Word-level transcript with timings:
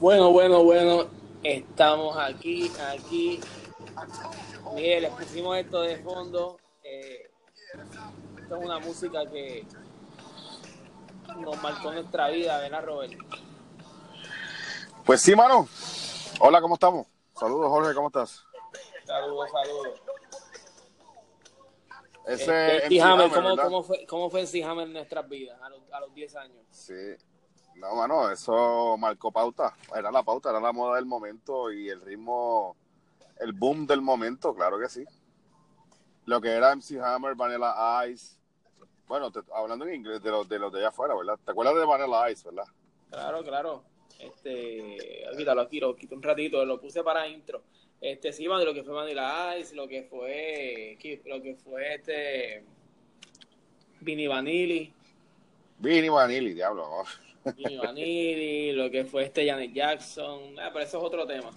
Bueno, 0.00 0.32
bueno, 0.32 0.64
bueno, 0.64 1.10
estamos 1.42 2.16
aquí, 2.16 2.72
aquí. 2.90 3.38
Mire, 4.74 5.02
les 5.02 5.10
pusimos 5.12 5.58
esto 5.58 5.82
de 5.82 5.98
fondo. 5.98 6.56
Eh, 6.82 7.30
esto 8.40 8.56
es 8.56 8.64
una 8.64 8.78
música 8.78 9.26
que 9.26 9.66
nos 11.38 11.62
marcó 11.62 11.92
nuestra 11.92 12.30
vida, 12.30 12.58
¿verdad, 12.60 12.82
Robert? 12.82 13.12
Pues 15.04 15.20
sí, 15.20 15.36
mano. 15.36 15.68
Hola, 16.38 16.62
¿cómo 16.62 16.76
estamos? 16.76 17.06
Saludos, 17.38 17.68
Jorge, 17.68 17.94
¿cómo 17.94 18.06
estás? 18.06 18.42
Saludos, 19.04 19.50
saludos. 19.50 20.00
Ese 22.26 22.76
Este, 22.76 22.86
MC 22.86 22.94
MC 22.94 23.02
Hammer, 23.02 23.26
Hammer, 23.26 23.30
¿cómo, 23.42 23.56
cómo 23.62 23.82
fue, 23.82 24.06
¿Cómo 24.06 24.30
fue 24.30 24.40
MC 24.44 24.64
Hammer 24.64 24.86
en 24.86 24.94
nuestras 24.94 25.28
vidas 25.28 25.60
a 25.60 25.68
los, 25.68 25.80
a 25.92 26.00
los 26.00 26.14
10 26.14 26.36
años? 26.36 26.64
Sí. 26.70 26.94
No, 27.80 27.94
mano, 27.94 28.30
eso 28.30 28.96
marcó 28.98 29.32
pauta. 29.32 29.74
Era 29.96 30.10
la 30.10 30.22
pauta, 30.22 30.50
era 30.50 30.60
la 30.60 30.72
moda 30.72 30.96
del 30.96 31.06
momento 31.06 31.72
y 31.72 31.88
el 31.88 32.00
ritmo, 32.02 32.76
el 33.38 33.52
boom 33.52 33.86
del 33.86 34.02
momento, 34.02 34.54
claro 34.54 34.78
que 34.78 34.88
sí. 34.88 35.04
Lo 36.26 36.40
que 36.40 36.50
era 36.50 36.72
MC 36.76 37.00
Hammer, 37.00 37.34
Vanilla 37.34 38.06
Ice. 38.06 38.36
Bueno, 39.08 39.30
te- 39.32 39.40
hablando 39.54 39.86
en 39.86 39.94
inglés 39.94 40.22
de 40.22 40.30
los, 40.30 40.48
de 40.48 40.58
los 40.58 40.70
de 40.72 40.80
allá 40.80 40.88
afuera, 40.88 41.14
¿verdad? 41.16 41.38
¿Te 41.44 41.50
acuerdas 41.52 41.74
de 41.76 41.84
Vanilla 41.86 42.30
Ice, 42.30 42.46
verdad? 42.48 42.70
Claro, 43.10 43.42
claro. 43.42 43.82
Este, 44.18 45.24
quítalo 45.36 45.62
aquí, 45.62 45.80
lo 45.80 45.96
quito 45.96 46.14
un 46.14 46.22
ratito, 46.22 46.62
lo 46.66 46.78
puse 46.78 47.02
para 47.02 47.26
intro. 47.26 47.62
Este, 48.00 48.32
sí, 48.32 48.44
de 48.46 48.64
lo 48.64 48.74
que 48.74 48.84
fue 48.84 48.94
Vanilla 48.94 49.56
Ice, 49.56 49.74
lo 49.74 49.88
que 49.88 50.02
fue, 50.04 50.98
lo 51.24 51.42
que 51.42 51.54
fue 51.56 51.94
este, 51.94 52.64
Vinny 54.00 54.26
Vanilli, 54.26 54.92
Vinny 55.78 56.10
Vanilli, 56.10 56.52
diablo. 56.52 57.04
Vanilli, 57.44 58.72
lo 58.72 58.90
que 58.90 59.04
fue 59.04 59.24
este 59.24 59.46
Janet 59.48 59.72
Jackson, 59.72 60.58
ah, 60.58 60.70
pero 60.72 60.84
eso 60.84 60.98
es 60.98 61.04
otro 61.04 61.26
tema. 61.26 61.50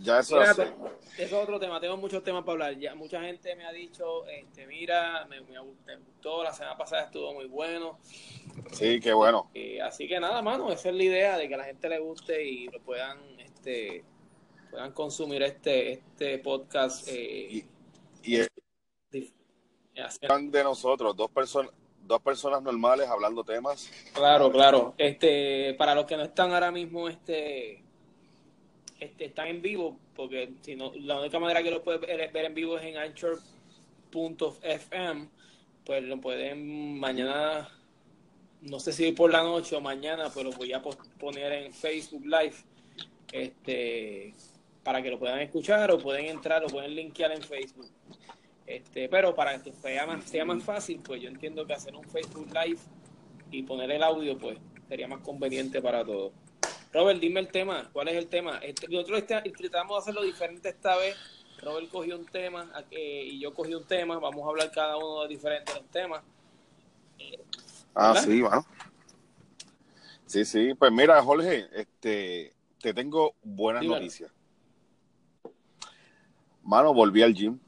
Ya 0.00 0.18
eso 0.18 0.36
Mira, 0.36 0.50
eso 0.52 0.72
es 1.18 1.32
otro 1.32 1.60
tema, 1.60 1.78
tengo 1.80 1.96
muchos 1.96 2.24
temas 2.24 2.42
para 2.42 2.52
hablar. 2.52 2.78
Ya, 2.78 2.94
mucha 2.94 3.20
gente 3.22 3.54
me 3.54 3.64
ha 3.64 3.70
dicho, 3.72 4.26
este, 4.26 4.66
mira, 4.66 5.24
me, 5.26 5.40
me 5.42 5.60
gustó, 5.96 6.42
la 6.42 6.52
semana 6.52 6.76
pasada 6.76 7.04
estuvo 7.04 7.32
muy 7.34 7.44
bueno. 7.46 7.98
Sí, 8.72 8.98
qué 9.00 9.12
bueno. 9.12 9.50
Eh, 9.54 9.80
así 9.80 10.08
que 10.08 10.18
nada, 10.18 10.42
mano, 10.42 10.72
esa 10.72 10.88
es 10.88 10.94
la 10.96 11.02
idea 11.04 11.36
de 11.38 11.46
que 11.46 11.54
a 11.54 11.58
la 11.58 11.64
gente 11.64 11.88
le 11.88 12.00
guste 12.00 12.42
y 12.44 12.66
lo 12.66 12.80
puedan, 12.80 13.18
este, 13.38 14.02
puedan 14.70 14.90
consumir 14.92 15.42
este, 15.42 15.92
este 15.92 16.38
podcast. 16.38 17.06
Eh, 17.08 17.64
Y 18.24 18.36
es 18.36 18.48
dif- 19.12 19.32
así- 20.04 20.48
de 20.50 20.64
nosotros, 20.64 21.14
dos 21.14 21.30
personas, 21.30 21.70
dos 22.12 22.22
personas 22.22 22.62
normales 22.62 23.08
hablando 23.08 23.42
temas. 23.42 23.90
claro, 24.12 24.52
claro. 24.52 24.94
Este, 24.98 25.74
para 25.74 25.94
los 25.94 26.04
que 26.04 26.16
no 26.16 26.22
están 26.24 26.52
ahora 26.52 26.70
mismo, 26.70 27.08
este, 27.08 27.82
este, 29.00 29.24
están 29.24 29.48
en 29.48 29.62
vivo, 29.62 29.98
porque 30.14 30.52
si 30.60 30.76
no, 30.76 30.92
la 30.94 31.18
única 31.18 31.38
manera 31.38 31.62
que 31.62 31.70
lo 31.70 31.82
puedes 31.82 32.02
ver, 32.02 32.30
ver 32.30 32.44
en 32.44 32.54
vivo 32.54 32.76
es 32.78 32.84
en 32.84 32.98
anchor.fm, 32.98 33.40
pues 35.84 36.02
lo 36.04 36.20
pueden 36.20 37.00
mañana, 37.00 37.70
no 38.60 38.78
sé 38.78 38.92
si 38.92 39.10
por 39.12 39.32
la 39.32 39.42
noche 39.42 39.74
o 39.74 39.80
mañana, 39.80 40.30
pero 40.34 40.50
voy 40.52 40.74
a 40.74 40.82
poner 41.18 41.52
en 41.52 41.72
Facebook 41.72 42.26
Live, 42.26 42.56
este, 43.32 44.34
para 44.84 45.02
que 45.02 45.10
lo 45.10 45.18
puedan 45.18 45.40
escuchar 45.40 45.90
o 45.90 45.98
pueden 45.98 46.26
entrar 46.26 46.62
o 46.62 46.66
pueden 46.66 46.94
linkear 46.94 47.32
en 47.32 47.42
Facebook. 47.42 47.88
Este, 48.66 49.08
pero 49.08 49.34
para 49.34 49.60
que 49.62 49.72
sea 49.72 50.06
más, 50.06 50.24
sea 50.24 50.44
más 50.44 50.62
fácil, 50.62 51.00
pues 51.04 51.20
yo 51.20 51.28
entiendo 51.28 51.66
que 51.66 51.74
hacer 51.74 51.94
un 51.94 52.04
Facebook 52.04 52.48
Live 52.52 52.78
y 53.50 53.62
poner 53.64 53.90
el 53.90 54.02
audio, 54.02 54.38
pues 54.38 54.58
sería 54.88 55.08
más 55.08 55.20
conveniente 55.20 55.82
para 55.82 56.04
todos. 56.04 56.32
Robert, 56.92 57.20
dime 57.20 57.40
el 57.40 57.48
tema. 57.48 57.88
¿Cuál 57.92 58.08
es 58.08 58.16
el 58.16 58.28
tema? 58.28 58.58
Este, 58.58 58.86
nosotros 58.88 59.18
este- 59.20 59.50
tratamos 59.50 59.96
de 59.96 59.98
hacerlo 59.98 60.22
diferente 60.22 60.68
esta 60.68 60.96
vez. 60.96 61.16
Robert 61.60 61.88
cogió 61.90 62.18
un 62.18 62.26
tema 62.26 62.70
eh, 62.90 63.24
y 63.30 63.40
yo 63.40 63.54
cogí 63.54 63.74
un 63.74 63.84
tema. 63.86 64.18
Vamos 64.18 64.44
a 64.44 64.48
hablar 64.50 64.70
cada 64.72 64.96
uno 64.96 65.22
de 65.22 65.28
diferentes 65.28 65.74
temas. 65.90 66.22
Ah, 67.94 68.12
¿Verdad? 68.12 68.24
sí, 68.24 68.42
mano. 68.42 68.66
Sí, 70.26 70.44
sí. 70.44 70.74
Pues 70.74 70.90
mira, 70.92 71.22
Jorge, 71.22 71.68
este, 71.72 72.52
te 72.80 72.92
tengo 72.94 73.34
buenas 73.42 73.82
Dímelo. 73.82 74.00
noticias. 74.00 74.30
Mano, 76.62 76.92
volví 76.94 77.22
al 77.22 77.34
gym. 77.34 77.58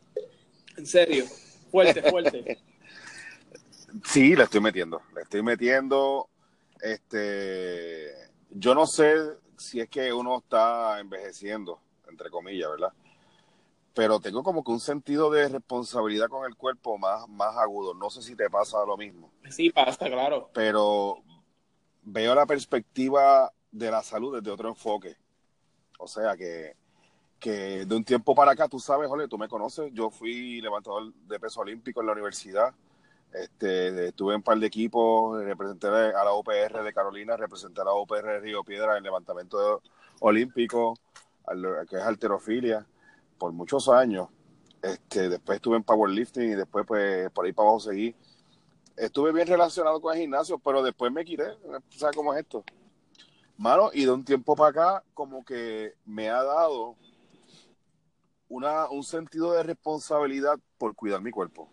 En 0.77 0.87
serio. 0.87 1.25
Fuerte, 1.71 2.03
fuerte. 2.11 2.59
Sí, 4.05 4.35
le 4.35 4.43
estoy 4.43 4.61
metiendo. 4.61 5.03
Le 5.15 5.23
estoy 5.23 5.41
metiendo. 5.41 6.29
Este, 6.81 8.13
yo 8.51 8.75
no 8.75 8.89
sé 8.89 9.15
si 9.57 9.79
es 9.79 9.89
que 9.89 10.13
uno 10.13 10.39
está 10.39 10.99
envejeciendo, 10.99 11.79
entre 12.09 12.29
comillas, 12.29 12.71
¿verdad? 12.71 12.93
Pero 13.95 14.19
tengo 14.19 14.43
como 14.43 14.65
que 14.65 14.73
un 14.73 14.81
sentido 14.81 15.31
de 15.31 15.49
responsabilidad 15.49 16.27
con 16.27 16.45
el 16.45 16.57
cuerpo 16.57 16.99
más, 16.99 17.29
más 17.29 17.57
agudo. 17.57 17.95
No 17.95 18.11
sé 18.11 18.21
si 18.21 18.35
te 18.35 18.51
pasa 18.51 18.85
lo 18.85 18.97
mismo. 18.97 19.31
Sí, 19.49 19.71
pasa, 19.71 20.07
claro. 20.07 20.51
pero 20.53 21.23
veo 22.03 22.35
la 22.35 22.47
perspectiva 22.47 23.53
de 23.71 23.91
la 23.91 24.03
salud 24.03 24.37
desde 24.37 24.51
otro 24.51 24.69
enfoque. 24.69 25.17
O 25.99 26.09
sea 26.09 26.37
que, 26.37 26.75
de 27.51 27.95
un 27.95 28.05
tiempo 28.05 28.35
para 28.35 28.53
acá, 28.53 28.69
tú 28.69 28.79
sabes, 28.79 29.09
Jorge, 29.09 29.29
tú 29.29 29.39
me 29.39 29.49
conoces, 29.49 29.93
yo 29.93 30.11
fui 30.11 30.61
levantador 30.61 31.13
de 31.13 31.41
peso 31.41 31.61
olímpico 31.61 32.01
en 32.01 32.07
la 32.07 32.13
universidad, 32.13 32.75
este, 33.33 34.09
estuve 34.09 34.35
en 34.35 34.43
par 34.43 34.59
de 34.59 34.67
equipos, 34.67 35.43
representé 35.45 35.89
a 35.89 36.25
la 36.25 36.33
OPR 36.33 36.83
de 36.83 36.93
Carolina, 36.93 37.37
representé 37.37 37.81
a 37.81 37.85
la 37.85 37.93
OPR 37.93 38.25
de 38.25 38.41
Río 38.41 38.65
Piedra 38.65 38.97
en 38.97 39.05
levantamiento 39.05 39.83
olímpico, 40.21 40.99
que 41.91 41.97
es 41.97 42.03
alterofilia, 42.03 42.87
por 43.39 43.53
muchos 43.53 43.89
años. 43.89 44.29
Este, 44.81 45.29
después 45.29 45.57
estuve 45.57 45.77
en 45.77 45.83
powerlifting 45.83 46.53
y 46.53 46.55
después 46.55 46.87
pues 46.87 47.31
por 47.31 47.47
ahí 47.47 47.53
para 47.53 47.69
abajo 47.69 47.81
seguí 47.81 48.15
estuve 48.97 49.33
bien 49.33 49.47
relacionado 49.47 50.01
con 50.01 50.15
el 50.15 50.21
gimnasio, 50.21 50.59
pero 50.59 50.83
después 50.83 51.13
me 51.13 51.25
quité. 51.25 51.57
¿Sabes 51.91 52.17
cómo 52.17 52.33
es 52.35 52.41
esto? 52.41 52.65
Mano, 53.57 53.91
y 53.93 54.05
de 54.05 54.11
un 54.11 54.25
tiempo 54.25 54.57
para 54.57 54.71
acá, 54.71 55.05
como 55.15 55.45
que 55.45 55.95
me 56.05 56.29
ha 56.29 56.43
dado 56.43 56.97
una, 58.49 58.89
un 58.89 59.03
sentido 59.03 59.53
de 59.53 59.63
responsabilidad 59.63 60.59
por 60.79 60.95
cuidar 60.95 61.21
mi 61.21 61.31
cuerpo. 61.31 61.69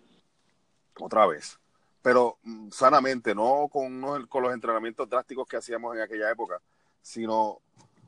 Otra 0.99 1.25
vez. 1.27 1.59
Pero 2.01 2.37
mm, 2.43 2.69
sanamente, 2.71 3.35
no 3.35 3.69
con, 3.71 4.01
los 4.01 4.53
entrenamientos 4.53 5.09
drásticos 5.09 5.47
que 5.47 5.57
hacíamos 5.57 5.95
en 5.95 6.01
aquella 6.01 6.31
época, 6.31 6.61
sino 7.01 7.59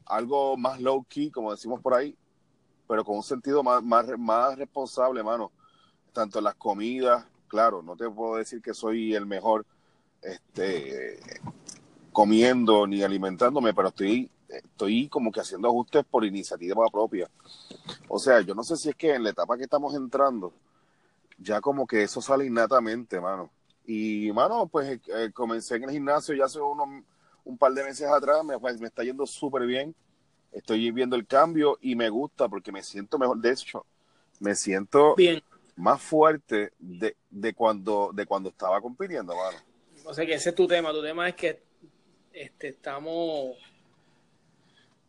algo 0.06 0.58
más 0.58 0.82
low 0.82 1.04
key, 1.04 1.32
como 1.32 1.52
decimos 1.52 1.82
por 1.82 1.94
ahí, 1.94 2.16
pero 2.88 3.06
con 3.06 3.18
un 3.18 3.24
sentido 3.24 3.64
más, 3.64 3.84
más, 3.84 4.08
más 4.18 4.58
responsable, 4.58 5.24
mano. 5.24 5.52
Tanto 6.12 6.40
en 6.40 6.46
las 6.46 6.56
comidas, 6.56 7.26
claro, 7.48 7.82
no 7.82 7.96
te 7.96 8.10
puedo 8.10 8.36
decir 8.38 8.62
que 8.62 8.74
soy 8.74 9.16
el 9.16 9.26
mejor 9.26 9.66
este, 10.22 11.20
comiendo 12.12 12.88
ni 12.88 13.04
alimentándome, 13.04 13.74
pero 13.74 13.90
estoy, 13.90 14.30
estoy 14.74 15.08
como 15.08 15.32
que 15.32 15.40
haciendo 15.40 15.68
ajustes 15.68 16.04
por 16.04 16.26
iniciativa 16.26 16.86
propia. 16.92 17.30
O 18.08 18.18
sea, 18.20 18.42
yo 18.42 18.56
no 18.56 18.64
sé 18.64 18.76
si 18.76 18.90
es 18.90 18.96
que 18.96 19.14
en 19.14 19.24
la 19.24 19.30
etapa 19.30 19.56
que 19.56 19.64
estamos 19.64 19.96
entrando, 19.96 20.52
ya 21.38 21.62
como 21.62 21.86
que 21.86 22.04
eso 22.04 22.22
sale 22.22 22.46
innatamente, 22.46 23.22
mano. 23.22 23.52
Y, 23.86 24.32
mano, 24.32 24.68
pues 24.68 25.00
eh, 25.08 25.32
comencé 25.34 25.76
en 25.76 25.84
el 25.84 25.92
gimnasio 25.92 26.34
ya 26.34 26.46
hace 26.46 26.60
unos, 26.60 27.04
un 27.44 27.58
par 27.58 27.74
de 27.74 27.84
meses 27.84 28.08
atrás, 28.08 28.44
me, 28.44 28.58
pues, 28.58 28.80
me 28.80 28.88
está 28.88 29.04
yendo 29.04 29.26
súper 29.28 29.66
bien. 29.66 29.94
Estoy 30.52 30.92
viendo 30.92 31.16
el 31.16 31.26
cambio 31.26 31.78
y 31.82 31.96
me 31.96 32.10
gusta 32.10 32.48
porque 32.48 32.72
me 32.72 32.82
siento 32.82 33.18
mejor. 33.20 33.38
De 33.40 33.52
hecho, 33.52 33.86
me 34.40 34.56
siento 34.56 35.16
Bien. 35.16 35.42
más 35.76 36.02
fuerte 36.02 36.74
de, 36.80 37.16
de 37.30 37.54
cuando 37.54 38.12
de 38.14 38.26
cuando 38.26 38.50
estaba 38.50 38.80
compitiendo, 38.80 39.36
mano. 39.36 39.58
O 40.06 40.14
sea 40.14 40.26
que 40.26 40.36
ese 40.36 40.50
es 40.50 40.56
tu 40.56 40.68
tema. 40.68 40.92
Tu 40.92 41.02
tema 41.02 41.28
es 41.28 41.36
que 41.36 41.64
este, 42.32 42.70
estamos 42.70 43.58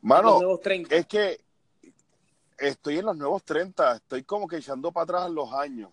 los 0.05 0.23
Mano, 0.23 0.39
nuevos 0.39 0.61
30. 0.61 0.95
es 0.95 1.07
que 1.07 1.41
estoy 2.59 2.99
en 2.99 3.07
los 3.07 3.17
nuevos 3.17 3.43
30, 3.43 3.97
estoy 3.97 4.23
como 4.23 4.47
que 4.47 4.57
echando 4.59 4.93
para 4.93 5.05
atrás 5.05 5.31
los 5.31 5.53
años. 5.53 5.91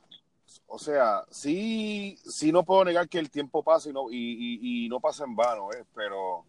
O 0.68 0.78
sea, 0.78 1.24
sí, 1.30 2.18
sí 2.26 2.52
no 2.52 2.64
puedo 2.64 2.84
negar 2.84 3.08
que 3.08 3.20
el 3.20 3.30
tiempo 3.30 3.64
pasa 3.64 3.90
y 3.90 3.94
no, 3.94 4.12
y, 4.12 4.16
y- 4.18 4.86
y 4.86 4.90
no 4.90 5.00
pasa 5.00 5.24
en 5.24 5.34
vano, 5.36 5.72
¿eh? 5.72 5.84
pero 5.96 6.44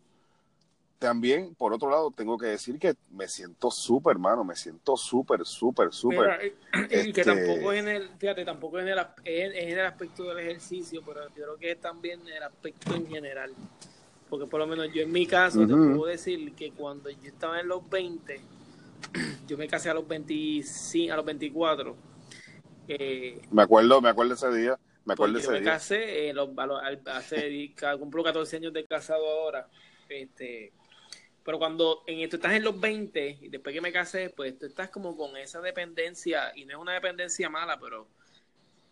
también, 0.99 1.55
por 1.57 1.73
otro 1.73 1.89
lado, 1.91 2.11
tengo 2.11 2.37
que 2.39 2.47
decir 2.47 2.79
que 2.79 2.95
me 3.11 3.27
siento 3.29 3.71
súper, 3.71 4.19
mano, 4.19 4.45
me 4.45 4.55
siento 4.57 4.97
súper, 4.97 5.45
súper, 5.45 5.93
súper. 5.93 6.55
Y- 6.91 7.09
y 7.09 7.13
que 7.13 7.21
este- 7.21 7.25
tampoco 7.25 7.73
es 7.73 7.81
en 7.81 7.89
el, 7.89 8.09
fíjate, 8.19 8.45
tampoco 8.45 8.79
es 8.79 8.83
en 8.87 8.89
el, 8.93 8.99
es, 9.25 9.55
en 9.55 9.79
el 9.79 9.87
aspecto 9.87 10.25
del 10.25 10.39
ejercicio, 10.41 11.03
pero 11.05 11.29
yo 11.29 11.35
creo 11.35 11.57
que 11.59 11.71
es 11.73 11.81
también 11.81 12.21
en 12.23 12.35
el 12.37 12.43
aspecto 12.43 12.95
en 12.95 13.07
general. 13.09 13.53
Porque 14.33 14.47
por 14.47 14.61
lo 14.61 14.67
menos 14.67 14.89
yo 14.95 15.03
en 15.03 15.13
mi 15.13 15.27
caso 15.27 15.67
te 15.67 15.75
puedo 15.75 16.07
decir 16.07 16.55
que 16.55 16.73
cuando 16.73 17.11
yo 17.11 17.19
estaba 17.29 17.61
en 17.61 17.69
los 17.69 17.87
20, 17.91 18.41
yo 19.47 19.59
me 19.59 19.69
casé 19.69 19.91
a 19.91 19.95
los 19.95 20.09
25, 20.09 21.13
a 21.13 21.17
los 21.17 21.27
24. 21.27 21.95
Eh, 22.89 23.43
Me 23.51 23.61
acuerdo, 23.61 24.01
me 24.01 24.09
acuerdo 24.09 24.33
ese 24.33 24.51
día, 24.55 24.79
me 25.05 25.13
acuerdo 25.13 25.35
porque 25.35 25.45
yo 25.45 25.51
ese 25.51 25.53
me 25.53 25.61
día. 25.61 25.73
casé, 25.73 26.31
eh, 26.31 26.33
los- 26.33 26.49
a 26.57 26.65
los- 26.67 26.83
al- 26.83 27.03
hace, 27.09 27.75
cumplo 27.99 28.25
14 28.25 28.57
años 28.57 28.73
de 28.73 28.87
casado 28.87 29.23
ahora. 29.29 29.69
Este, 30.09 30.73
Pero 31.45 31.59
cuando 31.59 32.03
en, 32.07 32.27
tú 32.31 32.37
estás 32.37 32.55
en 32.55 32.65
los 32.65 32.81
20 32.81 33.37
y 33.39 33.49
después 33.51 33.75
que 33.75 33.83
me 33.83 33.93
casé, 33.93 34.31
pues 34.31 34.59
tú 34.59 34.65
estás 34.65 34.89
como 34.89 35.15
con 35.15 35.37
esa 35.37 35.61
dependencia, 35.61 36.53
y 36.57 36.65
no 36.65 36.73
es 36.73 36.79
una 36.81 36.95
dependencia 36.95 37.51
mala, 37.51 37.79
pero 37.79 38.09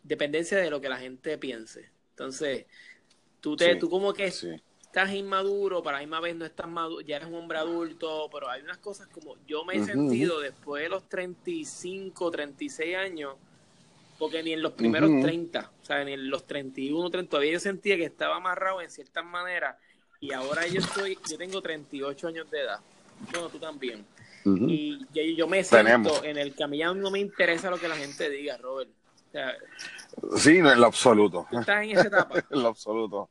dependencia 0.03 0.59
de 0.59 0.69
lo 0.69 0.83
que 0.83 0.91
la 0.91 0.99
gente 0.99 1.39
piense. 1.39 1.89
Entonces, 2.11 2.67
tú, 3.41 3.57
te, 3.57 3.77
tú 3.77 3.89
como 3.89 4.13
que 4.13 4.31
estás 4.91 5.15
inmaduro, 5.15 5.85
para 5.85 5.99
la 5.99 6.01
misma 6.01 6.19
vez 6.19 6.35
no 6.35 6.45
estás 6.45 6.67
maduro, 6.67 7.01
ya 7.01 7.15
eres 7.15 7.29
un 7.29 7.37
hombre 7.37 7.59
adulto, 7.59 8.29
pero 8.33 8.51
hay 8.51 8.61
unas 8.63 8.79
cosas 8.79 9.07
como 9.07 9.37
yo 9.47 9.65
me 9.65 9.77
he 9.77 9.85
sentido 9.85 10.41
después 10.41 10.83
de 10.83 10.89
los 10.89 11.09
35, 11.09 12.29
36 12.29 12.97
años, 12.97 13.37
porque 14.19 14.43
ni 14.43 14.53
en 14.53 14.61
los 14.61 14.73
primeros 14.73 15.09
30, 15.23 15.71
o 15.81 15.87
sea, 15.87 16.03
ni 16.03 16.15
en 16.15 16.29
los 16.29 16.45
31, 16.45 17.09
30, 17.09 17.31
todavía 17.31 17.53
yo 17.53 17.61
sentía 17.61 17.97
que 17.97 18.05
estaba 18.05 18.35
amarrado 18.35 18.83
en 18.83 18.91
ciertas 18.91 19.25
maneras 19.25 19.77
y 20.19 20.33
ahora 20.33 20.67
yo 20.67 20.81
estoy, 20.81 21.17
yo 21.31 21.39
tengo 21.39 21.63
38 21.63 22.27
años 22.27 22.51
de 22.51 22.61
edad, 22.61 22.81
bueno, 23.31 23.49
tú 23.49 23.61
también. 23.61 24.05
Y 24.45 25.07
yo, 25.37 25.47
me 25.47 25.63
siento 25.63 26.25
en 26.25 26.37
el 26.37 26.53
ya 26.57 26.93
no 26.95 27.13
me 27.13 27.21
interesa 27.21 27.71
lo 27.71 27.79
que 27.79 27.87
la 27.87 27.95
gente 27.95 28.29
diga, 28.29 28.57
Robert. 28.57 28.91
sí, 30.37 30.57
en 30.57 30.81
lo 30.81 30.87
absoluto. 30.87 31.47
estás 31.53 31.85
en 31.85 31.91
esa 31.91 32.09
etapa. 32.09 32.45
en 32.51 32.61
lo 32.61 32.69
absoluto. 32.69 33.31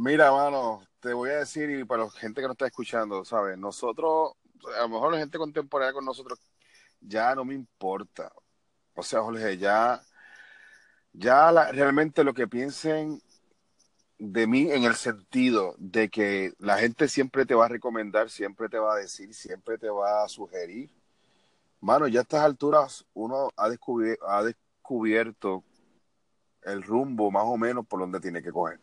Mira, 0.00 0.30
mano, 0.30 0.80
te 1.00 1.12
voy 1.12 1.30
a 1.30 1.38
decir, 1.38 1.68
y 1.70 1.84
para 1.84 2.04
la 2.04 2.10
gente 2.10 2.40
que 2.40 2.46
nos 2.46 2.54
está 2.54 2.66
escuchando, 2.66 3.24
¿sabes? 3.24 3.58
Nosotros, 3.58 4.34
a 4.76 4.82
lo 4.82 4.90
mejor 4.90 5.12
la 5.12 5.18
gente 5.18 5.38
contemporánea 5.38 5.92
con 5.92 6.04
nosotros, 6.04 6.38
ya 7.00 7.34
no 7.34 7.44
me 7.44 7.54
importa. 7.54 8.32
O 8.94 9.02
sea, 9.02 9.22
Jorge, 9.22 9.58
ya, 9.58 10.00
ya 11.12 11.50
realmente 11.72 12.22
lo 12.22 12.32
que 12.32 12.46
piensen 12.46 13.20
de 14.18 14.46
mí 14.46 14.70
en 14.70 14.84
el 14.84 14.94
sentido 14.94 15.74
de 15.78 16.08
que 16.10 16.52
la 16.58 16.78
gente 16.78 17.08
siempre 17.08 17.44
te 17.44 17.56
va 17.56 17.64
a 17.66 17.68
recomendar, 17.68 18.30
siempre 18.30 18.68
te 18.68 18.78
va 18.78 18.94
a 18.94 18.98
decir, 18.98 19.34
siempre 19.34 19.78
te 19.78 19.88
va 19.88 20.22
a 20.22 20.28
sugerir. 20.28 20.90
Mano, 21.80 22.06
ya 22.06 22.20
a 22.20 22.22
estas 22.22 22.44
alturas 22.44 23.04
uno 23.14 23.50
ha, 23.56 23.68
descubierto, 23.68 24.28
ha 24.28 24.44
descubierto 24.44 25.64
el 26.62 26.84
rumbo 26.84 27.32
más 27.32 27.44
o 27.46 27.56
menos 27.56 27.84
por 27.84 27.98
donde 27.98 28.20
tiene 28.20 28.40
que 28.42 28.52
coger. 28.52 28.78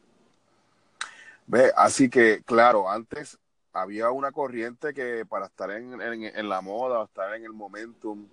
Ve, 1.48 1.72
así 1.76 2.10
que, 2.10 2.42
claro, 2.44 2.90
antes 2.90 3.38
había 3.72 4.10
una 4.10 4.32
corriente 4.32 4.94
que 4.94 5.26
para 5.26 5.48
estar 5.48 5.70
en, 5.72 6.02
en, 6.02 6.50
la 6.50 6.62
moda, 6.62 7.04
estar 7.04 7.34
en 7.36 7.44
el 7.44 7.54
momentum, 7.54 8.28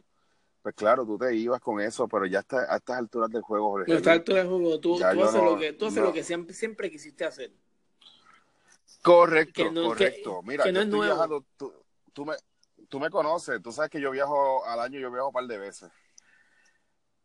pues 0.62 0.75
claro, 0.75 1.05
tú 1.05 1.19
te 1.19 1.35
ibas 1.35 1.61
con 1.61 1.81
eso, 1.81 2.06
pero 2.06 2.26
ya 2.26 2.38
está, 2.38 2.73
a 2.73 2.76
estas 2.76 2.99
alturas 2.99 3.29
del 3.31 3.43
juego, 3.43 3.79
A 3.79 3.82
estas 3.82 4.06
alturas 4.06 4.44
del 4.44 4.53
juego, 4.53 4.81
tú, 4.81 4.99
tú 4.99 5.05
haces, 5.05 5.43
lo, 5.43 5.59
que, 5.59 5.73
tú 5.73 5.87
haces 5.87 6.03
lo 6.03 6.12
que 6.12 6.23
siempre, 6.23 6.55
siempre 6.55 6.91
quisiste 6.91 7.25
hacer. 7.25 7.53
Correcto, 9.03 9.75
correcto. 9.75 10.43
Mira, 10.44 10.70
no 10.70 10.81
estoy 10.81 11.00
viajando, 11.00 11.44
tú, 11.56 11.73
tú, 12.12 12.25
me, 12.25 12.35
tú 12.88 13.00
me 13.00 13.11
conoces, 13.11 13.61
tú 13.61 13.73
sabes 13.73 13.91
que 13.91 14.00
yo 14.00 14.12
viajo 14.12 14.64
al 14.64 14.79
año, 14.79 15.00
yo 15.00 15.11
viajo 15.11 15.26
un 15.29 15.32
par 15.32 15.47
de 15.47 15.59
veces. 15.59 15.91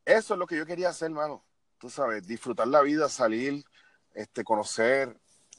Eso 0.03 0.33
es 0.33 0.39
lo 0.39 0.47
que 0.47 0.57
yo 0.57 0.65
quería 0.65 0.89
hacer, 0.89 1.07
hermano. 1.07 1.45
Tú 1.77 1.89
sabes, 1.89 2.25
disfrutar 2.25 2.67
la 2.67 2.81
vida, 2.81 3.07
salir, 3.09 3.63
este, 4.15 4.43
conocer. 4.43 5.15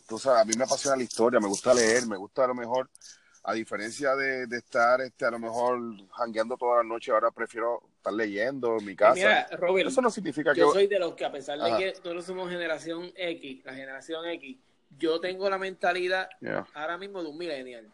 Tú 0.08 0.18
sabes, 0.18 0.40
a 0.40 0.44
mí 0.46 0.54
me 0.56 0.64
apasiona 0.64 0.96
la 0.96 1.02
historia, 1.02 1.38
me 1.38 1.48
gusta 1.48 1.74
leer, 1.74 2.06
me 2.06 2.16
gusta 2.16 2.44
a 2.44 2.46
lo 2.46 2.54
mejor 2.54 2.88
a 3.44 3.52
diferencia 3.52 4.16
de, 4.16 4.44
estar 4.56 5.02
este, 5.02 5.26
a 5.26 5.30
lo 5.30 5.38
mejor 5.38 5.78
jangueando 6.12 6.56
toda 6.56 6.78
la 6.78 6.82
noche, 6.82 7.12
ahora 7.12 7.30
prefiero 7.30 7.82
estar 7.94 8.14
leyendo 8.14 8.78
en 8.78 8.86
mi 8.86 8.96
casa. 8.96 9.14
Mira, 9.14 9.48
Robert, 9.58 9.88
eso 9.90 10.00
no 10.00 10.10
significa 10.10 10.54
que 10.54 10.60
yo 10.60 10.72
soy 10.72 10.86
de 10.86 10.98
los 10.98 11.14
que 11.14 11.26
a 11.26 11.30
pesar 11.30 11.58
de 11.58 11.76
que 11.76 12.00
todos 12.00 12.24
somos 12.24 12.48
generación 12.48 13.12
X, 13.14 13.62
la 13.66 13.74
generación 13.74 14.26
X, 14.26 14.56
yo 14.98 15.20
tengo 15.20 15.48
la 15.50 15.58
mentalidad 15.58 16.30
ahora 16.72 16.96
mismo 16.96 17.22
de 17.22 17.28
un 17.28 17.36
millennial. 17.36 17.86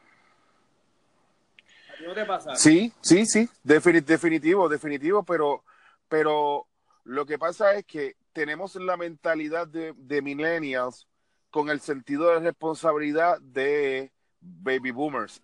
¿A 1.99 2.03
no 2.03 2.15
te 2.15 2.25
pasa? 2.25 2.55
Sí, 2.55 2.93
sí, 3.01 3.27
sí, 3.27 3.49
definitivo, 3.65 4.69
definitivo, 4.69 5.25
pero, 5.25 5.65
pero 6.09 6.69
lo 7.03 7.27
que 7.27 7.41
pasa 7.41 7.75
es 7.75 7.85
que 7.85 8.15
tenemos 8.33 8.77
la 8.77 8.97
mentalidad 8.97 9.67
de, 9.67 9.95
de 9.97 10.23
millennials 10.23 11.09
con 11.55 11.71
el 11.71 11.81
sentido 11.81 12.31
de 12.31 12.41
responsabilidad 12.41 13.41
de 13.41 14.11
baby 14.41 14.91
boomers. 14.91 15.41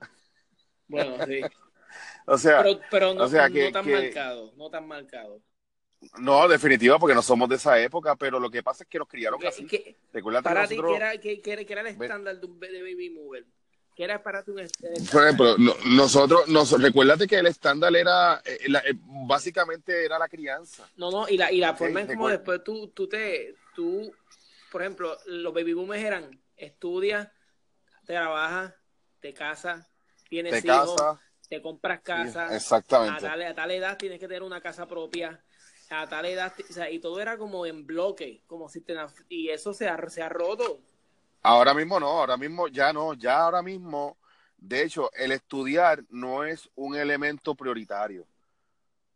Bueno, 0.88 1.24
sí. 1.24 1.40
o 2.26 2.36
sea, 2.36 2.64
pero, 2.90 3.14
no, 3.14 3.30
tan 3.30 3.88
marcado, 3.88 4.52
no 4.56 4.68
tan 4.68 4.88
marcado. 4.88 5.40
No, 6.18 6.48
definitiva, 6.48 6.98
porque 6.98 7.14
no 7.14 7.22
somos 7.22 7.48
de 7.48 7.54
esa 7.54 7.78
época, 7.78 8.16
pero 8.16 8.40
lo 8.40 8.50
que 8.50 8.60
pasa 8.60 8.82
es 8.82 8.90
que 8.90 8.98
nos 8.98 9.06
criaron 9.06 9.38
así. 9.46 9.64
para 10.42 10.66
ti, 10.66 10.80
¿qué 10.82 10.96
era, 10.96 11.16
que, 11.18 11.40
era, 11.68 11.80
el 11.82 11.86
estándar 11.86 12.40
de 12.40 12.44
un 12.44 12.58
baby 12.58 13.10
mover? 13.10 13.46
¿Qué 13.94 14.02
era 14.02 14.20
para 14.20 14.42
ti 14.42 14.50
un 14.50 14.68
Por 15.12 15.22
ejemplo, 15.22 15.56
nosotros, 15.86 16.48
nos, 16.48 16.72
recuérdate 16.82 17.28
que 17.28 17.36
el 17.36 17.46
estándar 17.46 17.94
era, 17.94 18.42
eh, 18.44 18.58
eh, 18.66 18.94
básicamente 19.28 20.06
era 20.06 20.18
la 20.18 20.28
crianza. 20.28 20.88
No, 20.96 21.12
no, 21.12 21.28
y 21.28 21.36
la, 21.36 21.52
y 21.52 21.58
la 21.58 21.76
forma 21.76 22.00
en 22.00 22.08
como 22.08 22.28
después 22.28 22.64
tú, 22.64 22.88
tú 22.88 23.06
te, 23.06 23.54
tú, 23.76 24.12
por 24.70 24.82
ejemplo, 24.82 25.16
los 25.26 25.52
baby 25.52 25.74
boomers 25.74 26.04
eran, 26.04 26.40
estudia, 26.56 27.32
trabaja, 28.04 28.74
te 29.20 29.34
casas, 29.34 29.86
tienes 30.28 30.64
hijos, 30.64 30.96
te 31.48 31.60
compras 31.60 32.00
casa. 32.02 32.54
exactamente. 32.54 33.26
A 33.26 33.54
tal, 33.54 33.70
edad 33.70 33.98
tienes 33.98 34.18
que 34.18 34.28
tener 34.28 34.42
una 34.42 34.60
casa 34.60 34.86
propia. 34.86 35.42
A 35.90 36.08
tal 36.08 36.24
edad, 36.26 36.54
o 36.68 36.72
sea, 36.72 36.88
y 36.88 37.00
todo 37.00 37.20
era 37.20 37.36
como 37.36 37.66
en 37.66 37.84
bloque, 37.84 38.44
como 38.46 38.68
si 38.68 38.80
te, 38.80 38.94
y 39.28 39.48
eso 39.48 39.74
se 39.74 39.88
ha, 39.88 40.08
se 40.08 40.22
ha 40.22 40.28
roto. 40.28 40.80
Ahora 41.42 41.74
mismo 41.74 41.98
no, 41.98 42.06
ahora 42.06 42.36
mismo 42.36 42.68
ya 42.68 42.92
no, 42.92 43.14
ya 43.14 43.40
ahora 43.40 43.60
mismo, 43.60 44.16
de 44.56 44.82
hecho, 44.82 45.10
el 45.14 45.32
estudiar 45.32 46.04
no 46.10 46.44
es 46.44 46.70
un 46.76 46.94
elemento 46.94 47.56
prioritario, 47.56 48.24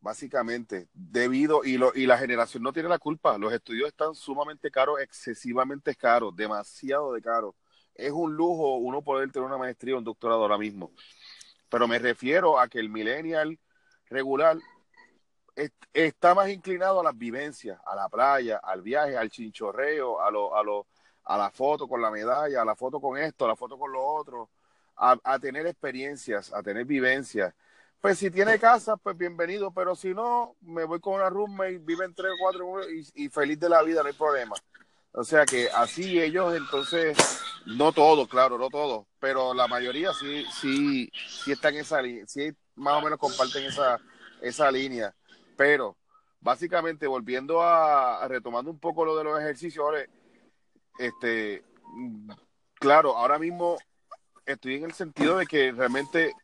básicamente, 0.05 0.89
debido, 0.93 1.65
y, 1.65 1.79
lo, 1.79 1.93
y 1.95 2.07
la 2.07 2.19
generación 2.19 2.63
no 2.63 2.73
tiene 2.73 2.89
la 2.89 2.99
culpa, 3.01 3.39
los 3.39 3.53
estudios 3.53 3.89
están 3.89 4.15
sumamente 4.15 4.71
caros, 4.71 5.01
excesivamente 5.01 5.97
caros, 5.97 6.37
demasiado 6.37 7.13
de 7.15 7.23
caros 7.23 7.55
es 7.95 8.11
un 8.11 8.35
lujo 8.35 8.77
uno 8.77 9.03
poder 9.03 9.31
tener 9.31 9.47
una 9.47 9.59
maestría 9.59 9.95
o 9.95 9.99
un 9.99 10.05
doctorado 10.05 10.43
ahora 10.43 10.59
mismo. 10.59 10.93
Pero 11.69 11.89
me 11.89 11.99
refiero 11.99 12.59
a 12.59 12.69
que 12.69 12.79
el 12.79 12.89
millennial 12.89 13.59
regular 14.09 14.59
está 15.93 16.35
más 16.35 16.49
inclinado 16.51 17.01
a 17.01 17.05
las 17.05 17.17
vivencias, 17.17 17.81
a 17.87 17.95
la 17.95 18.09
playa, 18.09 18.59
al 18.63 18.83
viaje, 18.83 19.17
al 19.17 19.31
chinchorreo, 19.31 20.21
a 20.21 20.31
lo, 20.31 20.57
a 20.57 20.63
lo, 20.63 20.87
a 21.25 21.39
la 21.39 21.51
foto 21.51 21.89
con 21.89 22.03
la 22.03 22.11
medalla, 22.11 22.63
a 22.63 22.65
la 22.65 22.75
foto 22.75 23.01
con 23.01 23.17
esto, 23.17 23.45
a 23.45 23.49
la 23.49 23.57
foto 23.57 23.79
con 23.79 23.93
lo 23.93 24.05
otro, 24.05 24.51
a, 24.97 25.39
tener 25.39 25.67
experiencias, 25.67 26.53
a 26.53 26.63
tener 26.63 26.85
vivencias. 26.85 27.55
Pues 28.05 28.19
si 28.19 28.31
tiene 28.31 28.59
casa, 28.59 28.99
pues 28.99 29.17
bienvenido, 29.17 29.73
pero 29.73 29.97
si 29.97 30.13
no, 30.13 30.57
me 30.61 30.85
voy 30.85 31.01
con 31.01 31.15
una 31.15 31.31
roommate, 31.31 31.79
viven 31.79 32.15
tres 32.15 32.33
o 32.33 32.37
cuatro 32.39 32.87
y, 33.15 33.31
feliz 33.31 33.59
de 33.59 33.71
la 33.71 33.83
vida, 33.83 34.03
no 34.03 34.09
hay 34.09 34.15
problema. 34.15 34.55
O 35.13 35.25
sea 35.25 35.47
que 35.47 35.71
así 35.71 36.21
ellos 36.21 36.55
entonces, 36.55 37.17
no 37.65 37.93
todos, 37.93 38.29
claro, 38.29 38.59
no 38.59 38.69
todos, 38.69 39.07
pero 39.19 39.55
la 39.55 39.69
mayoría 39.69 40.13
sí, 40.13 40.45
sí, 40.61 41.11
sí 41.15 41.53
están 41.53 41.77
en 41.77 41.81
esa 41.81 42.03
línea, 42.03 42.27
sí 42.27 42.53
más 42.75 42.93
o 42.93 43.01
menos 43.01 43.19
comparten 43.19 43.65
esa, 43.65 43.99
esa 44.43 44.71
línea. 44.71 45.15
Pero 45.57 45.97
básicamente 46.43 47.07
volviendo 47.07 47.63
a, 47.63 48.29
retomando 48.29 48.71
un 48.71 48.79
poco 48.79 49.07
lo 49.07 49.17
de 49.17 49.25
los 49.25 49.41
ejercicios, 49.41 49.87
este, 50.99 51.65
claro, 52.75 53.17
ahora 53.17 53.39
mismo 53.39 53.79
estoy 54.45 54.75
en 54.75 54.85
el 54.85 54.93
sentido 54.93 55.39
de 55.39 55.47
que 55.47 55.73
realmente 55.73 56.35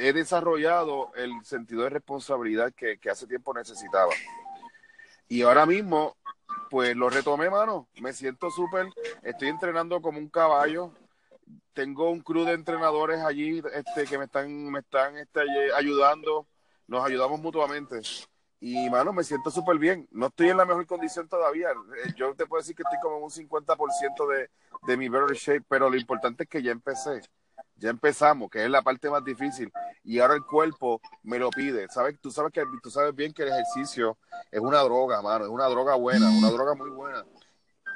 he 0.00 0.12
desarrollado 0.12 1.12
el 1.14 1.44
sentido 1.44 1.82
de 1.84 1.90
responsabilidad 1.90 2.72
que, 2.72 2.98
que 2.98 3.10
hace 3.10 3.26
tiempo 3.26 3.54
necesitaba. 3.54 4.12
Y 5.28 5.42
ahora 5.42 5.66
mismo 5.66 6.16
pues 6.70 6.96
lo 6.96 7.10
retomé, 7.10 7.50
mano. 7.50 7.88
Me 8.00 8.12
siento 8.12 8.50
súper. 8.50 8.88
Estoy 9.22 9.48
entrenando 9.48 10.00
como 10.00 10.18
un 10.18 10.28
caballo. 10.28 10.92
Tengo 11.72 12.10
un 12.10 12.20
crew 12.20 12.44
de 12.44 12.52
entrenadores 12.52 13.20
allí 13.20 13.62
este, 13.74 14.04
que 14.04 14.18
me 14.18 14.24
están, 14.24 14.70
me 14.70 14.78
están 14.78 15.16
este, 15.18 15.40
ayudando. 15.74 16.46
Nos 16.86 17.04
ayudamos 17.04 17.40
mutuamente. 17.40 18.00
Y, 18.60 18.88
mano, 18.88 19.12
me 19.12 19.24
siento 19.24 19.50
súper 19.50 19.78
bien. 19.78 20.06
No 20.12 20.26
estoy 20.26 20.50
en 20.50 20.58
la 20.58 20.64
mejor 20.64 20.86
condición 20.86 21.28
todavía. 21.28 21.70
Eh, 21.70 22.12
yo 22.16 22.34
te 22.34 22.46
puedo 22.46 22.60
decir 22.60 22.76
que 22.76 22.82
estoy 22.82 22.98
como 23.00 23.16
en 23.16 23.24
un 23.24 23.30
50% 23.30 24.28
de, 24.28 24.50
de 24.86 24.96
mi 24.96 25.08
better 25.08 25.36
shape, 25.36 25.64
pero 25.68 25.90
lo 25.90 25.96
importante 25.96 26.44
es 26.44 26.48
que 26.48 26.62
ya 26.62 26.70
empecé 26.70 27.22
ya 27.76 27.90
empezamos, 27.90 28.50
que 28.50 28.64
es 28.64 28.70
la 28.70 28.82
parte 28.82 29.08
más 29.10 29.24
difícil, 29.24 29.72
y 30.04 30.18
ahora 30.18 30.34
el 30.34 30.44
cuerpo 30.44 31.00
me 31.22 31.38
lo 31.38 31.50
pide. 31.50 31.88
¿Sabes? 31.88 32.18
Tú 32.20 32.30
sabes 32.30 32.52
que 32.52 32.62
tú 32.82 32.90
sabes 32.90 33.14
bien 33.14 33.32
que 33.32 33.42
el 33.42 33.48
ejercicio 33.48 34.18
es 34.50 34.60
una 34.60 34.80
droga, 34.80 35.22
mano, 35.22 35.44
es 35.44 35.50
una 35.50 35.66
droga 35.66 35.94
buena, 35.94 36.28
una 36.30 36.50
droga 36.50 36.74
muy 36.74 36.90
buena, 36.90 37.24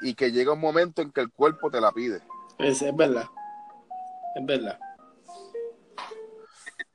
y 0.02 0.14
que 0.14 0.32
llega 0.32 0.52
un 0.52 0.60
momento 0.60 1.02
en 1.02 1.10
que 1.10 1.20
el 1.20 1.30
cuerpo 1.30 1.70
te 1.70 1.80
la 1.80 1.92
pide. 1.92 2.22
Es, 2.58 2.82
es 2.82 2.96
verdad, 2.96 3.26
es 4.36 4.46
verdad. 4.46 4.78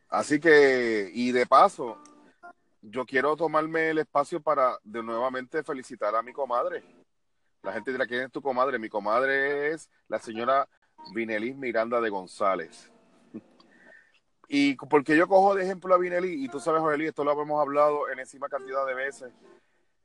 Así 0.10 0.40
que, 0.40 1.12
y 1.14 1.32
de 1.32 1.46
paso, 1.46 2.02
yo 2.82 3.06
quiero 3.06 3.36
tomarme 3.36 3.90
el 3.90 4.00
espacio 4.00 4.42
para 4.42 4.78
de 4.84 5.04
nuevamente 5.04 5.64
felicitar 5.64 6.16
a 6.16 6.24
mi 6.24 6.34
comadre. 6.34 6.84
La 7.62 7.74
gente 7.74 7.92
dirá, 7.92 8.08
¿quién 8.08 8.24
es 8.24 8.32
tu 8.32 8.42
comadre? 8.42 8.80
Mi 8.80 8.90
comadre 8.90 9.72
es 9.72 9.90
la 10.08 10.18
señora 10.18 10.68
Vinelis 11.14 11.56
Miranda 11.56 12.00
de 12.02 12.10
González. 12.10 12.90
y 14.48 14.76
porque 14.76 15.16
yo 15.16 15.28
cojo 15.28 15.56
de 15.56 15.64
ejemplo 15.64 15.94
a 15.94 15.98
Vinelí, 15.98 16.46
y 16.46 16.50
tú 16.50 16.60
sabes, 16.60 16.82
Joelí, 16.82 17.08
esto 17.08 17.24
lo 17.24 17.40
hemos 17.42 17.62
hablado 17.62 18.10
en 18.10 18.20
encima 18.20 18.50
cantidad 18.50 18.86
de 18.86 18.94
veces. 18.94 19.32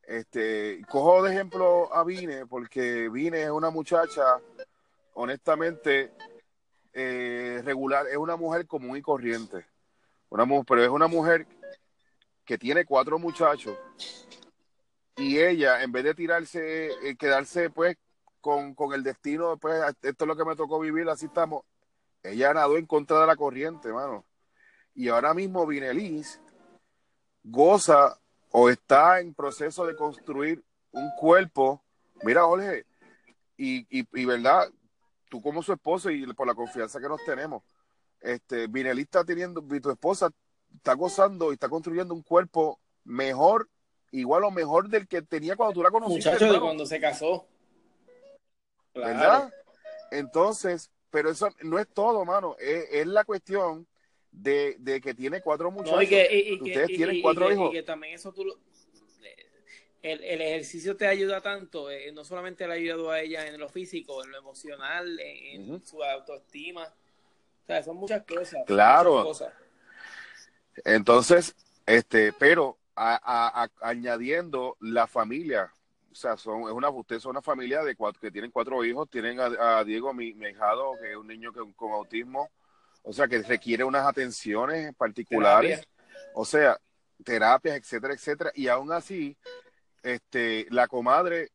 Este, 0.03 0.83
cojo 0.89 1.23
de 1.23 1.33
ejemplo 1.33 1.95
a 1.95 2.05
Vine, 2.05 2.47
porque 2.47 3.09
Vine 3.09 3.43
es 3.43 3.51
una 3.51 3.71
muchacha, 3.71 4.41
honestamente, 5.15 6.13
eh, 6.93 7.63
regular, 7.65 8.07
es 8.07 8.17
una 8.17 8.37
mujer 8.37 8.67
común 8.67 8.97
y 8.97 9.03
corriente. 9.03 9.67
Una 10.29 10.45
mujer, 10.45 10.65
pero 10.69 10.83
es 10.83 10.91
una 10.91 11.07
mujer 11.07 11.47
que 12.45 12.59
tiene 12.59 12.85
cuatro 12.85 13.19
muchachos 13.19 13.79
y 15.17 15.39
ella, 15.39 15.83
en 15.83 15.93
vez 15.93 16.05
de 16.05 16.15
tirarse, 16.15 16.89
eh, 17.09 17.17
quedarse 17.17 17.71
pues 17.71 17.97
con, 18.45 18.75
con, 18.75 18.93
el 18.93 19.03
destino, 19.03 19.57
pues 19.57 19.83
esto 20.03 20.25
es 20.25 20.29
lo 20.29 20.37
que 20.37 20.45
me 20.45 20.55
tocó 20.55 20.79
vivir, 20.79 21.09
así 21.09 21.25
estamos. 21.25 21.65
Ella 22.23 22.53
nadó 22.53 22.77
en 22.77 22.85
contra 22.85 23.19
de 23.21 23.27
la 23.27 23.37
corriente, 23.37 23.91
mano. 23.91 24.27
Y 24.95 25.09
ahora 25.09 25.33
mismo 25.33 25.67
Vinelis 25.67 26.43
goza 27.43 28.21
o 28.51 28.69
está 28.69 29.21
en 29.21 29.33
proceso 29.33 29.87
de 29.87 29.97
construir 29.97 30.63
un 30.93 31.11
cuerpo. 31.19 31.83
Mira, 32.23 32.43
Jorge, 32.43 32.85
y, 33.57 33.79
y, 33.89 34.07
y 34.13 34.25
verdad, 34.27 34.69
tú 35.31 35.41
como 35.41 35.63
su 35.63 35.73
esposo 35.73 36.11
y 36.11 36.31
por 36.35 36.47
la 36.47 36.55
confianza 36.55 37.01
que 37.01 37.09
nos 37.09 37.25
tenemos, 37.25 37.63
este, 38.21 38.67
Vinelí 38.67 39.03
está 39.03 39.25
teniendo, 39.25 39.63
tu 39.63 39.91
esposa 39.91 40.29
está 40.77 40.93
gozando 40.93 41.51
y 41.51 41.55
está 41.55 41.71
construyendo 41.71 42.13
un 42.13 42.23
cuerpo 42.23 42.79
mejor, 43.05 43.71
igual 44.13 44.45
o 44.45 44.51
mejor 44.51 44.91
del 44.91 45.09
que 45.09 45.23
tenía 45.23 45.57
cuando 45.57 45.73
tú 45.73 45.83
la 45.83 45.91
conociste. 45.91 46.31
Muchacho 46.31 46.53
de 46.53 46.61
cuando 46.61 46.85
se 46.85 47.01
casó. 47.01 47.47
¿Verdad? 48.95 49.53
Entonces, 50.11 50.91
pero 51.11 51.31
eso 51.31 51.49
no 51.63 51.79
es 51.79 51.89
todo, 51.89 52.25
mano. 52.25 52.57
Es, 52.59 53.07
la 53.07 53.25
cuestión 53.25 53.87
de, 54.31 54.77
de, 54.79 55.01
que 55.01 55.15
tiene 55.15 55.41
cuatro 55.41 55.71
muchachos. 55.71 56.03
y 56.03 56.07
que, 56.07 56.59
Ustedes 56.61 56.87
tienen 56.89 57.23
cuatro 57.23 57.51
hijos. 57.53 57.71
Y 57.71 57.77
que 57.77 57.83
también 57.83 58.15
eso 58.15 58.33
tú 58.33 58.45
el, 60.05 60.23
el, 60.23 60.41
ejercicio 60.43 60.97
te 60.97 61.07
ayuda 61.07 61.41
tanto, 61.41 61.91
eh, 61.91 62.13
no 62.13 62.25
solamente 62.25 62.67
le 62.67 62.75
ha 62.75 62.77
ayudado 62.77 63.11
a 63.11 63.21
ella 63.21 63.47
en 63.47 63.59
lo 63.59 63.71
físico, 63.71 64.23
en 64.23 64.33
lo 64.33 64.39
emocional, 64.39 65.19
en, 65.19 65.83
su 65.83 66.05
autoestima. 66.05 66.85
O 66.85 67.67
sea, 67.67 67.83
son 67.83 67.97
muchas 67.97 68.23
cosas. 68.25 68.65
Claro. 68.67 69.33
Entonces, 70.85 71.57
este, 71.87 72.35
pero 72.35 72.77
añadiendo 72.95 74.77
la 74.81 75.07
familia, 75.07 75.73
o 76.15 76.17
sea, 76.17 76.37
son, 76.37 76.63
es 76.63 76.71
una, 76.71 76.89
ustedes 76.91 77.23
son 77.23 77.31
una 77.31 77.43
familia 77.43 77.83
de 77.83 77.97
cuatro, 77.97 78.21
que 78.21 78.31
tienen 78.31 78.53
cuatro 78.53 78.85
hijos, 78.85 79.11
tienen 79.11 79.41
a, 79.41 79.83
Diego, 79.83 80.15
mi, 80.15 80.33
mi, 80.33 80.47
hijado, 80.47 80.93
que 81.03 81.11
es 81.11 81.17
un 81.17 81.27
niño 81.27 81.51
con 81.75 81.91
autismo, 81.91 82.51
o 83.03 83.13
sea, 83.13 83.27
que 83.27 83.43
requiere 83.43 83.83
unas 83.83 84.07
atenciones 84.07 84.95
particulares, 84.95 85.85
o 86.33 86.45
sea, 86.45 86.79
terapias, 87.25 87.77
etcétera, 87.79 88.15
etcétera, 88.15 88.53
y 88.55 88.69
aún 88.69 88.93
así, 88.93 89.37
este, 90.05 90.69
la 90.71 90.87
comadre 90.87 91.51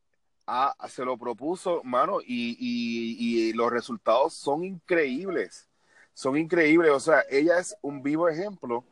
se 0.89 1.05
lo 1.05 1.17
propuso, 1.17 1.81
mano, 1.85 2.19
y, 2.19 2.57
y, 2.59 3.53
los 3.53 3.71
resultados 3.71 4.33
son 4.33 4.65
increíbles. 4.65 5.69
Son 6.13 6.37
increíbles. 6.37 6.91
O 6.91 6.99
sea, 6.99 7.23
ella 7.29 7.59
es 7.59 7.77
un 7.81 8.01
vivo 8.01 8.27
ejemplo 8.27 8.83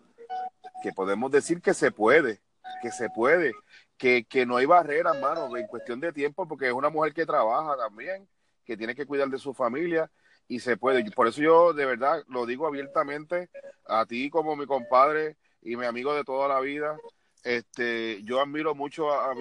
que 0.82 0.94
podemos 0.94 1.32
decir 1.32 1.62
que 1.62 1.74
se 1.74 1.92
puede, 1.92 2.40
que 2.82 2.92
se 2.92 3.10
puede, 3.10 3.54
que, 3.98 4.26
que 4.26 4.46
no 4.46 4.58
hay 4.58 4.66
barreras, 4.66 5.20
mano, 5.20 5.56
en 5.58 5.68
cuestión 5.68 6.00
de 6.00 6.14
tiempo, 6.14 6.48
porque 6.48 6.68
es 6.68 6.74
una 6.74 6.90
mujer 6.90 7.14
que 7.14 7.26
trabaja 7.26 7.76
también, 7.78 8.28
que 8.66 8.78
tiene 8.78 8.96
que 8.96 9.06
cuidar 9.06 9.30
de 9.30 9.40
su 9.40 9.54
familia 9.54 10.10
y 10.48 10.60
se 10.60 10.78
puede. 10.78 11.10
Por 11.12 11.28
eso 11.28 11.42
yo 11.42 11.74
de 11.74 11.86
verdad 11.86 12.24
lo 12.28 12.46
digo 12.46 12.68
abiertamente 12.68 13.50
a 13.86 14.06
ti 14.06 14.30
como 14.30 14.56
mi 14.56 14.66
compadre 14.66 15.38
y 15.62 15.76
mi 15.76 15.86
amigo 15.86 16.14
de 16.14 16.24
toda 16.24 16.48
la 16.48 16.60
vida. 16.60 16.98
Este, 17.44 18.22
yo 18.24 18.42
admiro 18.42 18.76
mucho 18.76 19.12
a, 19.12 19.32
a 19.32 19.36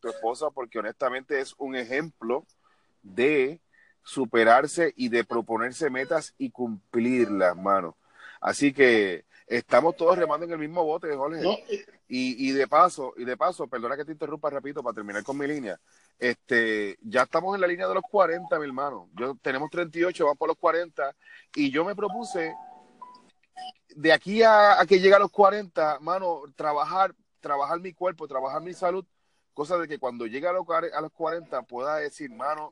tu 0.00 0.08
esposa, 0.08 0.50
porque 0.50 0.78
honestamente 0.78 1.40
es 1.40 1.54
un 1.58 1.76
ejemplo 1.76 2.46
de 3.02 3.60
superarse 4.02 4.92
y 4.96 5.08
de 5.08 5.24
proponerse 5.24 5.90
metas 5.90 6.34
y 6.38 6.50
cumplirlas, 6.50 7.56
mano. 7.56 7.96
Así 8.40 8.72
que 8.72 9.24
estamos 9.56 9.96
todos 9.96 10.16
remando 10.16 10.46
en 10.46 10.52
el 10.52 10.58
mismo 10.58 10.84
bote, 10.84 11.14
Jorge. 11.14 11.42
Y, 12.08 12.48
y, 12.48 12.52
de 12.52 12.68
paso, 12.68 13.14
y 13.16 13.24
de 13.24 13.36
paso, 13.36 13.66
perdona 13.66 13.96
que 13.96 14.04
te 14.04 14.12
interrumpa, 14.12 14.50
repito, 14.50 14.82
para 14.82 14.94
terminar 14.94 15.22
con 15.22 15.38
mi 15.38 15.46
línea. 15.46 15.80
Este, 16.18 16.98
ya 17.02 17.22
estamos 17.22 17.54
en 17.54 17.60
la 17.60 17.66
línea 17.66 17.88
de 17.88 17.94
los 17.94 18.04
40, 18.10 18.58
mi 18.58 18.66
hermano. 18.66 19.08
Yo 19.14 19.36
tenemos 19.40 19.70
38, 19.70 20.24
vamos 20.24 20.38
por 20.38 20.48
los 20.48 20.58
40 20.58 21.14
y 21.54 21.70
yo 21.70 21.84
me 21.84 21.94
propuse 21.94 22.54
de 23.94 24.12
aquí 24.12 24.42
a, 24.42 24.80
a 24.80 24.86
que 24.86 25.00
llegue 25.00 25.14
a 25.14 25.18
los 25.18 25.30
40, 25.30 25.98
mano, 26.00 26.42
trabajar 26.56 27.14
trabajar 27.42 27.80
mi 27.80 27.92
cuerpo, 27.92 28.26
trabajar 28.26 28.62
mi 28.62 28.72
salud, 28.72 29.04
cosa 29.52 29.76
de 29.76 29.86
que 29.86 29.98
cuando 29.98 30.26
llegue 30.26 30.46
a 30.46 30.52
los, 30.52 30.64
a 30.70 31.00
los 31.02 31.12
40 31.12 31.60
pueda 31.62 31.96
decir, 31.96 32.30
mano, 32.30 32.70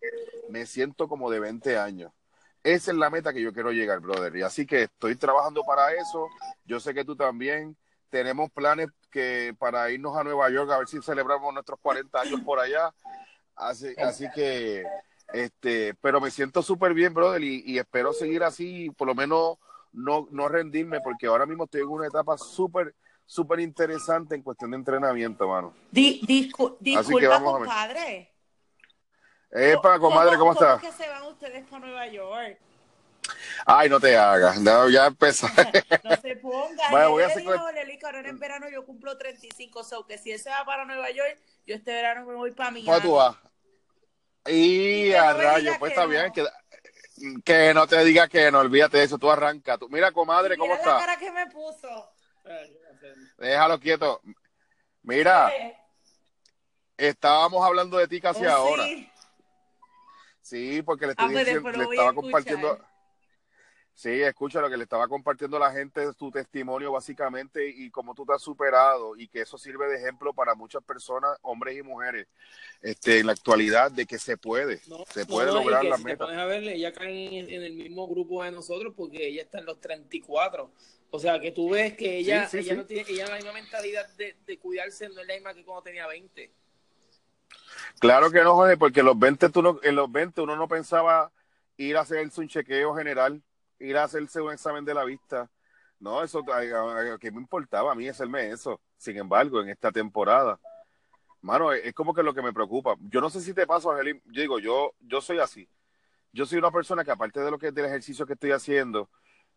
me 0.49 0.65
siento 0.65 1.09
como 1.09 1.31
de 1.31 1.41
20 1.41 1.77
años. 1.77 2.13
Esa 2.63 2.91
es 2.91 2.97
la 2.97 3.11
meta 3.11 3.33
que 3.33 3.41
yo 3.41 3.53
quiero 3.53 3.73
llegar, 3.73 4.01
brother. 4.01 4.37
Y 4.37 4.43
así 4.43 4.67
que 4.67 4.83
estoy 4.85 5.17
trabajando 5.17 5.63
para 5.65 5.93
eso. 5.95 6.29
Yo 6.65 6.81
sé 6.81 6.95
que 6.95 7.05
tú 7.05 7.17
también. 7.17 7.77
Tenemos 8.11 8.51
planes 8.51 8.89
que 9.11 9.55
para 9.59 9.91
irnos 9.91 10.17
a 10.17 10.25
Nueva 10.25 10.51
York 10.51 10.71
a 10.71 10.79
ver 10.79 10.89
si 10.89 11.01
celebramos 11.01 11.55
nuestros 11.55 11.79
40 11.81 12.21
años 12.21 12.41
por 12.41 12.59
allá. 12.59 12.93
Así, 13.55 13.95
así 13.99 14.27
que, 14.35 14.85
este, 15.33 15.95
pero 16.01 16.21
me 16.21 16.31
siento 16.31 16.61
súper 16.63 16.93
bien, 16.93 17.15
brother, 17.15 17.43
y, 17.43 17.63
y, 17.67 17.79
espero 17.79 18.13
seguir 18.13 18.43
así, 18.43 18.91
por 18.91 19.07
lo 19.07 19.15
menos 19.15 19.59
no, 19.93 20.27
no 20.31 20.49
rendirme, 20.49 21.01
porque 21.03 21.27
ahora 21.27 21.47
mismo 21.47 21.65
estoy 21.65 21.83
en 21.83 21.89
una 21.89 22.07
etapa 22.07 22.39
súper 22.39 22.95
súper 23.31 23.61
interesante 23.61 24.35
en 24.35 24.43
cuestión 24.43 24.73
de 24.73 24.79
entrenamiento, 24.79 25.47
mano. 25.47 25.73
Di, 25.89 26.21
disculpa, 26.27 27.41
compadre. 27.41 28.30
Epa, 29.53 29.99
comadre, 29.99 30.37
¿cómo, 30.37 30.55
¿cómo 30.55 30.75
estás? 30.75 30.81
que 30.81 30.93
se 30.93 31.09
van 31.09 31.23
ustedes 31.25 31.67
para 31.69 31.87
Nueva 31.87 32.07
York? 32.07 32.59
Ay, 33.67 33.89
no 33.89 34.01
te 34.01 34.17
hagas, 34.17 34.59
no, 34.61 34.89
ya 34.89 35.07
empezó. 35.07 35.47
no 36.05 36.17
se 36.17 36.37
ponga. 36.37 36.91
Bueno, 36.91 37.11
voy 37.11 37.23
a 37.23 37.27
hacer... 37.27 37.43
dijo, 37.43 38.07
ahora 38.07 38.29
en 38.29 38.39
verano 38.39 38.69
yo 38.71 38.85
cumplo 38.85 39.17
35, 39.19 39.85
so 39.85 40.07
que 40.07 40.19
si 40.19 40.33
él 40.33 40.39
se 40.39 40.51
va 40.51 40.65
para 40.65 40.85
Nueva 40.85 41.11
York, 41.11 41.39
yo 41.67 41.75
este 41.75 41.93
verano 41.93 42.25
me 42.27 42.35
voy 42.35 42.53
para 42.53 42.71
Miami. 42.71 42.87
¿Cuándo 42.87 43.09
tú 43.09 43.15
vas? 43.15 43.37
Y, 44.47 45.13
a 45.13 45.33
rayo, 45.33 45.73
pues 45.79 45.93
está 45.93 46.07
bien, 46.07 46.33
que, 46.33 46.47
que 47.45 47.75
no 47.75 47.87
te 47.87 48.03
diga 48.05 48.27
que 48.27 48.51
no, 48.51 48.61
olvídate 48.61 48.99
de 48.99 49.05
eso, 49.05 49.19
tú 49.19 49.31
arranca. 49.31 49.77
Tú, 49.77 49.89
mira, 49.89 50.13
comadre, 50.13 50.57
¿cómo 50.57 50.75
está? 50.75 50.95
la 50.95 51.01
cara 51.01 51.17
que 51.19 51.31
me 51.31 51.47
puso. 51.49 52.13
Déjalo 53.39 53.79
quieto. 53.79 54.21
Mira, 55.03 55.53
estábamos 56.97 57.65
hablando 57.65 57.99
de 57.99 58.09
ti 58.09 58.21
casi 58.21 58.45
oh, 58.47 58.51
ahora. 58.51 58.85
Sí? 58.85 59.10
Porque 60.85 61.07
le, 61.07 61.13
estoy 61.13 61.35
ah, 61.35 61.39
diciendo, 61.39 61.71
le 61.71 61.85
estaba 61.85 62.13
compartiendo. 62.13 62.79
Sí, 64.01 64.23
escucha 64.23 64.63
lo 64.63 64.71
que 64.71 64.79
le 64.79 64.85
estaba 64.85 65.07
compartiendo 65.09 65.59
a 65.59 65.61
la 65.61 65.73
gente, 65.73 66.15
tu 66.15 66.31
testimonio 66.31 66.91
básicamente 66.91 67.69
y 67.69 67.91
cómo 67.91 68.15
tú 68.15 68.25
te 68.25 68.33
has 68.33 68.41
superado 68.41 69.15
y 69.15 69.29
que 69.29 69.43
eso 69.43 69.59
sirve 69.59 69.89
de 69.89 69.97
ejemplo 69.97 70.33
para 70.33 70.55
muchas 70.55 70.83
personas, 70.83 71.37
hombres 71.43 71.77
y 71.77 71.83
mujeres, 71.83 72.27
este, 72.81 73.19
en 73.19 73.27
la 73.27 73.33
actualidad 73.33 73.91
de 73.91 74.07
que 74.07 74.19
se 74.19 74.39
puede, 74.39 74.81
se 75.13 75.27
puede 75.27 75.53
lograr 75.53 75.85
la 75.85 75.99
meta. 75.99 76.25
a 76.25 76.47
verle, 76.47 76.77
ella 76.77 76.93
cae 76.93 77.41
en, 77.41 77.63
el 77.63 77.75
mismo 77.75 78.09
grupo 78.09 78.43
de 78.43 78.53
nosotros 78.53 78.95
porque 78.97 79.27
ella 79.27 79.43
está 79.43 79.59
en 79.59 79.67
los 79.67 79.79
34. 79.81 80.71
O 81.11 81.19
sea, 81.19 81.39
que 81.39 81.51
tú 81.51 81.69
ves 81.69 81.95
que 81.95 82.19
ella, 82.19 82.49
ella 82.51 82.75
no 82.77 82.87
tiene, 82.87 83.05
ella 83.07 83.27
la 83.27 83.37
misma 83.37 83.53
mentalidad 83.53 84.09
de, 84.17 84.35
de, 84.47 84.59
cuidarse, 84.59 85.11
no 85.11 85.21
es 85.21 85.27
la 85.27 85.35
misma 85.35 85.53
que 85.53 85.65
cuando 85.65 85.83
tenía 85.83 86.07
20. 86.07 86.51
Claro 87.99 88.31
que 88.31 88.43
no, 88.43 88.55
Jorge, 88.55 88.77
porque 88.77 89.01
en 89.01 89.07
los 89.07 89.19
20, 89.19 89.51
tú 89.51 89.63
no, 89.63 89.79
en 89.83 89.97
los 89.97 90.11
20 90.11 90.41
uno 90.41 90.57
no 90.57 90.69
pensaba 90.69 91.31
ir 91.77 91.97
a 91.97 92.01
hacerse 92.01 92.41
un 92.41 92.49
chequeo 92.49 92.95
general 92.95 93.43
ir 93.81 93.97
a 93.97 94.05
hacerse 94.05 94.41
un 94.41 94.53
examen 94.53 94.85
de 94.85 94.95
la 94.95 95.05
vista. 95.05 95.51
No, 95.99 96.23
eso 96.23 96.45
que 97.19 97.31
me 97.31 97.41
importaba 97.41 97.93
a 97.93 97.95
mí 97.95 98.09
hacerme 98.09 98.51
eso. 98.51 98.81
Sin 98.97 99.17
embargo, 99.17 99.61
en 99.61 99.71
esta 99.71 99.91
temporada, 99.91 100.61
mano, 101.41 101.73
es, 101.73 101.93
como 101.95 102.15
que 102.15 102.23
lo 102.23 102.35
que 102.35 102.43
me 102.43 102.53
preocupa. 102.53 102.97
Yo 103.01 103.21
no 103.21 103.31
sé 103.31 103.41
si 103.41 103.53
te 103.53 103.67
pasa, 103.67 103.91
Angelín. 103.91 104.23
Yo 104.27 104.41
digo, 104.41 104.59
yo, 104.59 104.93
yo 105.01 105.21
soy 105.21 105.41
así. 105.41 105.69
Yo 106.33 106.47
soy 106.47 106.59
una 106.59 106.71
persona 106.71 107.05
que 107.05 107.11
aparte 107.11 107.41
de 107.41 107.51
lo 107.51 107.59
que 107.59 107.69
es 107.69 107.75
del 107.75 107.87
ejercicio 107.87 108.27
que 108.27 108.35
estoy 108.35 108.53
haciendo, 108.53 109.11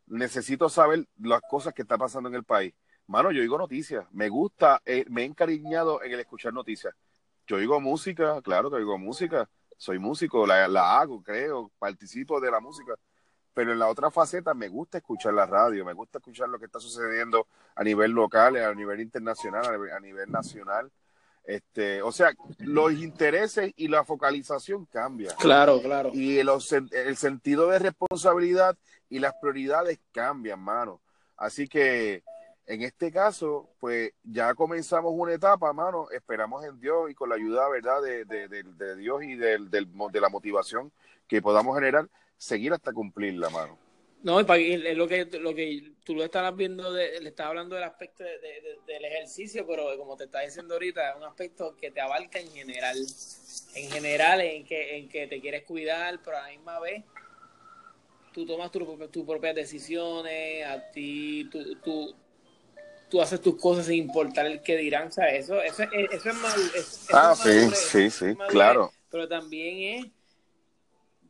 necesito 0.08 0.70
saber 0.70 1.08
las 1.20 1.42
cosas 1.42 1.74
que 1.74 1.84
están 1.84 2.00
pasando 2.00 2.30
en 2.30 2.36
el 2.36 2.44
país. 2.44 2.74
Mano, 3.08 3.32
yo 3.32 3.42
digo 3.42 3.58
noticias. 3.58 4.06
Me 4.12 4.30
gusta, 4.30 4.82
eh, 4.86 5.06
me 5.10 5.22
he 5.22 5.26
encariñado 5.26 6.02
en 6.04 6.14
el 6.14 6.20
escuchar 6.20 6.54
noticias. 6.54 6.96
Yo 7.48 7.58
oigo 7.58 7.80
música, 7.80 8.42
claro 8.42 8.70
que 8.70 8.78
oigo 8.78 8.98
música. 8.98 9.50
Soy 9.78 10.00
músico, 10.00 10.48
la, 10.48 10.68
la 10.68 11.00
hago, 11.00 11.22
creo, 11.22 11.72
participo 11.80 12.40
de 12.40 12.52
la 12.52 12.60
música 12.60 12.96
pero 13.54 13.72
en 13.72 13.80
la 13.80 13.88
otra 13.88 14.10
faceta 14.10 14.54
me 14.54 14.68
gusta 14.68 14.98
escuchar 14.98 15.34
la 15.34 15.46
radio, 15.46 15.86
me 15.86 15.94
gusta 15.94 16.18
escuchar 16.18 16.50
lo 16.50 16.60
que 16.60 16.66
está 16.66 16.80
sucediendo 16.80 17.48
a 17.76 17.84
nivel 17.84 18.12
local, 18.12 18.58
a 18.58 18.74
nivel 18.74 19.00
internacional, 19.02 19.66
a 19.92 20.00
nivel, 20.00 20.32
nacional. 20.32 20.92
Este, 21.44 22.02
o 22.02 22.12
sea, 22.12 22.34
los 22.60 22.94
intereses 22.94 23.72
y 23.76 23.90
la 23.90 24.06
focalización 24.06 24.86
cambian. 24.86 25.36
Claro, 25.38 25.82
claro. 25.82 26.12
Y 26.14 26.40
el, 26.40 26.50
el 26.92 27.18
sentido 27.18 27.68
de 27.70 27.80
responsabilidad 27.80 28.78
y 29.10 29.20
las 29.20 29.34
prioridades 29.40 30.00
cambian, 30.12 30.60
mano. 30.60 31.02
Así 31.38 31.68
que 31.68 32.24
en 32.66 32.82
este 32.82 33.12
caso, 33.12 33.70
pues 33.80 34.12
ya 34.24 34.54
comenzamos 34.56 35.12
una 35.16 35.34
etapa, 35.34 35.74
mano. 35.74 36.10
Esperamos 36.12 36.64
en 36.66 36.80
Dios 36.80 37.10
y 37.12 37.14
con 37.14 37.30
la 37.30 37.36
ayuda, 37.36 37.68
¿verdad?, 37.70 38.02
de, 38.02 38.26
de, 38.26 38.96
Dios 38.96 39.24
y 39.24 39.36
de, 39.36 39.58
de 39.70 40.22
la 40.22 40.30
motivación 40.30 40.92
que 41.28 41.42
podamos 41.42 41.76
generar, 41.76 42.10
seguir 42.38 42.74
hasta 42.74 42.94
cumplir 42.94 43.34
la 43.36 43.50
mano. 43.50 43.78
No, 44.24 44.40
es 44.40 44.96
lo 44.96 45.06
que, 45.06 45.26
lo 45.26 45.54
que 45.54 45.92
tú 46.06 46.16
lo 46.16 46.24
estabas 46.24 46.56
viendo, 46.56 46.90
le 46.94 47.28
estás 47.28 47.48
hablando 47.48 47.76
del 47.76 47.84
aspecto 47.84 48.24
del 48.24 49.04
ejercicio, 49.04 49.68
pero 49.68 49.98
como 49.98 50.16
te 50.16 50.24
estás 50.24 50.46
diciendo 50.46 50.76
ahorita, 50.76 51.10
es 51.10 51.18
un 51.18 51.24
aspecto 51.24 51.76
que 51.76 51.92
te 51.92 52.00
abarca 52.00 52.40
en 52.40 52.50
general. 52.52 52.98
En 53.76 53.92
general, 53.92 54.40
en 54.40 54.66
que, 54.66 54.98
en 54.98 55.10
que 55.10 55.28
te 55.28 55.42
quieres 55.42 55.64
cuidar, 55.64 56.22
pero 56.24 56.38
a 56.38 56.44
la 56.44 56.50
misma 56.50 56.80
vez 56.80 57.04
tú 58.34 58.46
tomas 58.46 58.72
tus 58.72 59.26
propias 59.26 59.56
decisiones, 59.56 60.66
a 60.66 60.90
ti, 60.92 61.50
tú, 61.52 61.76
tú, 61.82 62.16
tú 63.14 63.22
haces 63.22 63.40
tus 63.40 63.62
cosas 63.62 63.86
sin 63.86 64.06
importar 64.06 64.48
el 64.48 64.64
que 64.64 64.76
dirán, 64.76 65.12
¿sabes? 65.12 65.44
Eso, 65.44 65.62
eso, 65.62 65.84
eso 65.84 66.30
es 66.30 66.36
mal. 66.36 66.60
ah, 67.14 67.36
sí, 67.36 67.70
sí, 67.76 68.10
sí, 68.10 68.36
claro. 68.50 68.92
Pero 69.12 69.28
también 69.28 70.02
es 70.02 70.12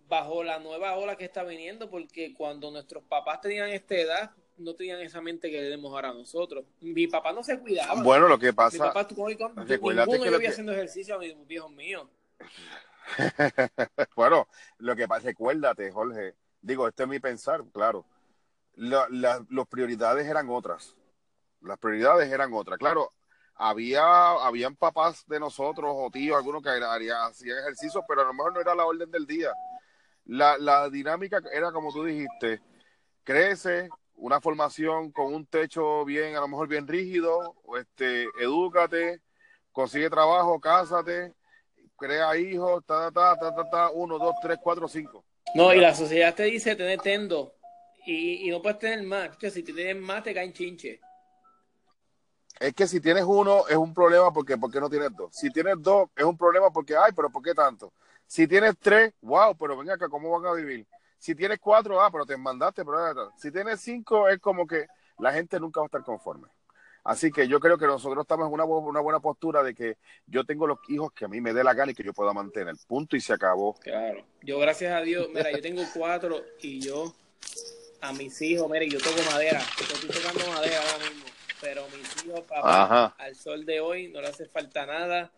bajo 0.07 0.45
la 0.45 0.59
nueva 0.59 0.95
ola 0.95 1.17
que 1.17 1.25
está 1.25 1.43
viniendo, 1.43 1.89
porque 1.89 2.33
cuando 2.33 2.71
nuestros 2.71 3.03
papás 3.03 3.41
tenían 3.41 3.67
esta 3.67 3.95
edad, 3.95 4.31
no 4.59 4.73
tenían 4.75 5.01
esa 5.01 5.19
mente 5.19 5.51
que 5.51 5.57
tenemos 5.57 5.91
ahora 5.91 6.13
nosotros. 6.13 6.63
Mi 6.79 7.07
papá 7.07 7.33
no 7.33 7.43
se 7.43 7.59
cuidaba. 7.59 8.01
Bueno, 8.01 8.29
lo 8.29 8.39
que 8.39 8.53
pasa. 8.53 8.77
Mi 8.77 8.79
papá, 8.79 9.05
tú, 9.05 9.27
ninguno 9.27 9.65
que 9.65 10.41
yo 10.41 10.49
haciendo 10.49 10.71
ejercicio 10.71 11.15
a 11.15 11.19
mis 11.19 11.35
viejos 11.45 11.69
míos. 11.69 12.07
bueno, 14.15 14.47
lo 14.77 14.95
que 14.95 15.05
pasa, 15.05 15.27
recuérdate, 15.27 15.91
Jorge, 15.91 16.35
digo, 16.61 16.87
este 16.87 17.03
es 17.03 17.09
mi 17.09 17.19
pensar, 17.19 17.61
claro. 17.73 18.05
las 18.77 19.67
prioridades 19.69 20.25
eran 20.25 20.49
otras. 20.49 20.95
Las 21.63 21.79
prioridades 21.79 22.31
eran 22.31 22.53
otras. 22.53 22.77
Claro, 22.77 23.09
había 23.55 24.31
habían 24.31 24.75
papás 24.75 25.23
de 25.27 25.39
nosotros 25.39 25.91
o 25.93 26.09
tíos, 26.11 26.37
algunos 26.37 26.61
que 26.61 26.69
hacían 26.69 27.57
ejercicio, 27.59 28.03
pero 28.07 28.21
a 28.21 28.25
lo 28.25 28.33
mejor 28.33 28.53
no 28.53 28.61
era 28.61 28.75
la 28.75 28.85
orden 28.85 29.09
del 29.11 29.25
día 29.25 29.51
la, 30.25 30.57
la 30.57 30.89
dinámica 30.89 31.41
era 31.51 31.71
como 31.71 31.91
tú 31.91 32.05
dijiste, 32.05 32.61
crece, 33.23 33.89
una 34.15 34.39
formación 34.39 35.11
con 35.11 35.33
un 35.33 35.45
techo 35.45 36.05
bien, 36.05 36.35
a 36.35 36.41
lo 36.41 36.47
mejor 36.47 36.67
bien 36.67 36.87
rígido, 36.87 37.55
este, 37.79 38.23
edúcate, 38.39 39.21
consigue 39.71 40.09
trabajo, 40.09 40.59
cásate, 40.59 41.33
crea 41.97 42.37
hijos, 42.37 42.83
ta, 42.85 43.11
ta, 43.11 43.35
ta, 43.37 43.53
ta, 43.55 43.69
ta, 43.69 43.89
uno, 43.91 44.17
dos, 44.17 44.35
tres, 44.41 44.57
cuatro, 44.61 44.87
cinco. 44.87 45.25
No, 45.55 45.73
y 45.73 45.79
la 45.79 45.93
sociedad 45.93 46.33
te 46.33 46.43
dice 46.43 46.75
tener 46.75 46.99
tendo 46.99 47.55
y, 48.05 48.47
y 48.47 48.49
no 48.49 48.61
puedes 48.61 48.79
tener 48.79 49.03
más. 49.03 49.37
si 49.39 49.63
tienes 49.63 49.97
más, 49.97 50.23
te 50.23 50.33
caen 50.33 50.53
chinche. 50.53 50.99
Es 52.59 52.73
que 52.73 52.87
si 52.87 52.99
tienes 52.99 53.23
uno, 53.23 53.67
es 53.67 53.75
un 53.75 53.93
problema 53.93 54.31
porque 54.31 54.57
¿por 54.57 54.71
qué 54.71 54.79
no 54.79 54.89
tienes 54.89 55.15
dos? 55.15 55.35
Si 55.35 55.49
tienes 55.51 55.75
dos, 55.79 56.09
es 56.15 56.23
un 56.23 56.37
problema 56.37 56.71
porque, 56.71 56.95
ay, 56.95 57.11
pero 57.15 57.29
¿por 57.29 57.41
qué 57.41 57.53
tanto? 57.53 57.91
Si 58.25 58.47
tienes 58.47 58.75
tres, 58.79 59.13
wow, 59.21 59.55
pero 59.57 59.77
venga 59.77 59.95
acá, 59.95 60.09
¿cómo 60.09 60.29
van 60.31 60.45
a 60.45 60.53
vivir? 60.53 60.87
Si 61.17 61.35
tienes 61.35 61.59
cuatro, 61.59 62.01
ah, 62.01 62.09
pero 62.11 62.25
te 62.25 62.35
mandaste, 62.37 62.83
pero 62.83 63.31
si 63.37 63.51
tienes 63.51 63.79
cinco, 63.81 64.27
es 64.27 64.39
como 64.39 64.67
que 64.67 64.87
la 65.19 65.31
gente 65.31 65.59
nunca 65.59 65.79
va 65.79 65.85
a 65.85 65.87
estar 65.87 66.03
conforme. 66.03 66.47
Así 67.03 67.31
que 67.31 67.47
yo 67.47 67.59
creo 67.59 67.77
que 67.77 67.85
nosotros 67.85 68.23
estamos 68.23 68.47
en 68.47 68.53
una, 68.53 69.01
buena 69.01 69.19
postura 69.19 69.61
de 69.61 69.75
que 69.75 69.97
yo 70.25 70.45
tengo 70.45 70.65
los 70.67 70.79
hijos 70.87 71.11
que 71.11 71.25
a 71.25 71.27
mí 71.27 71.41
me 71.41 71.53
dé 71.53 71.63
la 71.63 71.73
gana 71.73 71.91
y 71.91 71.95
que 71.95 72.03
yo 72.03 72.13
pueda 72.13 72.31
mantener. 72.31 72.75
Punto 72.87 73.17
y 73.17 73.21
se 73.21 73.33
acabó. 73.33 73.73
Claro. 73.75 74.25
Yo, 74.41 74.57
gracias 74.59 74.93
a 74.93 75.01
Dios, 75.01 75.27
mira, 75.33 75.51
yo 75.51 75.61
tengo 75.61 75.83
cuatro 75.93 76.41
y 76.61 76.79
yo 76.79 77.13
a 77.99 78.13
mis 78.13 78.41
hijos, 78.41 78.69
mira, 78.69 78.85
yo 78.85 78.99
toco 78.99 79.21
madera. 79.31 79.59
Estoy 79.59 80.09
tocando 80.09 80.47
madera 80.53 80.77
ahora 80.79 81.09
mismo. 81.09 81.25
Pero 81.59 81.83
mis 81.89 82.12
papá, 82.31 83.15
al 83.17 83.35
sol 83.35 83.65
de 83.65 83.79
hoy 83.79 84.09
no 84.09 84.21
le 84.21 84.27
hace 84.27 84.45
falta 84.45 84.85
nada 84.85 85.31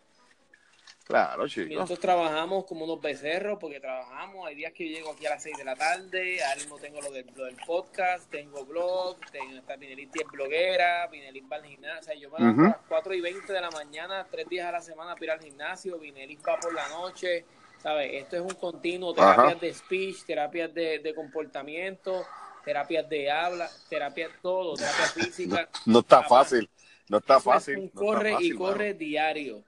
Claro, 1.06 1.48
chicos. 1.48 1.72
Nosotros 1.72 2.00
trabajamos 2.00 2.66
como 2.66 2.84
unos 2.84 3.00
becerros 3.00 3.60
porque 3.60 3.80
trabajamos. 3.80 4.48
Hay 4.48 4.56
días 4.56 4.74
que 4.74 4.90
yo 4.90 4.96
llego 4.98 5.12
aquí 5.12 5.28
a 5.28 5.32
las 5.32 5.44
6 5.44 5.56
de 5.56 5.64
la 5.64 5.76
tarde. 5.76 6.44
Ahora 6.44 6.56
mismo 6.56 6.80
tengo 6.80 7.00
lo 7.00 7.12
del, 7.12 7.26
podcast, 7.68 8.28
tengo 8.32 8.66
blog, 8.66 9.20
tengo 9.32 9.56
esta 9.56 9.78
Pinelita 9.78 10.22
es 10.24 10.32
bloguera, 10.32 11.06
Vinelis 11.06 11.44
va 11.52 11.58
al 11.58 11.66
gimnasio. 11.66 12.00
O 12.00 12.04
sea, 12.04 12.16
yo 12.16 12.32
me 12.32 12.64
uh 12.64 12.66
a 12.66 12.70
las 12.70 12.78
4 12.88 13.14
y 13.14 13.22
20 13.22 13.54
de 13.54 13.62
la 13.62 13.70
mañana, 13.70 14.26
tres 14.32 14.50
días 14.50 14.68
a 14.68 14.72
la 14.72 14.82
semana 14.82 15.14
para 15.14 15.26
ir 15.26 15.32
al 15.32 15.42
gimnasio. 15.42 16.00
Vinelis 16.00 16.40
va 16.40 16.60
por 16.60 16.74
la 16.74 16.88
noche. 16.90 17.46
¿Sabes? 17.84 18.10
Esto 18.14 18.38
es 18.38 18.42
un 18.42 18.56
continuo. 18.56 19.14
Terapias 19.14 19.62
de 19.62 19.74
speech, 19.76 20.26
terapias 20.26 20.74
de, 20.74 20.98
de 20.98 21.14
comportamiento, 21.14 22.26
terapias 22.64 23.08
de 23.08 23.30
habla, 23.30 23.70
terapias 23.90 24.32
todo, 24.42 24.74
terapia 24.74 25.06
física. 25.14 25.70
No, 25.86 26.00
está 26.00 26.24
fácil. 26.24 26.68
No 27.10 27.18
está 27.18 27.40
fácil. 27.40 27.92
corre 27.94 28.36
y 28.40 28.52
corre 28.52 28.94
diario 28.94 29.64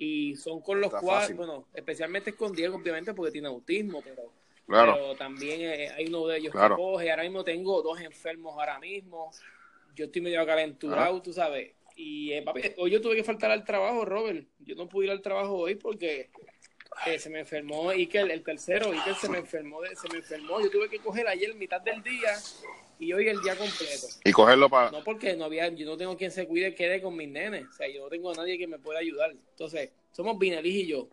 y 0.00 0.34
son 0.36 0.62
con 0.62 0.80
los 0.80 0.90
cuales, 0.94 1.36
bueno, 1.36 1.66
especialmente 1.74 2.34
con 2.34 2.52
Diego, 2.52 2.76
obviamente, 2.76 3.12
porque 3.12 3.32
tiene 3.32 3.48
autismo, 3.48 4.00
pero, 4.00 4.32
pero 4.66 5.14
también 5.14 5.60
eh, 5.60 5.90
hay 5.90 6.06
uno 6.06 6.26
de 6.26 6.38
ellos 6.38 6.54
que 6.54 6.74
coge. 6.74 7.10
Ahora 7.10 7.22
mismo 7.22 7.44
tengo 7.44 7.82
dos 7.82 8.00
enfermos 8.00 8.54
ahora 8.54 8.78
mismo. 8.78 9.30
Yo 9.94 10.06
estoy 10.06 10.22
medio 10.22 10.40
acalenturado, 10.40 11.20
tú 11.20 11.34
sabes. 11.34 11.74
Y 11.96 12.32
eh, 12.32 12.40
papi, 12.40 12.62
hoy 12.78 12.90
yo 12.90 13.02
tuve 13.02 13.14
que 13.14 13.24
faltar 13.24 13.50
al 13.50 13.62
trabajo, 13.62 14.06
Robert. 14.06 14.48
Yo 14.60 14.74
no 14.74 14.88
pude 14.88 15.04
ir 15.04 15.10
al 15.10 15.20
trabajo 15.20 15.54
hoy 15.54 15.74
porque 15.74 16.30
eh, 17.04 17.18
se 17.18 17.28
me 17.28 17.40
enfermó 17.40 17.90
Iker, 17.90 18.30
el 18.30 18.42
tercero, 18.42 18.92
Iker 18.92 19.14
se 19.16 19.28
me 19.28 19.36
enfermó, 19.36 19.80
se 19.84 20.08
me 20.08 20.20
enfermó. 20.20 20.62
Yo 20.62 20.70
tuve 20.70 20.88
que 20.88 21.00
coger 21.00 21.28
ayer 21.28 21.54
mitad 21.56 21.82
del 21.82 22.02
día 22.02 22.38
y 23.00 23.12
hoy 23.14 23.28
el 23.28 23.40
día 23.40 23.56
completo. 23.56 24.06
Y 24.24 24.30
cogerlo 24.30 24.68
para... 24.68 24.90
No, 24.90 25.02
porque 25.02 25.34
no 25.34 25.46
había, 25.46 25.68
yo 25.68 25.86
no 25.86 25.96
tengo 25.96 26.16
quien 26.16 26.30
se 26.30 26.46
cuide, 26.46 26.74
quede 26.74 27.00
con 27.00 27.16
mis 27.16 27.28
nenes. 27.28 27.66
O 27.66 27.72
sea, 27.72 27.88
yo 27.88 28.02
no 28.04 28.08
tengo 28.10 28.30
a 28.30 28.34
nadie 28.34 28.58
que 28.58 28.66
me 28.66 28.78
pueda 28.78 29.00
ayudar. 29.00 29.30
Entonces, 29.32 29.90
somos 30.12 30.38
Vinelí 30.38 30.82
y 30.82 30.86
yo. 30.86 31.08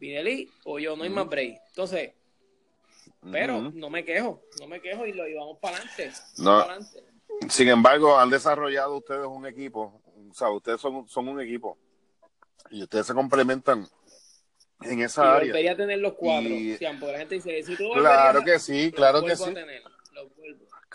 Vinelí 0.00 0.50
o 0.64 0.78
yo, 0.78 0.96
no 0.96 1.04
hay 1.04 1.10
más 1.10 1.28
break. 1.28 1.60
Entonces, 1.68 2.12
pero 3.30 3.70
no 3.72 3.90
me 3.90 4.04
quejo, 4.04 4.42
no 4.60 4.66
me 4.66 4.80
quejo 4.80 5.06
y 5.06 5.12
lo 5.12 5.26
llevamos 5.26 5.58
para 5.58 5.76
adelante. 5.76 6.12
No. 6.38 6.66
Sin 7.50 7.68
embargo, 7.68 8.18
han 8.18 8.30
desarrollado 8.30 8.96
ustedes 8.96 9.26
un 9.26 9.46
equipo. 9.46 10.00
O 10.30 10.34
sea, 10.34 10.48
ustedes 10.50 10.80
son, 10.80 11.06
son 11.06 11.28
un 11.28 11.40
equipo. 11.40 11.76
Y 12.70 12.82
ustedes 12.82 13.06
se 13.06 13.14
complementan 13.14 13.86
en 14.82 15.02
esa 15.02 15.22
y 15.22 15.26
área. 15.26 15.48
Volvería 15.48 15.72
a 15.72 15.76
tener 15.76 15.98
los 15.98 16.14
cuatro. 16.14 16.48
Y... 16.48 16.78
la 16.80 17.18
gente 17.18 17.34
dice, 17.34 17.62
si 17.62 17.76
tú 17.76 17.90
claro 17.92 18.42
que 18.42 18.58
sí, 18.58 18.90
claro 18.90 19.22
que 19.22 19.36
sí. 19.36 19.54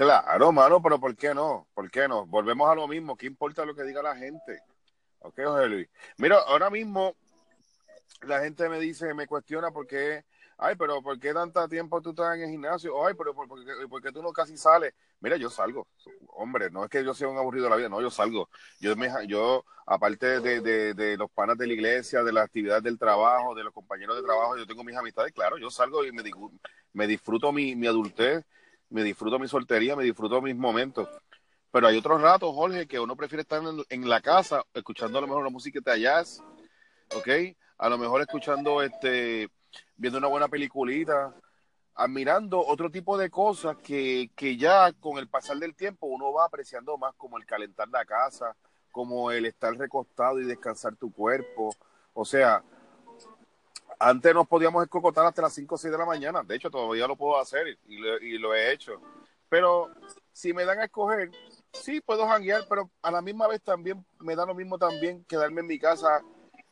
Claro, 0.01 0.51
mano, 0.51 0.81
pero 0.81 0.99
¿por 0.99 1.15
qué 1.15 1.31
no? 1.31 1.67
¿Por 1.75 1.91
qué 1.91 2.07
no? 2.07 2.25
Volvemos 2.25 2.67
a 2.67 2.73
lo 2.73 2.87
mismo. 2.87 3.15
¿Qué 3.15 3.27
importa 3.27 3.63
lo 3.65 3.75
que 3.75 3.83
diga 3.83 4.01
la 4.01 4.15
gente? 4.15 4.63
Ok, 5.19 5.41
José 5.45 5.67
Luis. 5.67 5.87
Mira, 6.17 6.39
ahora 6.47 6.71
mismo 6.71 7.15
la 8.23 8.39
gente 8.39 8.67
me 8.67 8.79
dice, 8.79 9.13
me 9.13 9.27
cuestiona 9.27 9.69
por 9.69 9.85
qué, 9.85 10.25
ay, 10.57 10.73
pero 10.75 11.03
¿por 11.03 11.19
qué 11.19 11.35
tanta 11.35 11.67
tiempo 11.67 12.01
tú 12.01 12.09
estás 12.09 12.35
en 12.35 12.45
el 12.45 12.49
gimnasio? 12.49 13.05
Ay, 13.05 13.13
pero 13.15 13.35
¿por, 13.35 14.01
qué, 14.01 14.11
tú 14.11 14.23
no 14.23 14.31
casi 14.31 14.57
sales? 14.57 14.91
Mira, 15.19 15.37
yo 15.37 15.51
salgo. 15.51 15.87
Hombre, 16.29 16.71
no 16.71 16.83
es 16.83 16.89
que 16.89 17.05
yo 17.05 17.13
sea 17.13 17.27
un 17.27 17.37
aburrido 17.37 17.65
de 17.65 17.69
la 17.69 17.75
vida, 17.75 17.89
no, 17.89 18.01
yo 18.01 18.09
salgo. 18.09 18.49
Yo, 18.79 18.95
me, 18.95 19.07
yo 19.27 19.65
aparte 19.85 20.39
de, 20.39 21.15
los 21.15 21.29
panas 21.29 21.59
de 21.59 21.67
la 21.67 21.73
iglesia, 21.73 22.23
de 22.23 22.33
las 22.33 22.45
actividades 22.45 22.81
del 22.81 22.97
trabajo, 22.97 23.53
de 23.53 23.63
los 23.63 23.71
compañeros 23.71 24.15
de 24.15 24.23
trabajo, 24.23 24.57
yo 24.57 24.65
tengo 24.65 24.83
mis 24.83 24.97
amistades, 24.97 25.31
claro, 25.31 25.59
yo 25.59 25.69
salgo 25.69 26.03
y 26.03 26.11
me, 26.11 26.23
me 26.93 27.05
disfruto 27.05 27.51
mi, 27.51 27.75
mi 27.75 27.85
adultez 27.85 28.43
me 28.91 29.03
disfruto 29.03 29.39
mi 29.39 29.47
soltería, 29.47 29.95
me 29.95 30.03
disfruto 30.03 30.41
mis 30.41 30.55
momentos. 30.55 31.09
Pero 31.71 31.87
hay 31.87 31.97
otros 31.97 32.21
ratos, 32.21 32.53
Jorge, 32.53 32.85
que 32.85 32.99
uno 32.99 33.15
prefiere 33.15 33.41
estar 33.41 33.61
en, 33.89 34.09
la 34.09 34.21
casa, 34.21 34.63
escuchando 34.73 35.17
a 35.17 35.21
lo 35.21 35.27
mejor 35.27 35.41
una 35.41 35.49
música 35.49 35.79
de 35.83 36.01
jazz, 36.01 36.43
¿ok? 37.15 37.55
A 37.77 37.89
lo 37.89 37.97
mejor 37.97 38.21
escuchando, 38.21 38.81
este, 38.81 39.49
viendo 39.95 40.19
una 40.19 40.27
buena 40.27 40.49
peliculita, 40.49 41.33
admirando 41.95 42.59
otro 42.59 42.91
tipo 42.91 43.17
de 43.17 43.29
cosas 43.29 43.77
que, 43.77 44.31
que 44.35 44.57
ya 44.57 44.91
con 44.93 45.17
el 45.17 45.29
pasar 45.29 45.57
del 45.57 45.75
tiempo 45.75 46.07
uno 46.07 46.33
va 46.33 46.45
apreciando 46.45 46.97
más, 46.97 47.13
como 47.15 47.37
el 47.37 47.45
calentar 47.45 47.87
la 47.87 48.03
casa, 48.03 48.55
como 48.91 49.31
el 49.31 49.45
estar 49.45 49.73
recostado 49.75 50.41
y 50.41 50.45
descansar 50.45 50.97
tu 50.97 51.13
cuerpo. 51.13 51.73
O 52.13 52.25
sea, 52.25 52.61
antes 54.01 54.33
nos 54.33 54.47
podíamos 54.47 54.83
escocotar 54.83 55.25
hasta 55.25 55.43
las 55.43 55.53
5 55.53 55.75
o 55.75 55.77
6 55.77 55.91
de 55.91 55.97
la 55.97 56.05
mañana. 56.05 56.41
De 56.43 56.55
hecho, 56.55 56.71
todavía 56.71 57.07
lo 57.07 57.15
puedo 57.15 57.39
hacer 57.39 57.77
y 57.87 58.37
lo, 58.39 58.55
he 58.55 58.73
hecho. 58.73 58.99
Pero 59.47 59.91
si 60.31 60.53
me 60.53 60.65
dan 60.65 60.79
a 60.79 60.85
escoger, 60.85 61.29
sí 61.71 62.01
puedo 62.01 62.25
janguear, 62.25 62.63
pero 62.67 62.89
a 63.01 63.11
la 63.11 63.21
misma 63.21 63.47
vez 63.47 63.61
también 63.61 64.03
me 64.19 64.35
da 64.35 64.45
lo 64.45 64.55
mismo 64.55 64.77
también 64.77 65.23
quedarme 65.25 65.61
en 65.61 65.67
mi 65.67 65.77
casa 65.77 66.23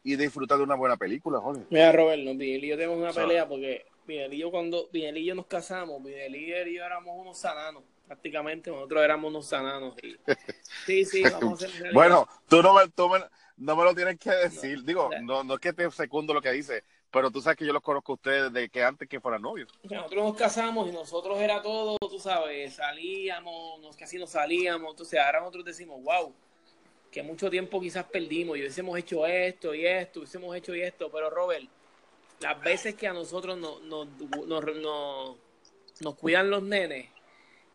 y 0.04 0.16
disfrutar 0.16 0.58
de 0.58 0.64
una 0.64 0.76
buena 0.76 0.98
película, 0.98 1.40
Jorge. 1.40 1.66
Mira, 1.70 1.92
Robert, 1.92 2.22
Miguel 2.24 2.64
y 2.64 2.68
yo 2.70 2.78
tenemos 2.78 2.98
una 2.98 3.14
pelea 3.14 3.48
porque 3.48 3.86
Miguel 4.08 4.34
y 4.34 4.40
yo 4.40 4.50
cuando 4.50 4.90
Miguel 4.92 5.18
y 5.18 5.26
yo 5.26 5.36
nos 5.36 5.46
casamos, 5.46 6.02
Miguel 6.02 6.36
y 6.36 6.76
yo 6.76 6.84
éramos 6.84 7.16
unos 7.16 7.38
sananos 7.38 7.84
prácticamente 8.10 8.72
nosotros 8.72 9.04
éramos 9.04 9.30
unos 9.30 9.46
sananos. 9.46 9.94
sí, 10.88 11.06
sí, 11.06 11.22
vamos 11.22 11.62
a 11.62 11.68
hacer 11.68 11.94
Bueno, 11.94 12.28
tú 12.48 12.64
no 12.64 12.74
me, 12.74 12.88
tú 12.90 13.08
no 13.58 13.76
me 13.76 13.84
lo 13.84 13.94
tienes 13.94 14.18
que 14.18 14.32
decir. 14.32 14.84
Digo, 14.84 15.12
no, 15.22 15.44
no 15.44 15.54
es 15.54 15.60
que 15.60 15.74
te 15.74 15.92
secundo 15.92 16.34
lo 16.34 16.42
que 16.42 16.52
dice, 16.52 16.84
pero 17.12 17.32
tú 17.32 17.42
sabes 17.42 17.58
que 17.58 17.66
yo 17.66 17.74
los 17.74 17.82
conozco 17.82 18.14
a 18.14 18.16
ustedes 18.16 18.54
desde 18.54 18.70
que 18.70 18.84
antes 18.84 19.10
que 19.10 19.20
fueran 19.20 19.42
novios. 19.42 19.72
Nosotros 19.84 20.24
nos 20.24 20.36
casamos 20.36 20.88
y 20.88 20.92
nosotros 20.92 21.40
era 21.40 21.62
todo, 21.62 21.98
tú 21.98 22.20
sabes, 22.20 22.76
salíamos, 22.76 23.80
nos, 23.82 23.96
casi 23.96 24.18
nos 24.18 24.30
salíamos, 24.30 24.92
entonces 24.92 25.20
ahora 25.20 25.40
nosotros 25.40 25.66
decimos, 25.66 26.02
wow, 26.04 26.34
que 27.12 27.24
mucho 27.24 27.50
tiempo 27.50 27.82
quizás 27.82 28.06
perdimos 28.06 28.58
y 28.58 28.62
hubiésemos 28.62 28.98
hecho 28.98 29.26
esto 29.26 29.74
y 29.74 29.86
esto, 29.86 30.20
hubiésemos 30.20 30.56
hecho 30.56 30.76
y 30.76 30.82
esto, 30.82 31.10
pero 31.12 31.30
Robert, 31.30 31.66
las 32.40 32.62
veces 32.62 32.96
que 32.96 33.08
a 33.08 33.14
nosotros 33.14 33.58
nos, 33.58 33.82
nos, 33.82 34.08
nos, 34.48 35.36
nos 36.00 36.16
cuidan 36.16 36.50
los 36.50 36.62
nenes, 36.62 37.10